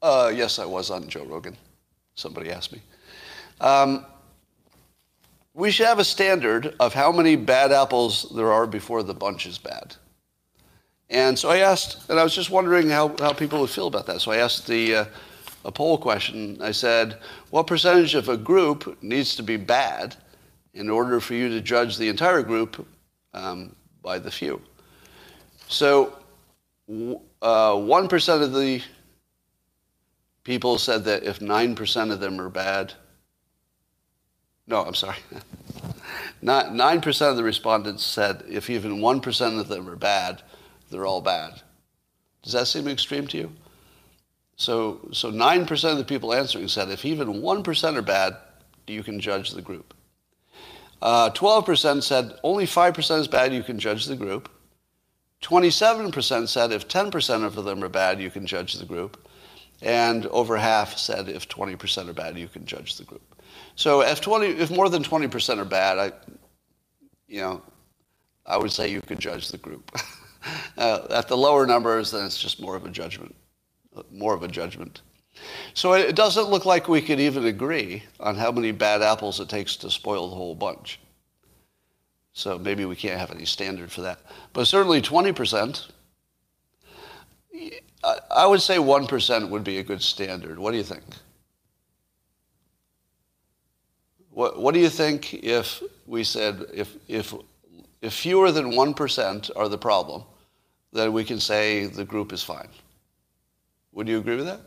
Uh, 0.00 0.30
yes, 0.32 0.60
I 0.60 0.64
was 0.64 0.92
on 0.92 1.08
Joe 1.08 1.24
Rogan. 1.24 1.56
Somebody 2.14 2.50
asked 2.50 2.72
me. 2.72 2.80
Um, 3.60 4.04
we 5.54 5.70
should 5.70 5.86
have 5.86 5.98
a 5.98 6.04
standard 6.04 6.74
of 6.80 6.92
how 6.94 7.12
many 7.12 7.36
bad 7.36 7.72
apples 7.72 8.32
there 8.34 8.52
are 8.52 8.66
before 8.66 9.02
the 9.02 9.14
bunch 9.14 9.46
is 9.46 9.58
bad. 9.58 9.94
And 11.10 11.38
so 11.38 11.50
I 11.50 11.58
asked, 11.58 12.10
and 12.10 12.18
I 12.18 12.24
was 12.24 12.34
just 12.34 12.50
wondering 12.50 12.88
how, 12.88 13.14
how 13.18 13.32
people 13.32 13.60
would 13.60 13.70
feel 13.70 13.86
about 13.86 14.06
that. 14.06 14.20
So 14.20 14.32
I 14.32 14.38
asked 14.38 14.66
the 14.66 14.94
uh, 14.96 15.04
a 15.64 15.72
poll 15.72 15.96
question. 15.98 16.58
I 16.60 16.72
said, 16.72 17.18
what 17.50 17.66
percentage 17.66 18.14
of 18.14 18.28
a 18.28 18.36
group 18.36 19.02
needs 19.02 19.36
to 19.36 19.42
be 19.42 19.56
bad 19.56 20.16
in 20.74 20.90
order 20.90 21.20
for 21.20 21.34
you 21.34 21.48
to 21.48 21.60
judge 21.60 21.96
the 21.96 22.08
entire 22.08 22.42
group 22.42 22.86
um, 23.32 23.74
by 24.02 24.18
the 24.18 24.30
few? 24.30 24.60
So 25.68 26.18
uh, 26.88 27.72
1% 27.72 28.42
of 28.42 28.52
the 28.52 28.82
people 30.44 30.78
said 30.78 31.04
that 31.04 31.24
if 31.24 31.40
9% 31.40 32.12
of 32.12 32.20
them 32.20 32.40
are 32.40 32.50
bad, 32.50 32.92
no, 34.66 34.82
I'm 34.82 34.94
sorry. 34.94 35.16
9% 36.42 37.30
of 37.30 37.36
the 37.36 37.42
respondents 37.42 38.04
said 38.04 38.44
if 38.48 38.70
even 38.70 38.98
1% 38.98 39.60
of 39.60 39.68
them 39.68 39.88
are 39.88 39.96
bad, 39.96 40.42
they're 40.90 41.06
all 41.06 41.20
bad. 41.20 41.62
Does 42.42 42.52
that 42.52 42.66
seem 42.66 42.86
extreme 42.86 43.26
to 43.28 43.38
you? 43.38 43.52
So, 44.56 45.00
so 45.12 45.32
9% 45.32 45.90
of 45.90 45.98
the 45.98 46.04
people 46.04 46.32
answering 46.32 46.68
said 46.68 46.90
if 46.90 47.04
even 47.04 47.42
1% 47.42 47.96
are 47.96 48.02
bad, 48.02 48.36
you 48.86 49.02
can 49.02 49.18
judge 49.18 49.50
the 49.50 49.62
group. 49.62 49.94
Uh, 51.02 51.30
12% 51.30 52.02
said 52.02 52.38
only 52.42 52.66
5% 52.66 53.18
is 53.18 53.28
bad, 53.28 53.52
you 53.52 53.62
can 53.62 53.78
judge 53.78 54.06
the 54.06 54.16
group. 54.16 54.48
27% 55.42 56.48
said 56.48 56.72
if 56.72 56.88
10% 56.88 57.44
of 57.44 57.64
them 57.64 57.82
are 57.82 57.88
bad, 57.88 58.20
you 58.20 58.30
can 58.30 58.46
judge 58.46 58.74
the 58.74 58.86
group 58.86 59.23
and 59.84 60.24
over 60.26 60.56
half 60.56 60.96
said 60.96 61.28
if 61.28 61.46
20% 61.46 62.08
are 62.08 62.14
bad, 62.14 62.38
you 62.38 62.48
can 62.48 62.64
judge 62.64 62.96
the 62.96 63.04
group. 63.04 63.22
So 63.76 64.00
if 64.00 64.20
20, 64.20 64.46
if 64.46 64.70
more 64.70 64.88
than 64.88 65.04
20% 65.04 65.58
are 65.58 65.64
bad, 65.64 65.98
I, 65.98 66.12
you 67.28 67.40
know, 67.42 67.62
I 68.46 68.56
would 68.56 68.72
say 68.72 68.90
you 68.90 69.02
could 69.02 69.18
judge 69.18 69.48
the 69.48 69.58
group. 69.58 69.94
uh, 70.78 71.06
at 71.10 71.28
the 71.28 71.36
lower 71.36 71.66
numbers, 71.66 72.10
then 72.10 72.24
it's 72.24 72.38
just 72.38 72.60
more 72.60 72.76
of 72.76 72.86
a 72.86 72.90
judgment, 72.90 73.34
more 74.10 74.34
of 74.34 74.42
a 74.42 74.48
judgment. 74.48 75.02
So 75.74 75.92
it 75.92 76.16
doesn't 76.16 76.48
look 76.48 76.64
like 76.64 76.88
we 76.88 77.02
could 77.02 77.20
even 77.20 77.44
agree 77.44 78.04
on 78.20 78.36
how 78.36 78.52
many 78.52 78.72
bad 78.72 79.02
apples 79.02 79.38
it 79.38 79.50
takes 79.50 79.76
to 79.76 79.90
spoil 79.90 80.30
the 80.30 80.36
whole 80.36 80.54
bunch. 80.54 80.98
So 82.32 82.58
maybe 82.58 82.86
we 82.86 82.96
can't 82.96 83.20
have 83.20 83.30
any 83.30 83.44
standard 83.44 83.92
for 83.92 84.00
that. 84.00 84.20
But 84.54 84.66
certainly 84.66 85.02
20%, 85.02 85.90
I 88.30 88.46
would 88.46 88.60
say 88.60 88.76
1% 88.76 89.48
would 89.48 89.64
be 89.64 89.78
a 89.78 89.82
good 89.82 90.02
standard. 90.02 90.58
What 90.58 90.72
do 90.72 90.76
you 90.76 90.82
think? 90.82 91.04
What, 94.30 94.60
what 94.60 94.74
do 94.74 94.80
you 94.80 94.90
think 94.90 95.32
if 95.32 95.82
we 96.06 96.24
said 96.24 96.66
if, 96.74 96.96
if, 97.08 97.32
if 98.02 98.12
fewer 98.12 98.50
than 98.50 98.72
1% 98.72 99.50
are 99.56 99.68
the 99.68 99.78
problem, 99.78 100.24
then 100.92 101.12
we 101.12 101.24
can 101.24 101.40
say 101.40 101.86
the 101.86 102.04
group 102.04 102.32
is 102.32 102.42
fine? 102.42 102.68
Would 103.92 104.08
you 104.08 104.18
agree 104.18 104.36
with 104.36 104.46
that? 104.46 104.60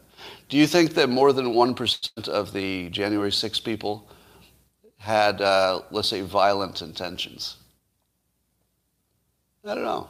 Do 0.49 0.57
you 0.57 0.65
think 0.65 0.93
that 0.93 1.09
more 1.09 1.33
than 1.33 1.47
1% 1.47 2.27
of 2.29 2.53
the 2.53 2.89
January 2.89 3.31
6 3.31 3.59
people 3.59 4.09
had, 4.97 5.41
uh, 5.41 5.81
let's 5.91 6.07
say, 6.07 6.21
violent 6.21 6.81
intentions? 6.81 7.57
I 9.65 9.75
don't 9.75 9.83
know. 9.83 10.09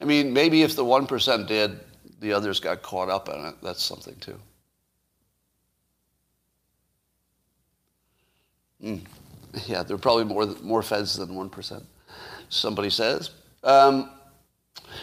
I 0.00 0.04
mean, 0.04 0.32
maybe 0.32 0.62
if 0.62 0.76
the 0.76 0.84
1% 0.84 1.46
did, 1.46 1.80
the 2.24 2.32
others 2.34 2.60
got 2.60 2.82
caught 2.82 3.10
up 3.10 3.28
in 3.28 3.44
it. 3.46 3.56
That's 3.62 3.84
something 3.84 4.16
too. 4.20 4.40
Mm. 8.82 9.00
Yeah, 9.66 9.84
there 9.84 9.94
are 9.94 10.00
probably 10.00 10.24
more 10.24 10.46
more 10.62 10.82
feds 10.82 11.16
than 11.16 11.34
one 11.36 11.50
percent. 11.50 11.84
Somebody 12.48 12.90
says. 12.90 13.30
Um, 13.62 14.10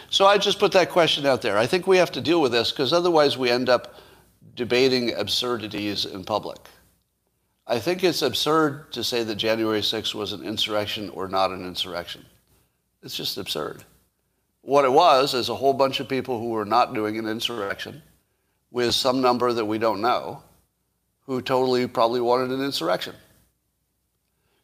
So 0.09 0.26
I 0.26 0.38
just 0.38 0.59
put 0.59 0.74
that 0.74 0.89
question 0.89 1.26
out 1.26 1.41
there. 1.41 1.57
I 1.57 1.67
think 1.67 1.88
we 1.88 1.97
have 1.97 2.11
to 2.13 2.22
deal 2.22 2.41
with 2.41 2.51
this 2.51 2.72
because 2.72 2.93
otherwise 2.93 3.38
we 3.38 3.49
end 3.49 3.69
up 3.69 3.95
debating 4.55 5.13
absurdities 5.13 6.05
in 6.05 6.24
public. 6.26 6.59
I 7.67 7.80
think 7.80 8.03
it's 8.03 8.22
absurd 8.22 8.91
to 8.93 9.03
say 9.03 9.24
that 9.24 9.36
January 9.36 9.82
6th 9.82 10.13
was 10.15 10.34
an 10.34 10.43
insurrection 10.43 11.09
or 11.11 11.28
not 11.30 11.51
an 11.51 11.65
insurrection. 11.65 12.26
It's 13.03 13.15
just 13.15 13.38
absurd. 13.38 13.86
What 14.62 14.86
it 14.86 14.91
was 14.91 15.34
is 15.34 15.49
a 15.49 15.55
whole 15.55 15.74
bunch 15.74 15.99
of 15.99 16.07
people 16.07 16.39
who 16.39 16.49
were 16.49 16.66
not 16.66 16.93
doing 16.93 17.18
an 17.18 17.28
insurrection 17.28 18.03
with 18.70 18.93
some 18.93 19.22
number 19.22 19.51
that 19.51 19.66
we 19.66 19.80
don't 19.80 20.01
know 20.01 20.43
who 21.26 21.41
totally 21.41 21.88
probably 21.88 22.22
wanted 22.22 22.51
an 22.51 22.64
insurrection. 22.64 23.16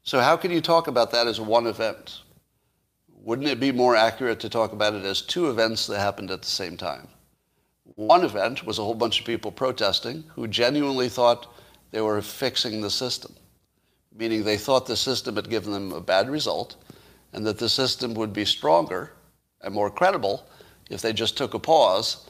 So 0.04 0.20
how 0.20 0.38
can 0.38 0.52
you 0.52 0.62
talk 0.62 0.88
about 0.88 1.12
that 1.12 1.28
as 1.28 1.41
one 1.41 1.68
event? 1.68 2.22
Wouldn't 3.08 3.48
it 3.48 3.60
be 3.60 3.72
more 3.72 3.95
accurate 3.95 4.39
to 4.41 4.50
talk 4.50 4.72
about 4.72 4.93
it 4.93 5.04
as 5.04 5.22
two 5.22 5.50
events 5.50 5.88
that 5.88 6.00
happened 6.00 6.32
at 6.32 6.41
the 6.41 6.48
same 6.48 6.78
time? 6.78 7.08
One 7.95 8.24
event 8.24 8.66
was 8.66 8.80
a 8.80 8.84
whole 8.84 8.93
bunch 8.93 9.20
of 9.20 9.26
people 9.26 9.52
protesting 9.52 10.24
who 10.36 10.48
genuinely 10.48 11.10
thought 11.10 11.54
they 11.91 12.02
were 12.02 12.22
fixing 12.22 12.82
the 12.82 12.91
system, 12.91 13.36
meaning 14.16 14.43
they 14.43 14.58
thought 14.58 14.86
the 14.86 14.95
system 14.95 15.36
had 15.36 15.50
given 15.50 15.74
them 15.74 15.91
a 15.91 16.02
bad 16.02 16.30
result 16.30 16.76
and 17.34 17.45
that 17.45 17.58
the 17.58 17.70
system 17.70 18.14
would 18.14 18.32
be 18.32 18.45
stronger 18.45 19.12
and 19.68 19.76
more 19.76 19.91
credible 19.91 20.47
if 20.89 21.01
they 21.01 21.13
just 21.13 21.38
took 21.38 21.53
a 21.53 21.59
pause 21.59 22.26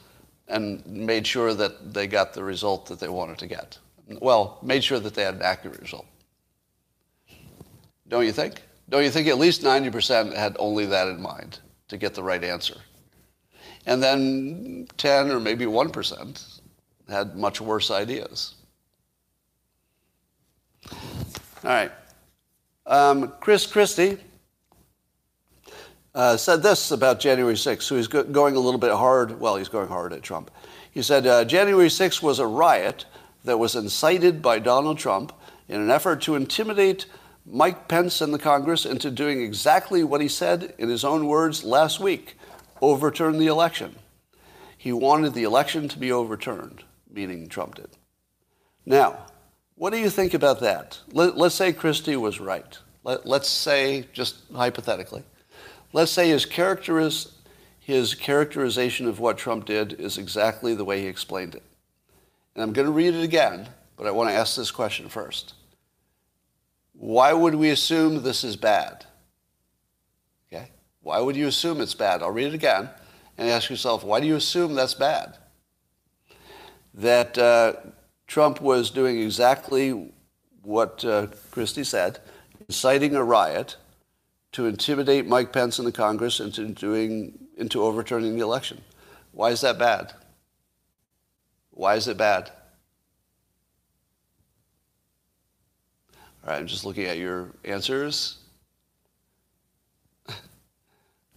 and 0.47 0.85
made 0.87 1.25
sure 1.25 1.53
that 1.53 1.93
they 1.93 2.07
got 2.07 2.33
the 2.33 2.43
result 2.43 2.87
that 2.87 2.99
they 2.99 3.07
wanted 3.07 3.37
to 3.37 3.45
get. 3.45 3.77
Well, 4.19 4.57
made 4.63 4.83
sure 4.83 4.99
that 4.99 5.13
they 5.13 5.21
had 5.21 5.35
an 5.35 5.43
accurate 5.43 5.79
result. 5.79 6.07
Don't 8.07 8.25
you 8.25 8.31
think? 8.31 8.63
Don't 8.89 9.03
you 9.03 9.11
think 9.11 9.27
at 9.27 9.37
least 9.37 9.61
90% 9.61 10.33
had 10.33 10.55
only 10.57 10.87
that 10.87 11.07
in 11.09 11.21
mind 11.21 11.59
to 11.89 11.97
get 11.97 12.15
the 12.15 12.23
right 12.23 12.43
answer? 12.43 12.77
And 13.85 14.01
then 14.01 14.87
10 14.97 15.29
or 15.29 15.39
maybe 15.39 15.65
1% 15.65 16.59
had 17.07 17.35
much 17.35 17.61
worse 17.61 17.91
ideas. 17.91 18.55
All 20.91 20.95
right. 21.63 21.91
Um, 22.87 23.33
Chris 23.41 23.67
Christie 23.67 24.17
uh, 26.15 26.37
said 26.37 26.63
this 26.63 26.91
about 26.91 27.19
January 27.19 27.55
6th. 27.55 27.83
So 27.83 27.95
he's 27.95 28.07
go- 28.07 28.23
going 28.23 28.55
a 28.55 28.59
little 28.59 28.79
bit 28.79 28.91
hard. 28.91 29.39
Well, 29.39 29.55
he's 29.55 29.69
going 29.69 29.87
hard 29.87 30.13
at 30.13 30.23
Trump. 30.23 30.51
He 30.91 31.01
said 31.01 31.27
uh, 31.27 31.45
January 31.45 31.89
6th 31.89 32.21
was 32.21 32.39
a 32.39 32.47
riot 32.47 33.05
that 33.43 33.59
was 33.59 33.75
incited 33.75 34.41
by 34.41 34.59
Donald 34.59 34.97
Trump 34.97 35.31
in 35.67 35.81
an 35.81 35.91
effort 35.91 36.21
to 36.23 36.35
intimidate 36.35 37.05
Mike 37.45 37.87
Pence 37.87 38.19
and 38.19 38.33
the 38.33 38.39
Congress 38.39 38.85
into 38.85 39.09
doing 39.09 39.41
exactly 39.41 40.03
what 40.03 40.21
he 40.21 40.27
said 40.27 40.73
in 40.77 40.89
his 40.89 41.05
own 41.05 41.27
words 41.27 41.63
last 41.63 41.99
week 41.99 42.37
overturn 42.81 43.39
the 43.39 43.47
election. 43.47 43.95
He 44.77 44.91
wanted 44.91 45.33
the 45.33 45.43
election 45.43 45.87
to 45.89 45.99
be 45.99 46.11
overturned, 46.11 46.83
meaning 47.09 47.47
Trump 47.47 47.75
did. 47.75 47.89
Now, 48.85 49.17
what 49.75 49.91
do 49.91 49.99
you 49.99 50.09
think 50.09 50.33
about 50.33 50.59
that? 50.61 50.99
Let, 51.11 51.35
us 51.35 51.55
say 51.55 51.73
Christie 51.73 52.15
was 52.15 52.39
right. 52.39 52.77
Let, 53.03 53.25
let's 53.25 53.49
say, 53.49 54.07
just 54.13 54.37
hypothetically, 54.53 55.23
let's 55.93 56.11
say 56.11 56.29
his, 56.29 56.45
characteris, 56.45 57.31
his 57.79 58.15
characterization 58.15 59.07
of 59.07 59.19
what 59.19 59.37
Trump 59.37 59.65
did 59.65 59.93
is 59.93 60.17
exactly 60.17 60.75
the 60.75 60.85
way 60.85 61.01
he 61.01 61.07
explained 61.07 61.55
it. 61.55 61.63
And 62.55 62.63
I'm 62.63 62.73
going 62.73 62.87
to 62.87 62.91
read 62.91 63.13
it 63.13 63.23
again, 63.23 63.67
but 63.95 64.07
I 64.07 64.11
want 64.11 64.29
to 64.29 64.35
ask 64.35 64.55
this 64.55 64.71
question 64.71 65.09
first. 65.09 65.53
Why 66.93 67.31
would 67.31 67.55
we 67.55 67.69
assume 67.69 68.23
this 68.23 68.43
is 68.43 68.55
bad? 68.55 69.05
Okay? 70.51 70.71
Why 71.01 71.19
would 71.19 71.35
you 71.35 71.47
assume 71.47 71.79
it's 71.81 71.93
bad? 71.93 72.23
I'll 72.23 72.31
read 72.31 72.47
it 72.47 72.53
again 72.55 72.89
and 73.37 73.49
ask 73.49 73.69
yourself, 73.69 74.03
why 74.03 74.19
do 74.19 74.27
you 74.27 74.35
assume 74.35 74.73
that's 74.73 74.95
bad? 74.95 75.37
That 76.95 77.37
uh, 77.37 77.73
Trump 78.25 78.59
was 78.59 78.89
doing 78.89 79.21
exactly 79.21 80.11
what 80.63 81.05
uh, 81.05 81.27
Christie 81.51 81.83
said, 81.83 82.19
inciting 82.67 83.15
a 83.15 83.23
riot 83.23 83.77
to 84.53 84.65
intimidate 84.65 85.27
Mike 85.27 85.51
Pence 85.51 85.79
and 85.79 85.87
the 85.87 85.91
Congress 85.91 86.39
into 86.39 86.67
doing 86.67 87.37
into 87.57 87.83
overturning 87.83 88.35
the 88.35 88.43
election. 88.43 88.81
Why 89.31 89.51
is 89.51 89.61
that 89.61 89.77
bad? 89.77 90.13
Why 91.71 91.95
is 91.95 92.07
it 92.07 92.17
bad? 92.17 92.51
All 96.43 96.53
right, 96.53 96.59
I'm 96.59 96.67
just 96.67 96.85
looking 96.85 97.05
at 97.05 97.17
your 97.17 97.51
answers. 97.65 98.37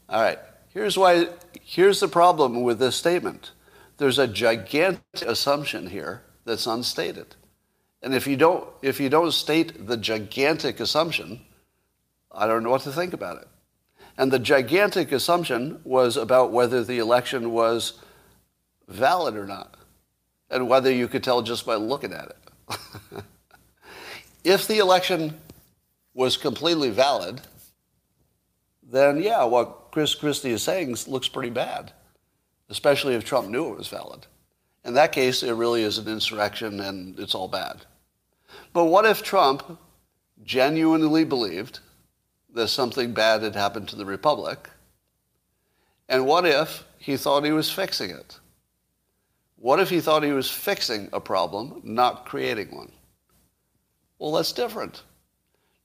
All 0.08 0.20
right, 0.22 0.38
here's 0.68 0.96
why 0.96 1.28
here's 1.62 2.00
the 2.00 2.08
problem 2.08 2.62
with 2.62 2.78
this 2.78 2.96
statement. 2.96 3.52
There's 3.96 4.18
a 4.18 4.26
gigantic 4.26 5.22
assumption 5.26 5.88
here 5.88 6.22
that's 6.44 6.66
unstated. 6.66 7.36
And 8.02 8.14
if 8.14 8.26
you 8.26 8.36
don't 8.36 8.66
if 8.82 8.98
you 8.98 9.10
don't 9.10 9.32
state 9.32 9.86
the 9.86 9.96
gigantic 9.96 10.80
assumption, 10.80 11.40
I 12.32 12.46
don't 12.46 12.62
know 12.62 12.70
what 12.70 12.82
to 12.82 12.92
think 12.92 13.12
about 13.12 13.42
it. 13.42 13.48
And 14.16 14.30
the 14.30 14.38
gigantic 14.38 15.12
assumption 15.12 15.80
was 15.84 16.16
about 16.16 16.52
whether 16.52 16.84
the 16.84 16.98
election 16.98 17.52
was 17.52 17.94
valid 18.88 19.36
or 19.36 19.46
not, 19.46 19.76
and 20.50 20.68
whether 20.68 20.92
you 20.92 21.08
could 21.08 21.22
tell 21.22 21.42
just 21.42 21.64
by 21.64 21.76
looking 21.76 22.12
at 22.12 22.28
it. 22.28 23.22
if 24.44 24.66
the 24.66 24.78
election 24.78 25.38
was 26.12 26.36
completely 26.36 26.90
valid, 26.90 27.40
then 28.82 29.22
yeah, 29.22 29.44
what 29.44 29.92
Chris 29.92 30.14
Christie 30.14 30.50
is 30.50 30.62
saying 30.62 30.96
looks 31.06 31.28
pretty 31.28 31.50
bad, 31.50 31.92
especially 32.68 33.14
if 33.14 33.24
Trump 33.24 33.48
knew 33.48 33.72
it 33.72 33.78
was 33.78 33.88
valid. 33.88 34.26
In 34.84 34.94
that 34.94 35.12
case, 35.12 35.42
it 35.42 35.52
really 35.52 35.82
is 35.82 35.98
an 35.98 36.08
insurrection 36.08 36.80
and 36.80 37.18
it's 37.18 37.34
all 37.34 37.48
bad. 37.48 37.84
But 38.72 38.86
what 38.86 39.04
if 39.04 39.22
Trump 39.22 39.78
genuinely 40.42 41.24
believed 41.24 41.80
that 42.54 42.68
something 42.68 43.12
bad 43.12 43.42
had 43.42 43.54
happened 43.54 43.88
to 43.88 43.96
the 43.96 44.04
republic? 44.04 44.68
And 46.08 46.26
what 46.26 46.44
if 46.44 46.84
he 46.98 47.16
thought 47.16 47.44
he 47.44 47.52
was 47.52 47.70
fixing 47.70 48.10
it? 48.10 48.38
What 49.56 49.78
if 49.78 49.90
he 49.90 50.00
thought 50.00 50.22
he 50.22 50.32
was 50.32 50.50
fixing 50.50 51.08
a 51.12 51.20
problem, 51.20 51.80
not 51.84 52.24
creating 52.24 52.74
one? 52.74 52.90
Well, 54.18 54.32
that's 54.32 54.52
different. 54.52 55.02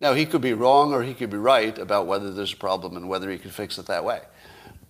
Now, 0.01 0.13
he 0.13 0.25
could 0.25 0.41
be 0.41 0.53
wrong 0.53 0.93
or 0.93 1.03
he 1.03 1.13
could 1.13 1.29
be 1.29 1.37
right 1.37 1.77
about 1.77 2.07
whether 2.07 2.31
there's 2.31 2.53
a 2.53 2.57
problem 2.57 2.97
and 2.97 3.07
whether 3.07 3.29
he 3.29 3.37
can 3.37 3.51
fix 3.51 3.77
it 3.77 3.85
that 3.87 4.03
way. 4.03 4.21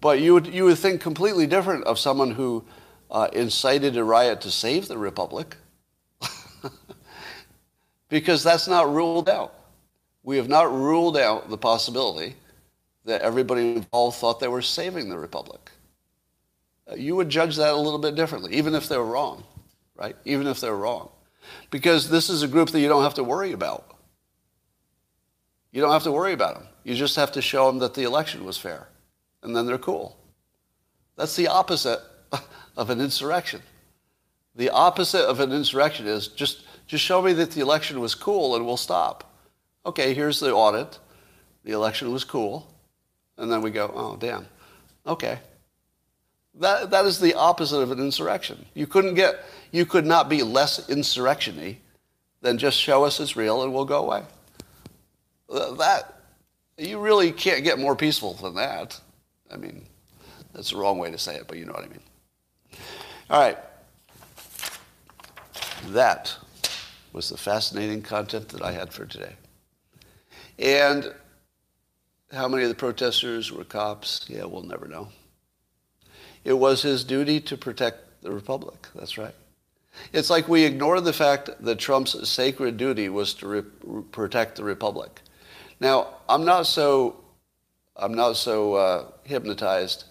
But 0.01 0.19
you 0.19 0.33
would, 0.33 0.47
you 0.47 0.65
would 0.65 0.77
think 0.77 1.01
completely 1.01 1.47
different 1.47 1.85
of 1.85 1.99
someone 1.99 2.31
who 2.31 2.63
uh, 3.09 3.27
incited 3.33 3.97
a 3.97 4.03
riot 4.03 4.41
to 4.41 4.51
save 4.51 4.87
the 4.87 4.97
republic, 4.97 5.57
because 8.09 8.43
that's 8.43 8.67
not 8.67 8.91
ruled 8.91 9.29
out 9.29 9.54
we 10.25 10.37
have 10.37 10.49
not 10.49 10.73
ruled 10.73 11.15
out 11.15 11.49
the 11.49 11.57
possibility 11.57 12.35
that 13.05 13.21
everybody 13.21 13.75
involved 13.75 14.17
thought 14.17 14.39
they 14.39 14.47
were 14.47 14.61
saving 14.61 15.07
the 15.07 15.17
republic. 15.17 15.69
Uh, 16.91 16.95
you 16.95 17.15
would 17.15 17.29
judge 17.29 17.55
that 17.55 17.73
a 17.73 17.77
little 17.77 17.99
bit 17.99 18.15
differently, 18.15 18.55
even 18.55 18.73
if 18.73 18.89
they 18.89 18.97
were 18.97 19.05
wrong, 19.05 19.43
right? 19.95 20.15
Even 20.25 20.47
if 20.47 20.59
they're 20.59 20.75
wrong. 20.75 21.09
Because 21.69 22.09
this 22.09 22.27
is 22.31 22.41
a 22.41 22.47
group 22.47 22.71
that 22.71 22.79
you 22.79 22.87
don't 22.87 23.03
have 23.03 23.13
to 23.13 23.23
worry 23.23 23.51
about. 23.51 23.95
You 25.71 25.79
don't 25.79 25.91
have 25.91 26.03
to 26.03 26.11
worry 26.11 26.33
about 26.33 26.55
them. 26.55 26.67
You 26.83 26.95
just 26.95 27.15
have 27.17 27.31
to 27.33 27.41
show 27.41 27.67
them 27.67 27.77
that 27.79 27.93
the 27.93 28.03
election 28.03 28.45
was 28.45 28.57
fair, 28.57 28.87
and 29.43 29.55
then 29.55 29.67
they're 29.67 29.77
cool. 29.77 30.17
That's 31.17 31.35
the 31.35 31.49
opposite 31.49 31.99
of 32.77 32.89
an 32.89 32.99
insurrection. 32.99 33.61
The 34.55 34.71
opposite 34.71 35.25
of 35.25 35.39
an 35.39 35.51
insurrection 35.51 36.07
is 36.07 36.29
just, 36.29 36.63
just 36.87 37.03
show 37.03 37.21
me 37.21 37.33
that 37.33 37.51
the 37.51 37.61
election 37.61 37.99
was 37.99 38.15
cool 38.15 38.55
and 38.55 38.65
we'll 38.65 38.77
stop 38.77 39.34
okay, 39.85 40.13
here's 40.13 40.39
the 40.39 40.51
audit. 40.51 40.99
The 41.63 41.71
election 41.71 42.11
was 42.11 42.23
cool. 42.23 42.71
And 43.37 43.51
then 43.51 43.61
we 43.61 43.71
go, 43.71 43.91
oh, 43.93 44.15
damn. 44.15 44.47
Okay. 45.05 45.39
That, 46.59 46.89
that 46.91 47.05
is 47.05 47.19
the 47.19 47.33
opposite 47.33 47.79
of 47.79 47.91
an 47.91 47.99
insurrection. 47.99 48.65
You 48.73 48.87
couldn't 48.87 49.15
get, 49.15 49.43
you 49.71 49.85
could 49.85 50.05
not 50.05 50.29
be 50.29 50.41
less 50.41 50.89
insurrection 50.89 51.77
than 52.41 52.57
just 52.57 52.77
show 52.79 53.03
us 53.03 53.19
it's 53.19 53.35
real 53.35 53.63
and 53.63 53.73
we'll 53.73 53.85
go 53.85 54.05
away. 54.05 54.23
Uh, 55.49 55.73
that, 55.73 56.21
you 56.77 56.99
really 56.99 57.31
can't 57.31 57.63
get 57.63 57.77
more 57.77 57.95
peaceful 57.95 58.33
than 58.35 58.55
that. 58.55 58.99
I 59.51 59.57
mean, 59.57 59.85
that's 60.53 60.71
the 60.71 60.77
wrong 60.77 60.97
way 60.97 61.11
to 61.11 61.17
say 61.17 61.35
it, 61.35 61.47
but 61.47 61.57
you 61.57 61.65
know 61.65 61.73
what 61.73 61.83
I 61.83 61.89
mean. 61.89 61.99
All 63.29 63.39
right. 63.39 63.57
That 65.89 66.35
was 67.11 67.29
the 67.29 67.37
fascinating 67.37 68.01
content 68.01 68.49
that 68.49 68.61
I 68.61 68.71
had 68.71 68.93
for 68.93 69.05
today. 69.05 69.33
And 70.57 71.13
how 72.31 72.47
many 72.47 72.63
of 72.63 72.69
the 72.69 72.75
protesters 72.75 73.51
were 73.51 73.63
cops? 73.63 74.25
Yeah, 74.27 74.45
we'll 74.45 74.63
never 74.63 74.87
know. 74.87 75.09
It 76.43 76.53
was 76.53 76.81
his 76.81 77.03
duty 77.03 77.39
to 77.41 77.57
protect 77.57 78.21
the 78.21 78.31
republic. 78.31 78.87
That's 78.95 79.17
right. 79.17 79.33
It's 80.13 80.29
like 80.29 80.47
we 80.47 80.63
ignore 80.63 81.01
the 81.01 81.13
fact 81.13 81.49
that 81.61 81.79
Trump's 81.79 82.27
sacred 82.27 82.77
duty 82.77 83.09
was 83.09 83.33
to 83.35 83.47
re- 83.47 84.01
protect 84.11 84.57
the 84.57 84.63
republic. 84.63 85.21
Now, 85.79 86.07
I'm 86.27 86.45
not 86.45 86.67
so, 86.67 87.23
I'm 87.95 88.13
not 88.13 88.37
so 88.37 88.73
uh, 88.75 89.05
hypnotized 89.23 90.05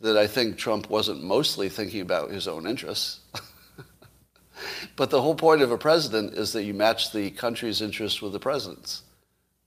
that 0.00 0.16
I 0.16 0.26
think 0.26 0.56
Trump 0.56 0.90
wasn't 0.90 1.22
mostly 1.22 1.68
thinking 1.68 2.00
about 2.00 2.30
his 2.30 2.48
own 2.48 2.66
interests. 2.66 3.20
but 4.96 5.10
the 5.10 5.22
whole 5.22 5.34
point 5.34 5.62
of 5.62 5.70
a 5.70 5.78
president 5.78 6.34
is 6.34 6.52
that 6.52 6.64
you 6.64 6.74
match 6.74 7.12
the 7.12 7.30
country's 7.30 7.80
interests 7.80 8.20
with 8.20 8.32
the 8.32 8.40
president's. 8.40 9.02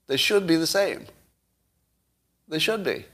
They 0.08 0.18
should 0.18 0.46
be 0.46 0.56
the 0.56 0.68
same. 0.68 1.06
They 2.48 2.60
should 2.60 2.84
be. 2.84 3.06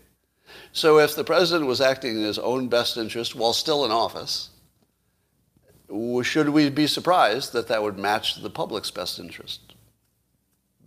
So 0.74 1.00
if 1.00 1.16
the 1.16 1.24
president 1.24 1.68
was 1.68 1.82
acting 1.82 2.18
in 2.18 2.24
his 2.24 2.39
own 2.39 2.68
best 2.68 2.98
interest 2.98 3.36
while 3.36 3.54
still 3.54 3.86
in 3.86 3.92
office, 3.92 4.50
should 6.24 6.50
we 6.50 6.70
be 6.70 6.88
surprised 6.88 7.54
that 7.54 7.68
that 7.68 7.84
would 7.84 7.98
match 7.98 8.42
the 8.42 8.50
public's 8.50 8.92
best 8.92 9.20
interest? 9.20 9.74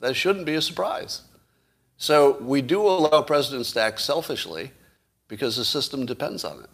That 0.00 0.14
shouldn't 0.14 0.46
be 0.46 0.54
a 0.54 0.62
surprise. 0.62 1.22
So 1.96 2.38
we 2.40 2.60
do 2.60 2.82
allow 2.82 3.22
presidents 3.22 3.72
to 3.72 3.80
act 3.80 4.00
selfishly 4.00 4.72
because 5.28 5.56
the 5.56 5.64
system 5.64 6.06
depends 6.06 6.44
on 6.44 6.64
it. 6.64 6.70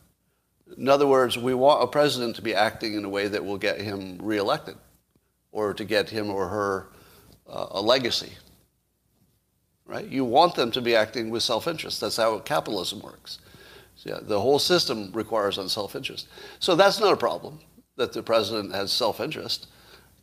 In 0.78 0.89
other 0.89 1.07
words, 1.07 1.37
we 1.37 1.55
want 1.55 1.83
a 1.83 1.87
president 1.87 2.37
to 2.37 2.43
be 2.43 2.55
acting 2.55 2.95
in 2.95 3.05
a 3.05 3.09
way 3.09 3.28
that 3.28 3.45
will 3.45 3.59
get 3.59 3.81
him 3.81 4.18
reelected 4.20 4.76
or 5.53 5.74
to 5.74 5.85
get 5.85 6.09
him 6.09 6.31
or 6.31 6.49
her 6.49 6.89
uh, 7.49 7.66
a 7.70 7.81
legacy. 7.81 8.33
Right? 9.91 10.07
You 10.07 10.24
want 10.24 10.55
them 10.55 10.70
to 10.70 10.80
be 10.80 10.95
acting 10.95 11.30
with 11.30 11.43
self-interest. 11.43 12.01
That's 12.01 12.16
how 12.16 12.38
capitalism 12.38 13.01
works. 13.01 13.41
So, 13.97 14.11
yeah, 14.11 14.20
the 14.22 14.41
whole 14.41 14.61
system 14.61 15.11
requires 15.12 15.59
on 15.59 15.68
self-interest. 15.68 16.28
So 16.61 16.76
that's 16.76 17.01
not 17.01 17.12
a 17.12 17.16
problem 17.16 17.59
that 17.97 18.12
the 18.12 18.22
president 18.22 18.72
has 18.72 18.93
self-interest. 18.93 19.66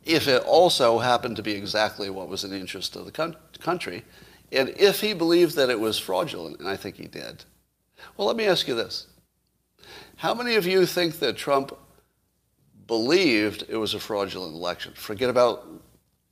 If 0.06 0.26
it 0.26 0.42
also 0.44 0.98
happened 0.98 1.36
to 1.36 1.42
be 1.42 1.52
exactly 1.52 2.08
what 2.08 2.28
was 2.28 2.44
in 2.44 2.50
the 2.50 2.58
interest 2.58 2.96
of 2.96 3.04
the 3.04 3.36
country, 3.60 4.04
and 4.50 4.70
if 4.70 5.02
he 5.02 5.12
believed 5.12 5.54
that 5.56 5.68
it 5.68 5.78
was 5.78 5.98
fraudulent, 5.98 6.60
and 6.60 6.68
I 6.68 6.76
think 6.76 6.96
he 6.96 7.06
did, 7.06 7.44
well, 8.16 8.26
let 8.26 8.36
me 8.36 8.46
ask 8.46 8.66
you 8.68 8.74
this. 8.74 9.06
How 10.16 10.32
many 10.32 10.54
of 10.54 10.66
you 10.66 10.86
think 10.86 11.18
that 11.18 11.36
Trump 11.36 11.76
believed 12.86 13.64
it 13.68 13.76
was 13.76 13.92
a 13.92 14.00
fraudulent 14.00 14.54
election? 14.54 14.94
Forget 14.96 15.28
about 15.28 15.68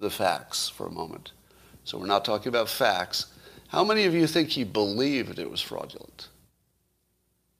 the 0.00 0.10
facts 0.10 0.70
for 0.70 0.86
a 0.86 0.90
moment. 0.90 1.32
So 1.86 1.98
we're 1.98 2.06
not 2.06 2.24
talking 2.24 2.48
about 2.48 2.68
facts. 2.68 3.26
How 3.68 3.84
many 3.84 4.04
of 4.06 4.14
you 4.14 4.26
think 4.26 4.48
he 4.48 4.64
believed 4.64 5.38
it 5.38 5.48
was 5.48 5.60
fraudulent? 5.60 6.28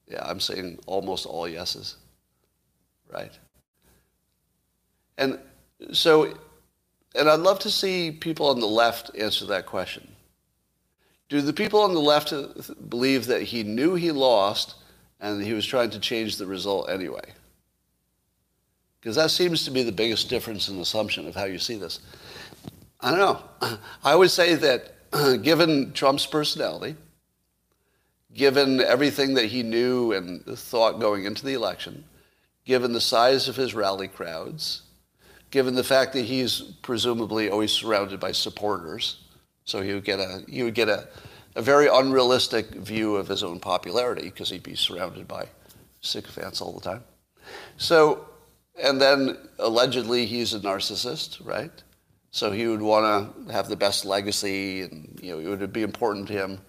Yeah, 0.09 0.29
I'm 0.29 0.41
saying 0.41 0.81
almost 0.87 1.27
all 1.27 1.47
yeses. 1.47 1.95
Right? 3.09 3.31
And 5.16 5.39
so, 5.93 6.37
and 7.14 7.29
I'd 7.29 7.39
love 7.39 7.61
to 7.61 7.70
see 7.70 8.11
people 8.11 8.49
on 8.49 8.59
the 8.59 8.66
left 8.66 9.16
answer 9.16 9.47
that 9.47 9.64
question. 9.64 10.09
Do 11.29 11.41
the 11.41 11.53
people 11.53 11.81
on 11.81 11.95
the 11.95 12.01
left 12.01 12.33
believe 12.91 13.27
that 13.27 13.43
he 13.43 13.62
knew 13.62 13.95
he 13.95 14.11
lost 14.11 14.74
and 15.20 15.41
he 15.41 15.53
was 15.53 15.64
trying 15.64 15.91
to 15.91 16.01
change 16.01 16.37
the 16.37 16.47
result 16.47 16.91
anyway? 16.91 17.33
Because 19.01 19.14
that 19.14 19.31
seems 19.31 19.64
to 19.64 19.70
be 19.70 19.85
the 19.85 19.93
biggest 19.93 20.29
difference 20.29 20.68
in 20.68 20.81
assumption 20.81 21.29
of 21.29 21.37
how 21.37 21.45
you 21.45 21.59
see 21.59 21.77
this. 21.77 22.01
I 23.01 23.11
don't 23.11 23.18
know. 23.18 23.78
I 24.05 24.14
would 24.14 24.30
say 24.30 24.55
that 24.55 24.94
given 25.42 25.92
Trump's 25.92 26.26
personality, 26.26 26.97
given 28.32 28.80
everything 28.80 29.34
that 29.34 29.47
he 29.47 29.62
knew 29.62 30.12
and 30.12 30.44
thought 30.44 31.01
going 31.01 31.24
into 31.24 31.44
the 31.44 31.55
election, 31.55 32.05
given 32.64 32.92
the 32.92 33.01
size 33.01 33.49
of 33.49 33.57
his 33.57 33.74
rally 33.74 34.09
crowds, 34.09 34.82
given 35.51 35.74
the 35.74 35.84
fact 35.84 36.12
that 36.12 36.24
he's 36.24 36.61
presumably 36.82 37.49
always 37.49 37.72
surrounded 37.72 38.20
by 38.20 38.32
supporters, 38.32 39.22
so 39.64 39.80
he 39.80 39.94
would 39.94 40.05
get 40.05 40.20
a 40.20 40.42
he 40.49 40.62
would 40.62 40.74
get 40.74 40.88
a, 40.88 41.09
a 41.55 41.62
very 41.62 41.88
unrealistic 41.88 42.66
view 42.74 43.16
of 43.16 43.28
his 43.28 43.42
own 43.42 43.61
popularity 43.61 44.24
because 44.24 44.51
he'd 44.51 44.62
be 44.62 44.74
surrounded 44.74 45.26
by 45.26 45.47
sycophants 46.01 46.61
all 46.61 46.72
the 46.72 46.80
time. 46.80 47.03
So, 47.76 48.28
and 48.80 49.01
then 49.01 49.36
allegedly 49.59 50.26
he's 50.26 50.55
a 50.55 50.61
narcissist, 50.61 51.44
right? 51.44 51.72
So 52.31 52.51
he 52.51 52.66
would 52.66 52.83
want 52.83 53.47
to 53.47 53.53
have 53.53 53.68
the 53.68 53.77
best 53.77 54.05
legacy, 54.05 54.83
and 54.83 55.18
you 55.22 55.33
know 55.33 55.39
it 55.39 55.59
would 55.59 55.72
be 55.72 55.83
important 55.83 56.29
to 56.29 56.35
him 56.35 56.61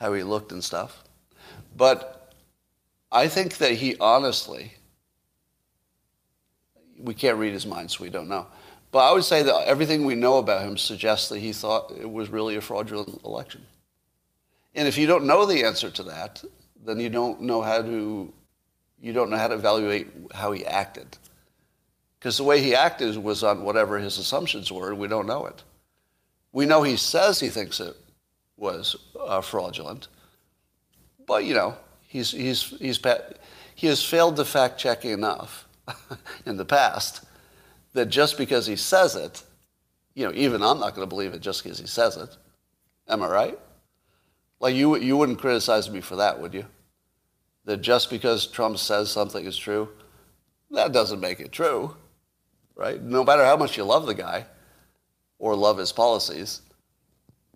how 0.00 0.12
he 0.12 0.22
looked 0.22 0.52
and 0.52 0.62
stuff. 0.64 1.04
But 1.76 2.34
I 3.10 3.28
think 3.28 3.58
that 3.58 3.72
he 3.72 3.96
honestly, 4.00 4.72
we 6.98 7.14
can't 7.14 7.38
read 7.38 7.52
his 7.52 7.66
mind, 7.66 7.90
so 7.90 8.02
we 8.02 8.10
don't 8.10 8.28
know. 8.28 8.46
But 8.90 9.10
I 9.10 9.12
would 9.12 9.24
say 9.24 9.42
that 9.42 9.66
everything 9.66 10.04
we 10.04 10.14
know 10.14 10.38
about 10.38 10.62
him 10.62 10.76
suggests 10.76 11.28
that 11.30 11.38
he 11.38 11.52
thought 11.52 11.92
it 11.98 12.10
was 12.10 12.28
really 12.28 12.56
a 12.56 12.60
fraudulent 12.60 13.22
election. 13.24 13.66
And 14.74 14.86
if 14.86 14.98
you 14.98 15.06
don't 15.06 15.26
know 15.26 15.46
the 15.46 15.64
answer 15.64 15.90
to 15.90 16.02
that, 16.04 16.42
then 16.84 17.00
you 17.00 17.08
don't 17.08 17.42
know 17.42 17.62
how 17.62 17.82
to 17.82 18.32
you 19.00 19.12
don't 19.12 19.30
know 19.30 19.36
how 19.36 19.48
to 19.48 19.54
evaluate 19.54 20.08
how 20.32 20.52
he 20.52 20.64
acted. 20.64 21.18
Because 22.22 22.36
the 22.36 22.44
way 22.44 22.62
he 22.62 22.72
acted 22.72 23.16
was 23.16 23.42
on 23.42 23.64
whatever 23.64 23.98
his 23.98 24.16
assumptions 24.16 24.70
were, 24.70 24.90
and 24.90 25.00
we 25.00 25.08
don't 25.08 25.26
know 25.26 25.46
it. 25.46 25.64
We 26.52 26.66
know 26.66 26.84
he 26.84 26.96
says 26.96 27.40
he 27.40 27.48
thinks 27.48 27.80
it 27.80 27.96
was 28.56 28.94
uh, 29.20 29.40
fraudulent, 29.40 30.06
but 31.26 31.44
you 31.44 31.52
know 31.52 31.74
he's 32.06 32.30
he's 32.30 32.62
he's 32.78 33.00
he 33.74 33.86
has 33.88 34.04
failed 34.04 34.36
to 34.36 34.44
fact 34.44 34.78
check 34.78 35.04
enough 35.04 35.66
in 36.46 36.58
the 36.58 36.64
past 36.64 37.24
that 37.92 38.06
just 38.06 38.38
because 38.38 38.66
he 38.66 38.76
says 38.76 39.16
it, 39.16 39.42
you 40.14 40.24
know, 40.24 40.32
even 40.32 40.62
I'm 40.62 40.78
not 40.78 40.94
going 40.94 41.04
to 41.04 41.12
believe 41.12 41.34
it 41.34 41.40
just 41.40 41.64
because 41.64 41.80
he 41.80 41.88
says 41.88 42.16
it. 42.16 42.36
Am 43.08 43.24
I 43.24 43.26
right? 43.26 43.58
Like 44.60 44.76
you, 44.76 44.96
you 44.96 45.16
wouldn't 45.16 45.40
criticize 45.40 45.90
me 45.90 46.00
for 46.00 46.14
that, 46.14 46.40
would 46.40 46.54
you? 46.54 46.66
That 47.64 47.78
just 47.78 48.10
because 48.10 48.46
Trump 48.46 48.78
says 48.78 49.10
something 49.10 49.44
is 49.44 49.56
true, 49.56 49.88
that 50.70 50.92
doesn't 50.92 51.18
make 51.18 51.40
it 51.40 51.50
true, 51.50 51.96
right? 52.74 53.02
No 53.02 53.24
matter 53.24 53.44
how 53.44 53.56
much 53.56 53.76
you 53.76 53.84
love 53.84 54.06
the 54.06 54.14
guy 54.14 54.46
or 55.38 55.54
love 55.54 55.78
his 55.78 55.92
policies, 55.92 56.62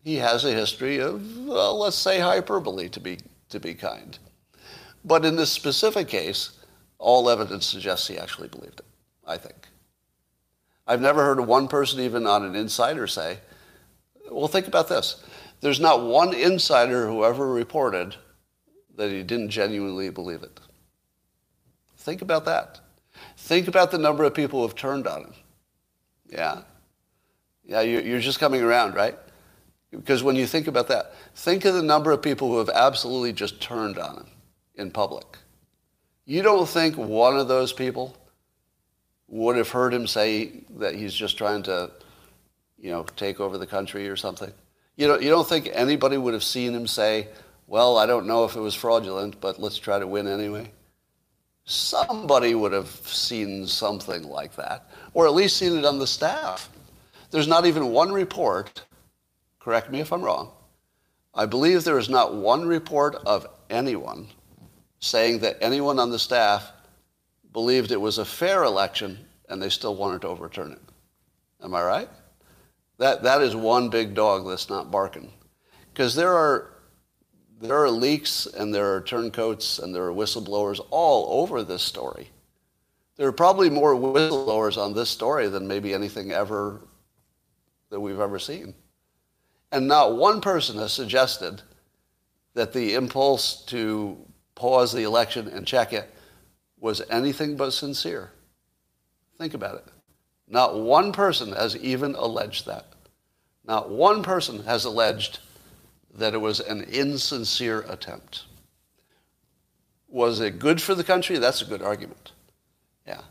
he 0.03 0.17
has 0.17 0.45
a 0.45 0.53
history 0.53 0.99
of, 0.99 1.39
well, 1.47 1.79
let's 1.79 1.97
say, 1.97 2.21
hyperbole 2.21 2.89
to 2.91 3.01
be 3.01 3.19
to 3.49 3.61
be 3.61 3.75
kind. 3.75 4.19
But 5.05 5.25
in 5.25 5.37
this 5.37 5.53
specific 5.53 6.09
case, 6.09 6.51
all 6.99 7.31
evidence 7.31 7.67
suggests 7.67 8.09
he 8.09 8.19
actually 8.19 8.49
believed 8.49 8.81
it. 8.81 8.87
I 9.27 9.37
think. 9.37 9.69
I've 10.87 11.01
never 11.01 11.25
heard 11.25 11.41
of 11.41 11.49
one 11.49 11.67
person, 11.69 12.01
even 12.01 12.27
on 12.27 12.45
an 12.45 12.55
insider, 12.55 13.07
say, 13.07 13.39
well, 14.31 14.49
think 14.49 14.69
about 14.69 14.89
this. 14.89 15.23
There's 15.61 15.81
not 15.81 16.05
one 16.05 16.33
insider 16.35 17.07
who 17.09 17.25
ever 17.25 17.49
reported 17.49 18.15
that 18.97 19.11
he 19.11 19.23
didn't 19.23 19.51
genuinely 19.51 20.11
believe 20.11 20.43
it. 20.43 20.61
Think 21.99 22.23
about 22.23 22.45
that. 22.45 22.81
Think 23.47 23.69
about 23.69 23.93
the 23.93 23.99
number 23.99 24.25
of 24.25 24.35
people 24.35 24.59
who 24.59 24.67
have 24.67 24.75
turned 24.75 25.07
on 25.07 25.21
him. 25.21 25.35
Yeah. 26.29 26.63
Yeah, 27.65 27.83
you're 27.83 28.19
just 28.19 28.41
coming 28.41 28.61
around, 28.61 28.97
right? 28.97 29.17
Because 29.93 30.25
when 30.25 30.35
you 30.35 30.49
think 30.49 30.67
about 30.67 30.89
that, 30.89 31.15
think 31.37 31.65
of 31.65 31.75
the 31.75 31.83
number 31.83 32.11
of 32.11 32.21
people 32.21 32.49
who 32.49 32.59
have 32.59 32.69
absolutely 32.69 33.33
just 33.33 33.61
turned 33.61 33.99
on 33.99 34.17
him 34.17 34.27
in 34.75 34.91
public. 34.91 35.39
You 36.25 36.43
don't 36.43 36.69
think 36.69 36.97
one 36.97 37.39
of 37.39 37.47
those 37.47 37.73
people 37.73 38.17
would 39.29 39.57
have 39.57 39.71
heard 39.71 39.95
him 39.95 40.09
say 40.09 40.65
that 40.79 40.97
he's 40.97 41.15
just 41.15 41.39
trying 41.39 41.63
to, 41.63 41.93
you 42.77 42.91
know, 42.91 43.05
take 43.15 43.39
over 43.39 43.59
the 43.59 43.67
country 43.67 44.09
or 44.09 44.17
something. 44.17 44.53
You 44.97 45.07
know, 45.07 45.21
you 45.21 45.31
don't 45.31 45.49
think 45.49 45.71
anybody 45.73 46.17
would 46.17 46.35
have 46.35 46.43
seen 46.43 46.75
him 46.75 46.89
say, 46.89 47.29
well, 47.69 47.97
I 47.97 48.07
don't 48.07 48.27
know 48.27 48.45
if 48.45 48.57
it 48.57 48.61
was 48.61 48.75
fraudulent, 48.75 49.41
but 49.41 49.61
let's 49.61 49.79
try 49.79 50.01
to 50.01 50.07
win 50.09 50.27
anyway. 50.27 50.73
Somebody 51.67 52.55
would 52.55 52.73
have 52.73 52.89
seen 52.89 53.67
something 53.67 54.23
like 54.23 54.55
that, 54.57 54.89
or 55.15 55.27
at 55.27 55.35
least 55.35 55.57
seen 55.57 55.77
it 55.77 55.85
on 55.85 55.99
the 55.99 56.07
staff. 56.07 56.71
There's 57.31 57.49
not 57.49 57.67
even 57.67 57.89
one 57.89 58.13
report, 58.13 58.85
correct 59.59 59.91
me 59.91 60.01
if 60.01 60.13
I'm 60.13 60.23
wrong, 60.23 60.53
I 61.35 61.45
believe 61.45 61.85
there 61.85 61.99
is 61.99 62.09
not 62.09 62.35
one 62.35 62.67
report 62.67 63.17
of 63.27 63.47
anyone 63.69 64.29
saying 65.01 65.41
that 65.41 65.59
anyone 65.61 65.99
on 65.99 66.11
the 66.11 66.19
staff 66.19 66.73
believed 67.53 67.91
it 67.91 68.01
was 68.01 68.19
a 68.19 68.25
fair 68.25 68.65
election 68.65 69.19
and 69.49 69.61
they 69.61 69.69
still 69.69 69.95
wanted 69.95 70.23
to 70.23 70.29
overturn 70.29 70.73
it. 70.73 70.81
Am 71.63 71.75
I 71.75 71.83
right? 71.83 72.09
That, 72.99 73.23
that 73.25 73.43
is 73.43 73.55
one 73.55 73.91
big 73.91 74.15
dog 74.15 74.47
that's 74.47 74.71
not 74.71 74.91
barking. 74.91 75.33
Because 75.93 76.15
there 76.15 76.33
are, 76.33 76.73
there 77.61 77.83
are 77.83 77.91
leaks 77.91 78.47
and 78.47 78.75
there 78.75 78.95
are 78.95 79.01
turncoats 79.01 79.79
and 79.79 79.95
there 79.95 80.05
are 80.05 80.13
whistleblowers 80.13 80.85
all 80.91 81.41
over 81.43 81.63
this 81.63 81.83
story. 81.83 82.31
There 83.17 83.29
are 83.29 83.33
probably 83.33 83.71
more 83.71 83.95
whistleblowers 83.95 84.77
on 84.77 84.93
this 84.93 85.09
story 85.09 85.49
than 85.49 85.67
maybe 85.67 85.95
anything 85.95 86.33
ever 86.33 86.83
that 87.91 88.01
we've 88.01 88.21
ever 88.21 88.39
seen. 88.39 88.75
And 89.73 89.89
not 89.89 90.17
one 90.17 90.41
person 90.41 90.79
has 90.79 90.93
suggested 90.93 91.63
that 92.55 92.73
the 92.73 92.95
impulse 92.95 93.65
to 93.67 94.19
pause 94.55 94.93
the 94.93 95.03
election 95.05 95.49
and 95.49 95.67
check 95.67 95.93
it 95.93 96.11
was 96.79 97.03
anything 97.11 97.57
but 97.57 97.73
sincere. 97.73 98.31
Think 99.39 99.55
about 99.55 99.77
it. 99.77 99.85
Not 100.49 100.79
one 100.79 101.13
person 101.13 101.53
has 101.53 101.77
even 101.77 102.15
alleged 102.15 102.67
that. 102.67 102.87
Not 103.65 103.91
one 103.91 104.23
person 104.23 104.63
has 104.65 104.85
alleged 104.85 105.41
that 106.17 106.35
it 106.35 106.41
was 106.41 106.61
an 106.61 106.83
insincere 106.85 107.85
attempt. 107.89 108.45
Was 110.09 110.41
it 110.41 110.59
good 110.59 110.81
for 110.81 110.95
the 110.95 111.05
country? 111.05 111.39
That's 111.39 111.63
a 111.63 111.67
good 111.67 111.83
argument. 111.83 112.33
Yeah. 113.07 113.23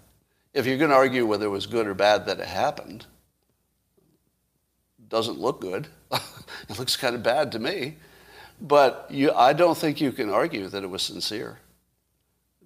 If 0.54 0.66
you're 0.66 0.78
going 0.78 0.92
to 0.92 0.96
argue 0.96 1.26
whether 1.26 1.46
it 1.46 1.50
was 1.50 1.66
good 1.66 1.88
or 1.88 1.94
bad 1.94 2.26
that 2.28 2.40
it 2.40 2.48
happened, 2.48 3.06
doesn't 5.10 5.40
look 5.40 5.62
good. 5.62 5.88
it 6.12 6.80
looks 6.80 6.96
kind 6.96 7.16
of 7.16 7.24
bad 7.24 7.52
to 7.54 7.60
me. 7.60 7.98
But 8.62 9.08
you, 9.10 9.32
I 9.32 9.54
don't 9.54 9.78
think 9.78 10.00
you 10.00 10.12
can 10.12 10.30
argue 10.30 10.68
that 10.68 10.84
it 10.84 10.90
was 10.90 11.02
sincere. 11.02 11.60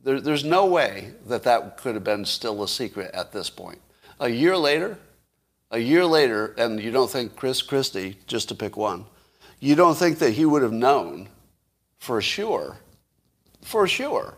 There, 0.04 0.22
there's 0.22 0.44
no 0.46 0.66
way 0.66 1.12
that 1.28 1.44
that 1.44 1.78
could 1.78 1.96
have 1.96 2.04
been 2.04 2.26
still 2.26 2.64
a 2.64 2.68
secret 2.68 3.12
at 3.14 3.32
this 3.32 3.50
point. 3.50 3.80
A 4.20 4.30
year 4.30 4.56
later, 4.56 4.98
a 5.72 5.80
year 5.80 6.06
later, 6.06 6.54
and 6.58 6.80
you 6.80 6.92
don't 6.92 7.10
think 7.10 7.36
Chris 7.36 7.62
Christie, 7.62 8.18
just 8.28 8.50
to 8.50 8.56
pick 8.56 8.78
one, 8.78 9.06
you 9.60 9.76
don't 9.76 9.96
think 9.96 10.20
that 10.20 10.32
he 10.32 10.46
would 10.46 10.62
have 10.62 10.72
known 10.72 11.30
for 11.98 12.22
sure, 12.22 12.78
for 13.62 13.88
sure, 13.88 14.38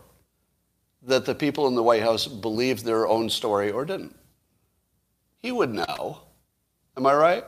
that 1.02 1.24
the 1.24 1.34
people 1.34 1.66
in 1.68 1.74
the 1.74 1.82
White 1.82 2.02
House 2.02 2.26
believed 2.26 2.84
their 2.84 3.06
own 3.06 3.30
story 3.30 3.70
or 3.70 3.84
didn't. 3.84 4.16
He 5.38 5.52
would 5.52 5.72
know. 5.72 6.22
Am 6.96 7.06
I 7.06 7.14
right? 7.14 7.44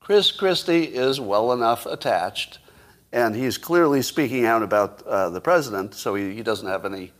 Chris 0.00 0.32
Christie 0.32 0.84
is 0.84 1.20
well 1.20 1.52
enough 1.52 1.86
attached, 1.86 2.58
and 3.12 3.34
he's 3.34 3.58
clearly 3.58 4.02
speaking 4.02 4.46
out 4.46 4.62
about 4.62 5.02
uh, 5.06 5.30
the 5.30 5.40
president, 5.40 5.94
so 5.94 6.14
he, 6.14 6.34
he 6.34 6.42
doesn't 6.42 6.66
have 6.66 6.84
any, 6.84 7.12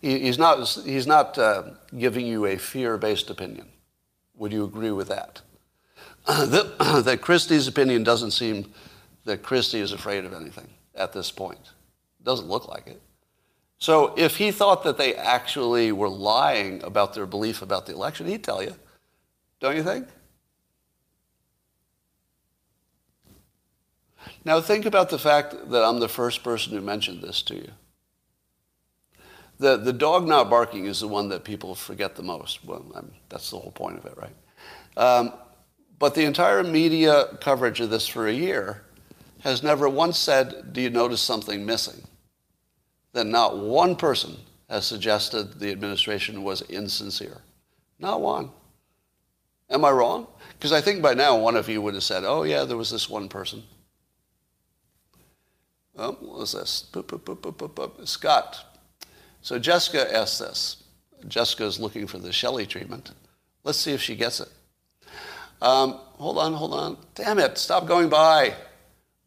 he, 0.00 0.18
he's 0.20 0.38
not, 0.38 0.68
he's 0.84 1.06
not 1.06 1.38
uh, 1.38 1.62
giving 1.96 2.26
you 2.26 2.46
a 2.46 2.56
fear 2.56 2.98
based 2.98 3.30
opinion. 3.30 3.68
Would 4.36 4.52
you 4.52 4.64
agree 4.64 4.90
with 4.90 5.08
that? 5.08 5.40
that? 6.26 7.02
that 7.04 7.20
Christie's 7.22 7.66
opinion 7.66 8.04
doesn't 8.04 8.32
seem 8.32 8.72
that 9.26 9.42
Christie 9.42 9.80
is 9.80 9.92
afraid 9.92 10.24
of 10.24 10.32
anything 10.32 10.68
at 10.94 11.12
this 11.12 11.30
point. 11.30 11.72
Doesn't 12.22 12.48
look 12.48 12.66
like 12.68 12.86
it. 12.86 13.02
So 13.78 14.14
if 14.16 14.36
he 14.36 14.50
thought 14.50 14.84
that 14.84 14.96
they 14.96 15.14
actually 15.14 15.92
were 15.92 16.08
lying 16.08 16.82
about 16.82 17.12
their 17.12 17.26
belief 17.26 17.60
about 17.60 17.86
the 17.86 17.92
election, 17.92 18.26
he'd 18.26 18.42
tell 18.42 18.62
you. 18.62 18.74
Don't 19.60 19.76
you 19.76 19.82
think? 19.82 20.08
Now 24.44 24.60
think 24.60 24.86
about 24.86 25.10
the 25.10 25.18
fact 25.18 25.70
that 25.70 25.84
I'm 25.84 26.00
the 26.00 26.08
first 26.08 26.42
person 26.42 26.72
who 26.72 26.80
mentioned 26.80 27.22
this 27.22 27.42
to 27.42 27.54
you. 27.56 27.70
The, 29.58 29.76
the 29.76 29.92
dog 29.92 30.26
not 30.26 30.50
barking 30.50 30.86
is 30.86 31.00
the 31.00 31.08
one 31.08 31.28
that 31.30 31.42
people 31.44 31.74
forget 31.74 32.14
the 32.14 32.22
most. 32.22 32.64
Well, 32.64 32.84
I'm, 32.94 33.12
that's 33.28 33.50
the 33.50 33.58
whole 33.58 33.72
point 33.72 33.98
of 33.98 34.06
it, 34.06 34.14
right? 34.16 34.36
Um, 34.96 35.32
but 35.98 36.14
the 36.14 36.24
entire 36.24 36.62
media 36.62 37.36
coverage 37.40 37.80
of 37.80 37.90
this 37.90 38.06
for 38.06 38.28
a 38.28 38.32
year 38.32 38.85
has 39.40 39.62
never 39.62 39.88
once 39.88 40.18
said, 40.18 40.72
Do 40.72 40.80
you 40.80 40.90
notice 40.90 41.20
something 41.20 41.64
missing? 41.64 42.02
Then 43.12 43.30
not 43.30 43.58
one 43.58 43.96
person 43.96 44.36
has 44.68 44.86
suggested 44.86 45.58
the 45.58 45.70
administration 45.70 46.42
was 46.42 46.62
insincere. 46.62 47.40
Not 47.98 48.20
one. 48.20 48.50
Am 49.70 49.84
I 49.84 49.90
wrong? 49.90 50.26
Because 50.52 50.72
I 50.72 50.80
think 50.80 51.02
by 51.02 51.14
now 51.14 51.36
one 51.36 51.56
of 51.56 51.68
you 51.68 51.80
would 51.82 51.94
have 51.94 52.02
said, 52.02 52.24
Oh, 52.24 52.42
yeah, 52.42 52.64
there 52.64 52.76
was 52.76 52.90
this 52.90 53.08
one 53.08 53.28
person. 53.28 53.62
Oh, 55.96 56.12
what 56.20 56.40
was 56.40 56.52
this? 56.52 56.84
Boop, 56.92 57.04
boop, 57.04 57.72
boop, 57.72 58.06
Scott, 58.06 58.64
so 59.40 59.58
Jessica 59.58 60.14
asked 60.14 60.40
this. 60.40 60.82
Jessica 61.28 61.64
is 61.64 61.80
looking 61.80 62.06
for 62.06 62.18
the 62.18 62.32
Shelley 62.32 62.66
treatment. 62.66 63.12
Let's 63.64 63.78
see 63.78 63.92
if 63.92 64.02
she 64.02 64.14
gets 64.14 64.40
it. 64.40 64.48
Um, 65.62 65.92
hold 66.18 66.38
on, 66.38 66.52
hold 66.52 66.74
on. 66.74 66.98
Damn 67.14 67.38
it, 67.38 67.56
stop 67.56 67.86
going 67.86 68.08
by. 68.08 68.54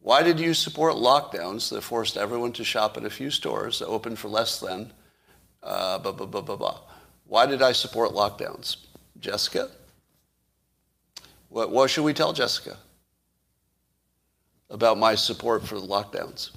Why 0.00 0.22
did 0.22 0.40
you 0.40 0.54
support 0.54 0.94
lockdowns 0.94 1.70
that 1.70 1.82
forced 1.82 2.16
everyone 2.16 2.52
to 2.52 2.64
shop 2.64 2.96
at 2.96 3.04
a 3.04 3.10
few 3.10 3.30
stores 3.30 3.78
that 3.78 3.86
opened 3.86 4.18
for 4.18 4.28
less 4.28 4.58
than 4.58 4.92
uh, 5.62 5.98
blah, 5.98 6.12
blah, 6.12 6.26
blah, 6.26 6.40
blah, 6.40 6.56
blah. 6.56 6.80
Why 7.26 7.46
did 7.46 7.62
I 7.62 7.72
support 7.72 8.10
lockdowns? 8.10 8.76
Jessica? 9.18 9.68
What, 11.48 11.70
what 11.70 11.90
should 11.90 12.04
we 12.04 12.14
tell 12.14 12.32
Jessica 12.32 12.76
about 14.70 14.98
my 14.98 15.14
support 15.14 15.66
for 15.66 15.74
the 15.74 15.86
lockdowns? 15.86 16.50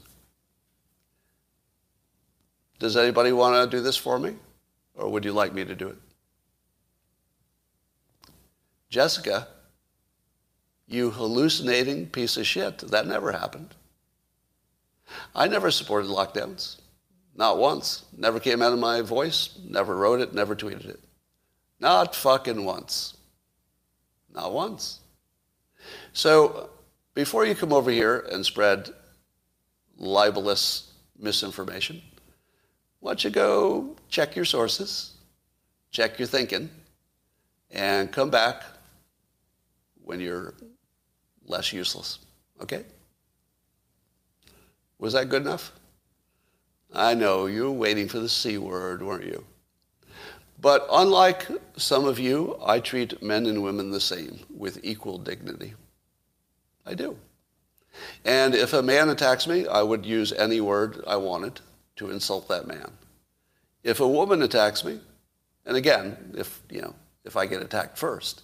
Does 2.80 2.98
anybody 2.98 3.32
want 3.32 3.70
to 3.70 3.78
do 3.78 3.82
this 3.82 3.98
for 3.98 4.20
me? 4.20 4.36
Or 4.96 5.10
would 5.10 5.26
you 5.26 5.32
like 5.32 5.54
me 5.54 5.66
to 5.66 5.76
do 5.76 5.90
it? 5.90 5.98
Jessica, 8.90 9.48
you 10.94 11.10
hallucinating 11.12 12.08
piece 12.08 12.38
of 12.38 12.46
shit. 12.46 12.78
That 12.80 13.08
never 13.08 13.32
happened. 13.32 13.74
I 15.36 15.48
never 15.48 15.72
supported 15.72 16.10
lockdowns. 16.10 16.78
Not 17.36 17.58
once. 17.58 18.06
Never 18.16 18.40
came 18.40 18.62
out 18.62 18.74
of 18.74 18.80
my 18.80 19.02
voice. 19.02 19.58
Never 19.68 19.96
wrote 19.96 20.22
it. 20.22 20.34
Never 20.34 20.56
tweeted 20.56 20.88
it. 20.88 21.00
Not 21.80 22.16
fucking 22.16 22.64
once. 22.64 23.18
Not 24.34 24.54
once. 24.54 25.00
So 26.14 26.70
before 27.14 27.46
you 27.46 27.56
come 27.56 27.74
over 27.74 27.92
here 27.92 28.26
and 28.32 28.46
spread 28.46 28.90
libelous 29.98 30.92
misinformation, 31.18 32.02
why 33.00 33.12
don't 33.12 33.24
you 33.24 33.30
go 33.32 33.96
check 34.10 34.36
your 34.36 34.46
sources, 34.46 35.14
check 35.92 36.18
your 36.20 36.28
thinking, 36.28 36.70
and 37.70 38.12
come 38.12 38.30
back 38.30 38.64
when 40.04 40.20
you're 40.20 40.54
less 41.46 41.74
useless. 41.74 42.20
Okay? 42.62 42.84
Was 45.00 45.14
that 45.14 45.30
good 45.30 45.42
enough? 45.42 45.72
I 46.94 47.14
know 47.14 47.48
you 47.48 47.64
were 47.64 47.72
waiting 47.72 48.08
for 48.08 48.20
the 48.20 48.30
C 48.30 48.58
word, 48.58 49.02
weren't 49.02 49.26
you? 49.26 49.44
But 50.62 50.88
unlike 50.92 51.48
some 51.76 52.06
of 52.06 52.20
you, 52.20 52.58
I 52.66 52.80
treat 52.80 53.22
men 53.22 53.48
and 53.48 53.64
women 53.64 53.92
the 53.92 54.00
same, 54.00 54.40
with 54.56 54.80
equal 54.84 55.18
dignity. 55.18 55.74
I 56.86 56.94
do. 56.94 57.18
And 58.24 58.56
if 58.56 58.74
a 58.74 58.82
man 58.82 59.10
attacks 59.10 59.46
me, 59.46 59.68
I 59.68 59.82
would 59.82 60.06
use 60.06 60.32
any 60.32 60.62
word 60.62 61.04
I 61.06 61.18
wanted 61.18 61.60
to 61.98 62.12
insult 62.12 62.48
that 62.48 62.68
man. 62.68 62.92
If 63.84 64.00
a 64.00 64.08
woman 64.08 64.42
attacks 64.42 64.86
me, 64.86 65.00
and 65.66 65.76
again, 65.76 66.34
if, 66.38 66.62
you 66.70 66.82
know, 66.82 66.96
if 67.26 67.36
I 67.36 67.46
get 67.46 67.62
attacked 67.62 67.98
first, 67.98 68.44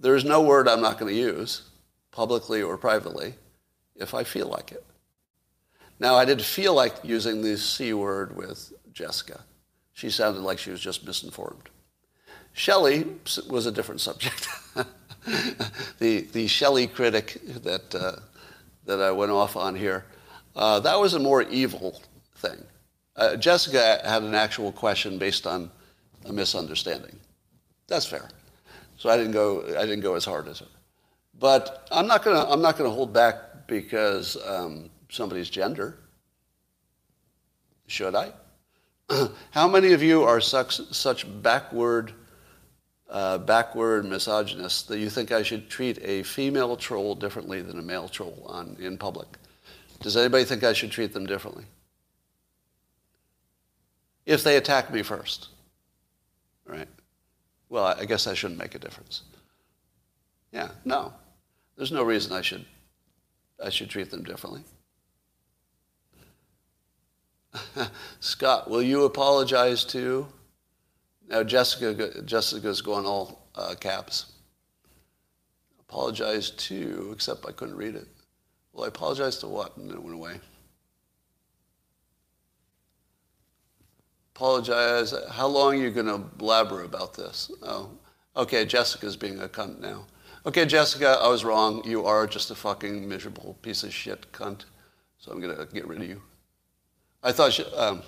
there's 0.00 0.24
no 0.24 0.42
word 0.42 0.68
I'm 0.68 0.80
not 0.80 0.98
going 0.98 1.12
to 1.12 1.20
use, 1.20 1.62
publicly 2.16 2.62
or 2.62 2.78
privately, 2.78 3.34
if 3.94 4.14
I 4.14 4.24
feel 4.24 4.48
like 4.48 4.72
it. 4.72 4.82
Now, 6.00 6.14
I 6.14 6.24
didn't 6.24 6.46
feel 6.46 6.74
like 6.74 6.94
using 7.02 7.42
the 7.42 7.58
C 7.58 7.92
word 7.92 8.34
with 8.34 8.72
Jessica. 8.90 9.40
She 9.92 10.08
sounded 10.08 10.40
like 10.40 10.58
she 10.58 10.70
was 10.70 10.80
just 10.80 11.06
misinformed. 11.06 11.68
Shelley 12.54 13.04
was 13.50 13.66
a 13.66 13.70
different 13.70 14.00
subject. 14.00 14.48
the, 15.98 16.20
the 16.32 16.46
Shelley 16.46 16.86
critic 16.86 17.38
that, 17.62 17.94
uh, 17.94 18.16
that 18.86 19.02
I 19.02 19.10
went 19.10 19.30
off 19.30 19.54
on 19.54 19.76
here, 19.76 20.06
uh, 20.54 20.80
that 20.80 20.98
was 20.98 21.12
a 21.12 21.18
more 21.18 21.42
evil 21.42 22.00
thing. 22.36 22.64
Uh, 23.14 23.36
Jessica 23.36 24.00
had 24.04 24.22
an 24.22 24.34
actual 24.34 24.72
question 24.72 25.18
based 25.18 25.46
on 25.46 25.70
a 26.24 26.32
misunderstanding. 26.32 27.18
That's 27.88 28.06
fair. 28.06 28.30
So 28.96 29.10
I 29.10 29.18
didn't 29.18 29.32
go, 29.32 29.64
I 29.78 29.84
didn't 29.84 30.00
go 30.00 30.14
as 30.14 30.24
hard 30.24 30.48
as 30.48 30.60
her. 30.60 30.66
But 31.38 31.86
I'm 31.90 32.06
not 32.06 32.22
to 32.24 32.30
I'm 32.30 32.62
not 32.62 32.76
to 32.78 32.88
hold 32.88 33.12
back 33.12 33.66
because 33.66 34.36
um, 34.46 34.90
somebody's 35.10 35.50
gender. 35.50 35.98
Should 37.86 38.14
I? 38.14 38.32
How 39.50 39.68
many 39.68 39.92
of 39.92 40.02
you 40.02 40.24
are 40.24 40.40
such, 40.40 40.80
such 40.92 41.24
backward, 41.42 42.12
uh, 43.08 43.38
backward 43.38 44.04
misogynists 44.04 44.82
that 44.84 44.98
you 44.98 45.08
think 45.08 45.30
I 45.30 45.44
should 45.44 45.70
treat 45.70 45.98
a 46.02 46.24
female 46.24 46.76
troll 46.76 47.14
differently 47.14 47.62
than 47.62 47.78
a 47.78 47.82
male 47.82 48.08
troll 48.08 48.44
on, 48.48 48.76
in 48.80 48.98
public? 48.98 49.28
Does 50.00 50.16
anybody 50.16 50.44
think 50.44 50.64
I 50.64 50.72
should 50.72 50.90
treat 50.90 51.12
them 51.12 51.26
differently? 51.26 51.64
if 54.26 54.42
they 54.42 54.56
attack 54.56 54.92
me 54.92 55.02
first. 55.02 55.48
Right? 56.66 56.88
Well, 57.68 57.84
I 57.84 58.04
guess 58.04 58.26
I 58.26 58.34
shouldn't 58.34 58.58
make 58.58 58.74
a 58.74 58.78
difference. 58.78 59.22
Yeah, 60.52 60.68
no. 60.84 61.12
There's 61.76 61.92
no 61.92 62.02
reason 62.02 62.32
I 62.32 62.42
should 62.42 62.64
I 63.62 63.70
should 63.70 63.88
treat 63.88 64.10
them 64.10 64.22
differently. 64.22 64.62
Scott, 68.20 68.68
will 68.68 68.82
you 68.82 69.04
apologize 69.04 69.84
to? 69.86 70.26
Now 71.28 71.42
Jessica 71.42 72.22
Jessica's 72.22 72.80
going 72.80 73.06
all 73.06 73.48
uh, 73.54 73.74
caps. 73.78 74.32
Apologize 75.80 76.50
to, 76.50 77.10
except 77.12 77.46
I 77.46 77.52
couldn't 77.52 77.76
read 77.76 77.94
it. 77.94 78.08
Well, 78.72 78.84
I 78.84 78.88
apologize 78.88 79.38
to 79.38 79.46
what? 79.46 79.76
And 79.76 79.88
then 79.88 79.96
it 79.96 80.02
went 80.02 80.16
away. 80.16 80.40
apologize. 84.36 85.14
How 85.30 85.46
long 85.46 85.74
are 85.74 85.82
you 85.82 85.90
going 85.90 86.06
to 86.06 86.18
blabber 86.18 86.84
about 86.84 87.14
this? 87.14 87.50
Oh, 87.62 87.88
okay, 88.36 88.66
Jessica's 88.66 89.16
being 89.16 89.40
a 89.40 89.48
cunt 89.48 89.80
now. 89.80 90.04
Okay, 90.46 90.64
Jessica, 90.64 91.18
I 91.20 91.26
was 91.26 91.44
wrong. 91.44 91.82
You 91.84 92.06
are 92.06 92.24
just 92.24 92.52
a 92.52 92.54
fucking 92.54 93.08
miserable 93.08 93.58
piece 93.62 93.82
of 93.82 93.92
shit 93.92 94.30
cunt. 94.30 94.66
So 95.18 95.32
I'm 95.32 95.40
going 95.40 95.56
to 95.56 95.66
get 95.74 95.88
rid 95.88 96.00
of 96.00 96.08
you. 96.08 96.22
I 97.20 97.32
thought, 97.32 97.52
she, 97.52 97.64
um, 97.74 98.00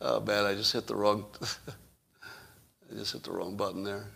oh 0.00 0.20
man, 0.20 0.44
I 0.44 0.54
just 0.54 0.72
hit 0.72 0.86
the 0.86 0.94
wrong, 0.94 1.24
I 1.42 2.94
just 2.94 3.14
hit 3.14 3.24
the 3.24 3.32
wrong 3.32 3.56
button 3.56 3.82
there. 3.82 4.06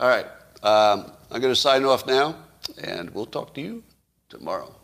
All 0.00 0.08
right, 0.08 0.26
um, 0.64 1.12
I'm 1.30 1.40
going 1.40 1.54
to 1.54 1.60
sign 1.60 1.84
off 1.84 2.08
now, 2.08 2.34
and 2.82 3.08
we'll 3.10 3.26
talk 3.26 3.54
to 3.54 3.60
you 3.60 3.84
tomorrow. 4.28 4.74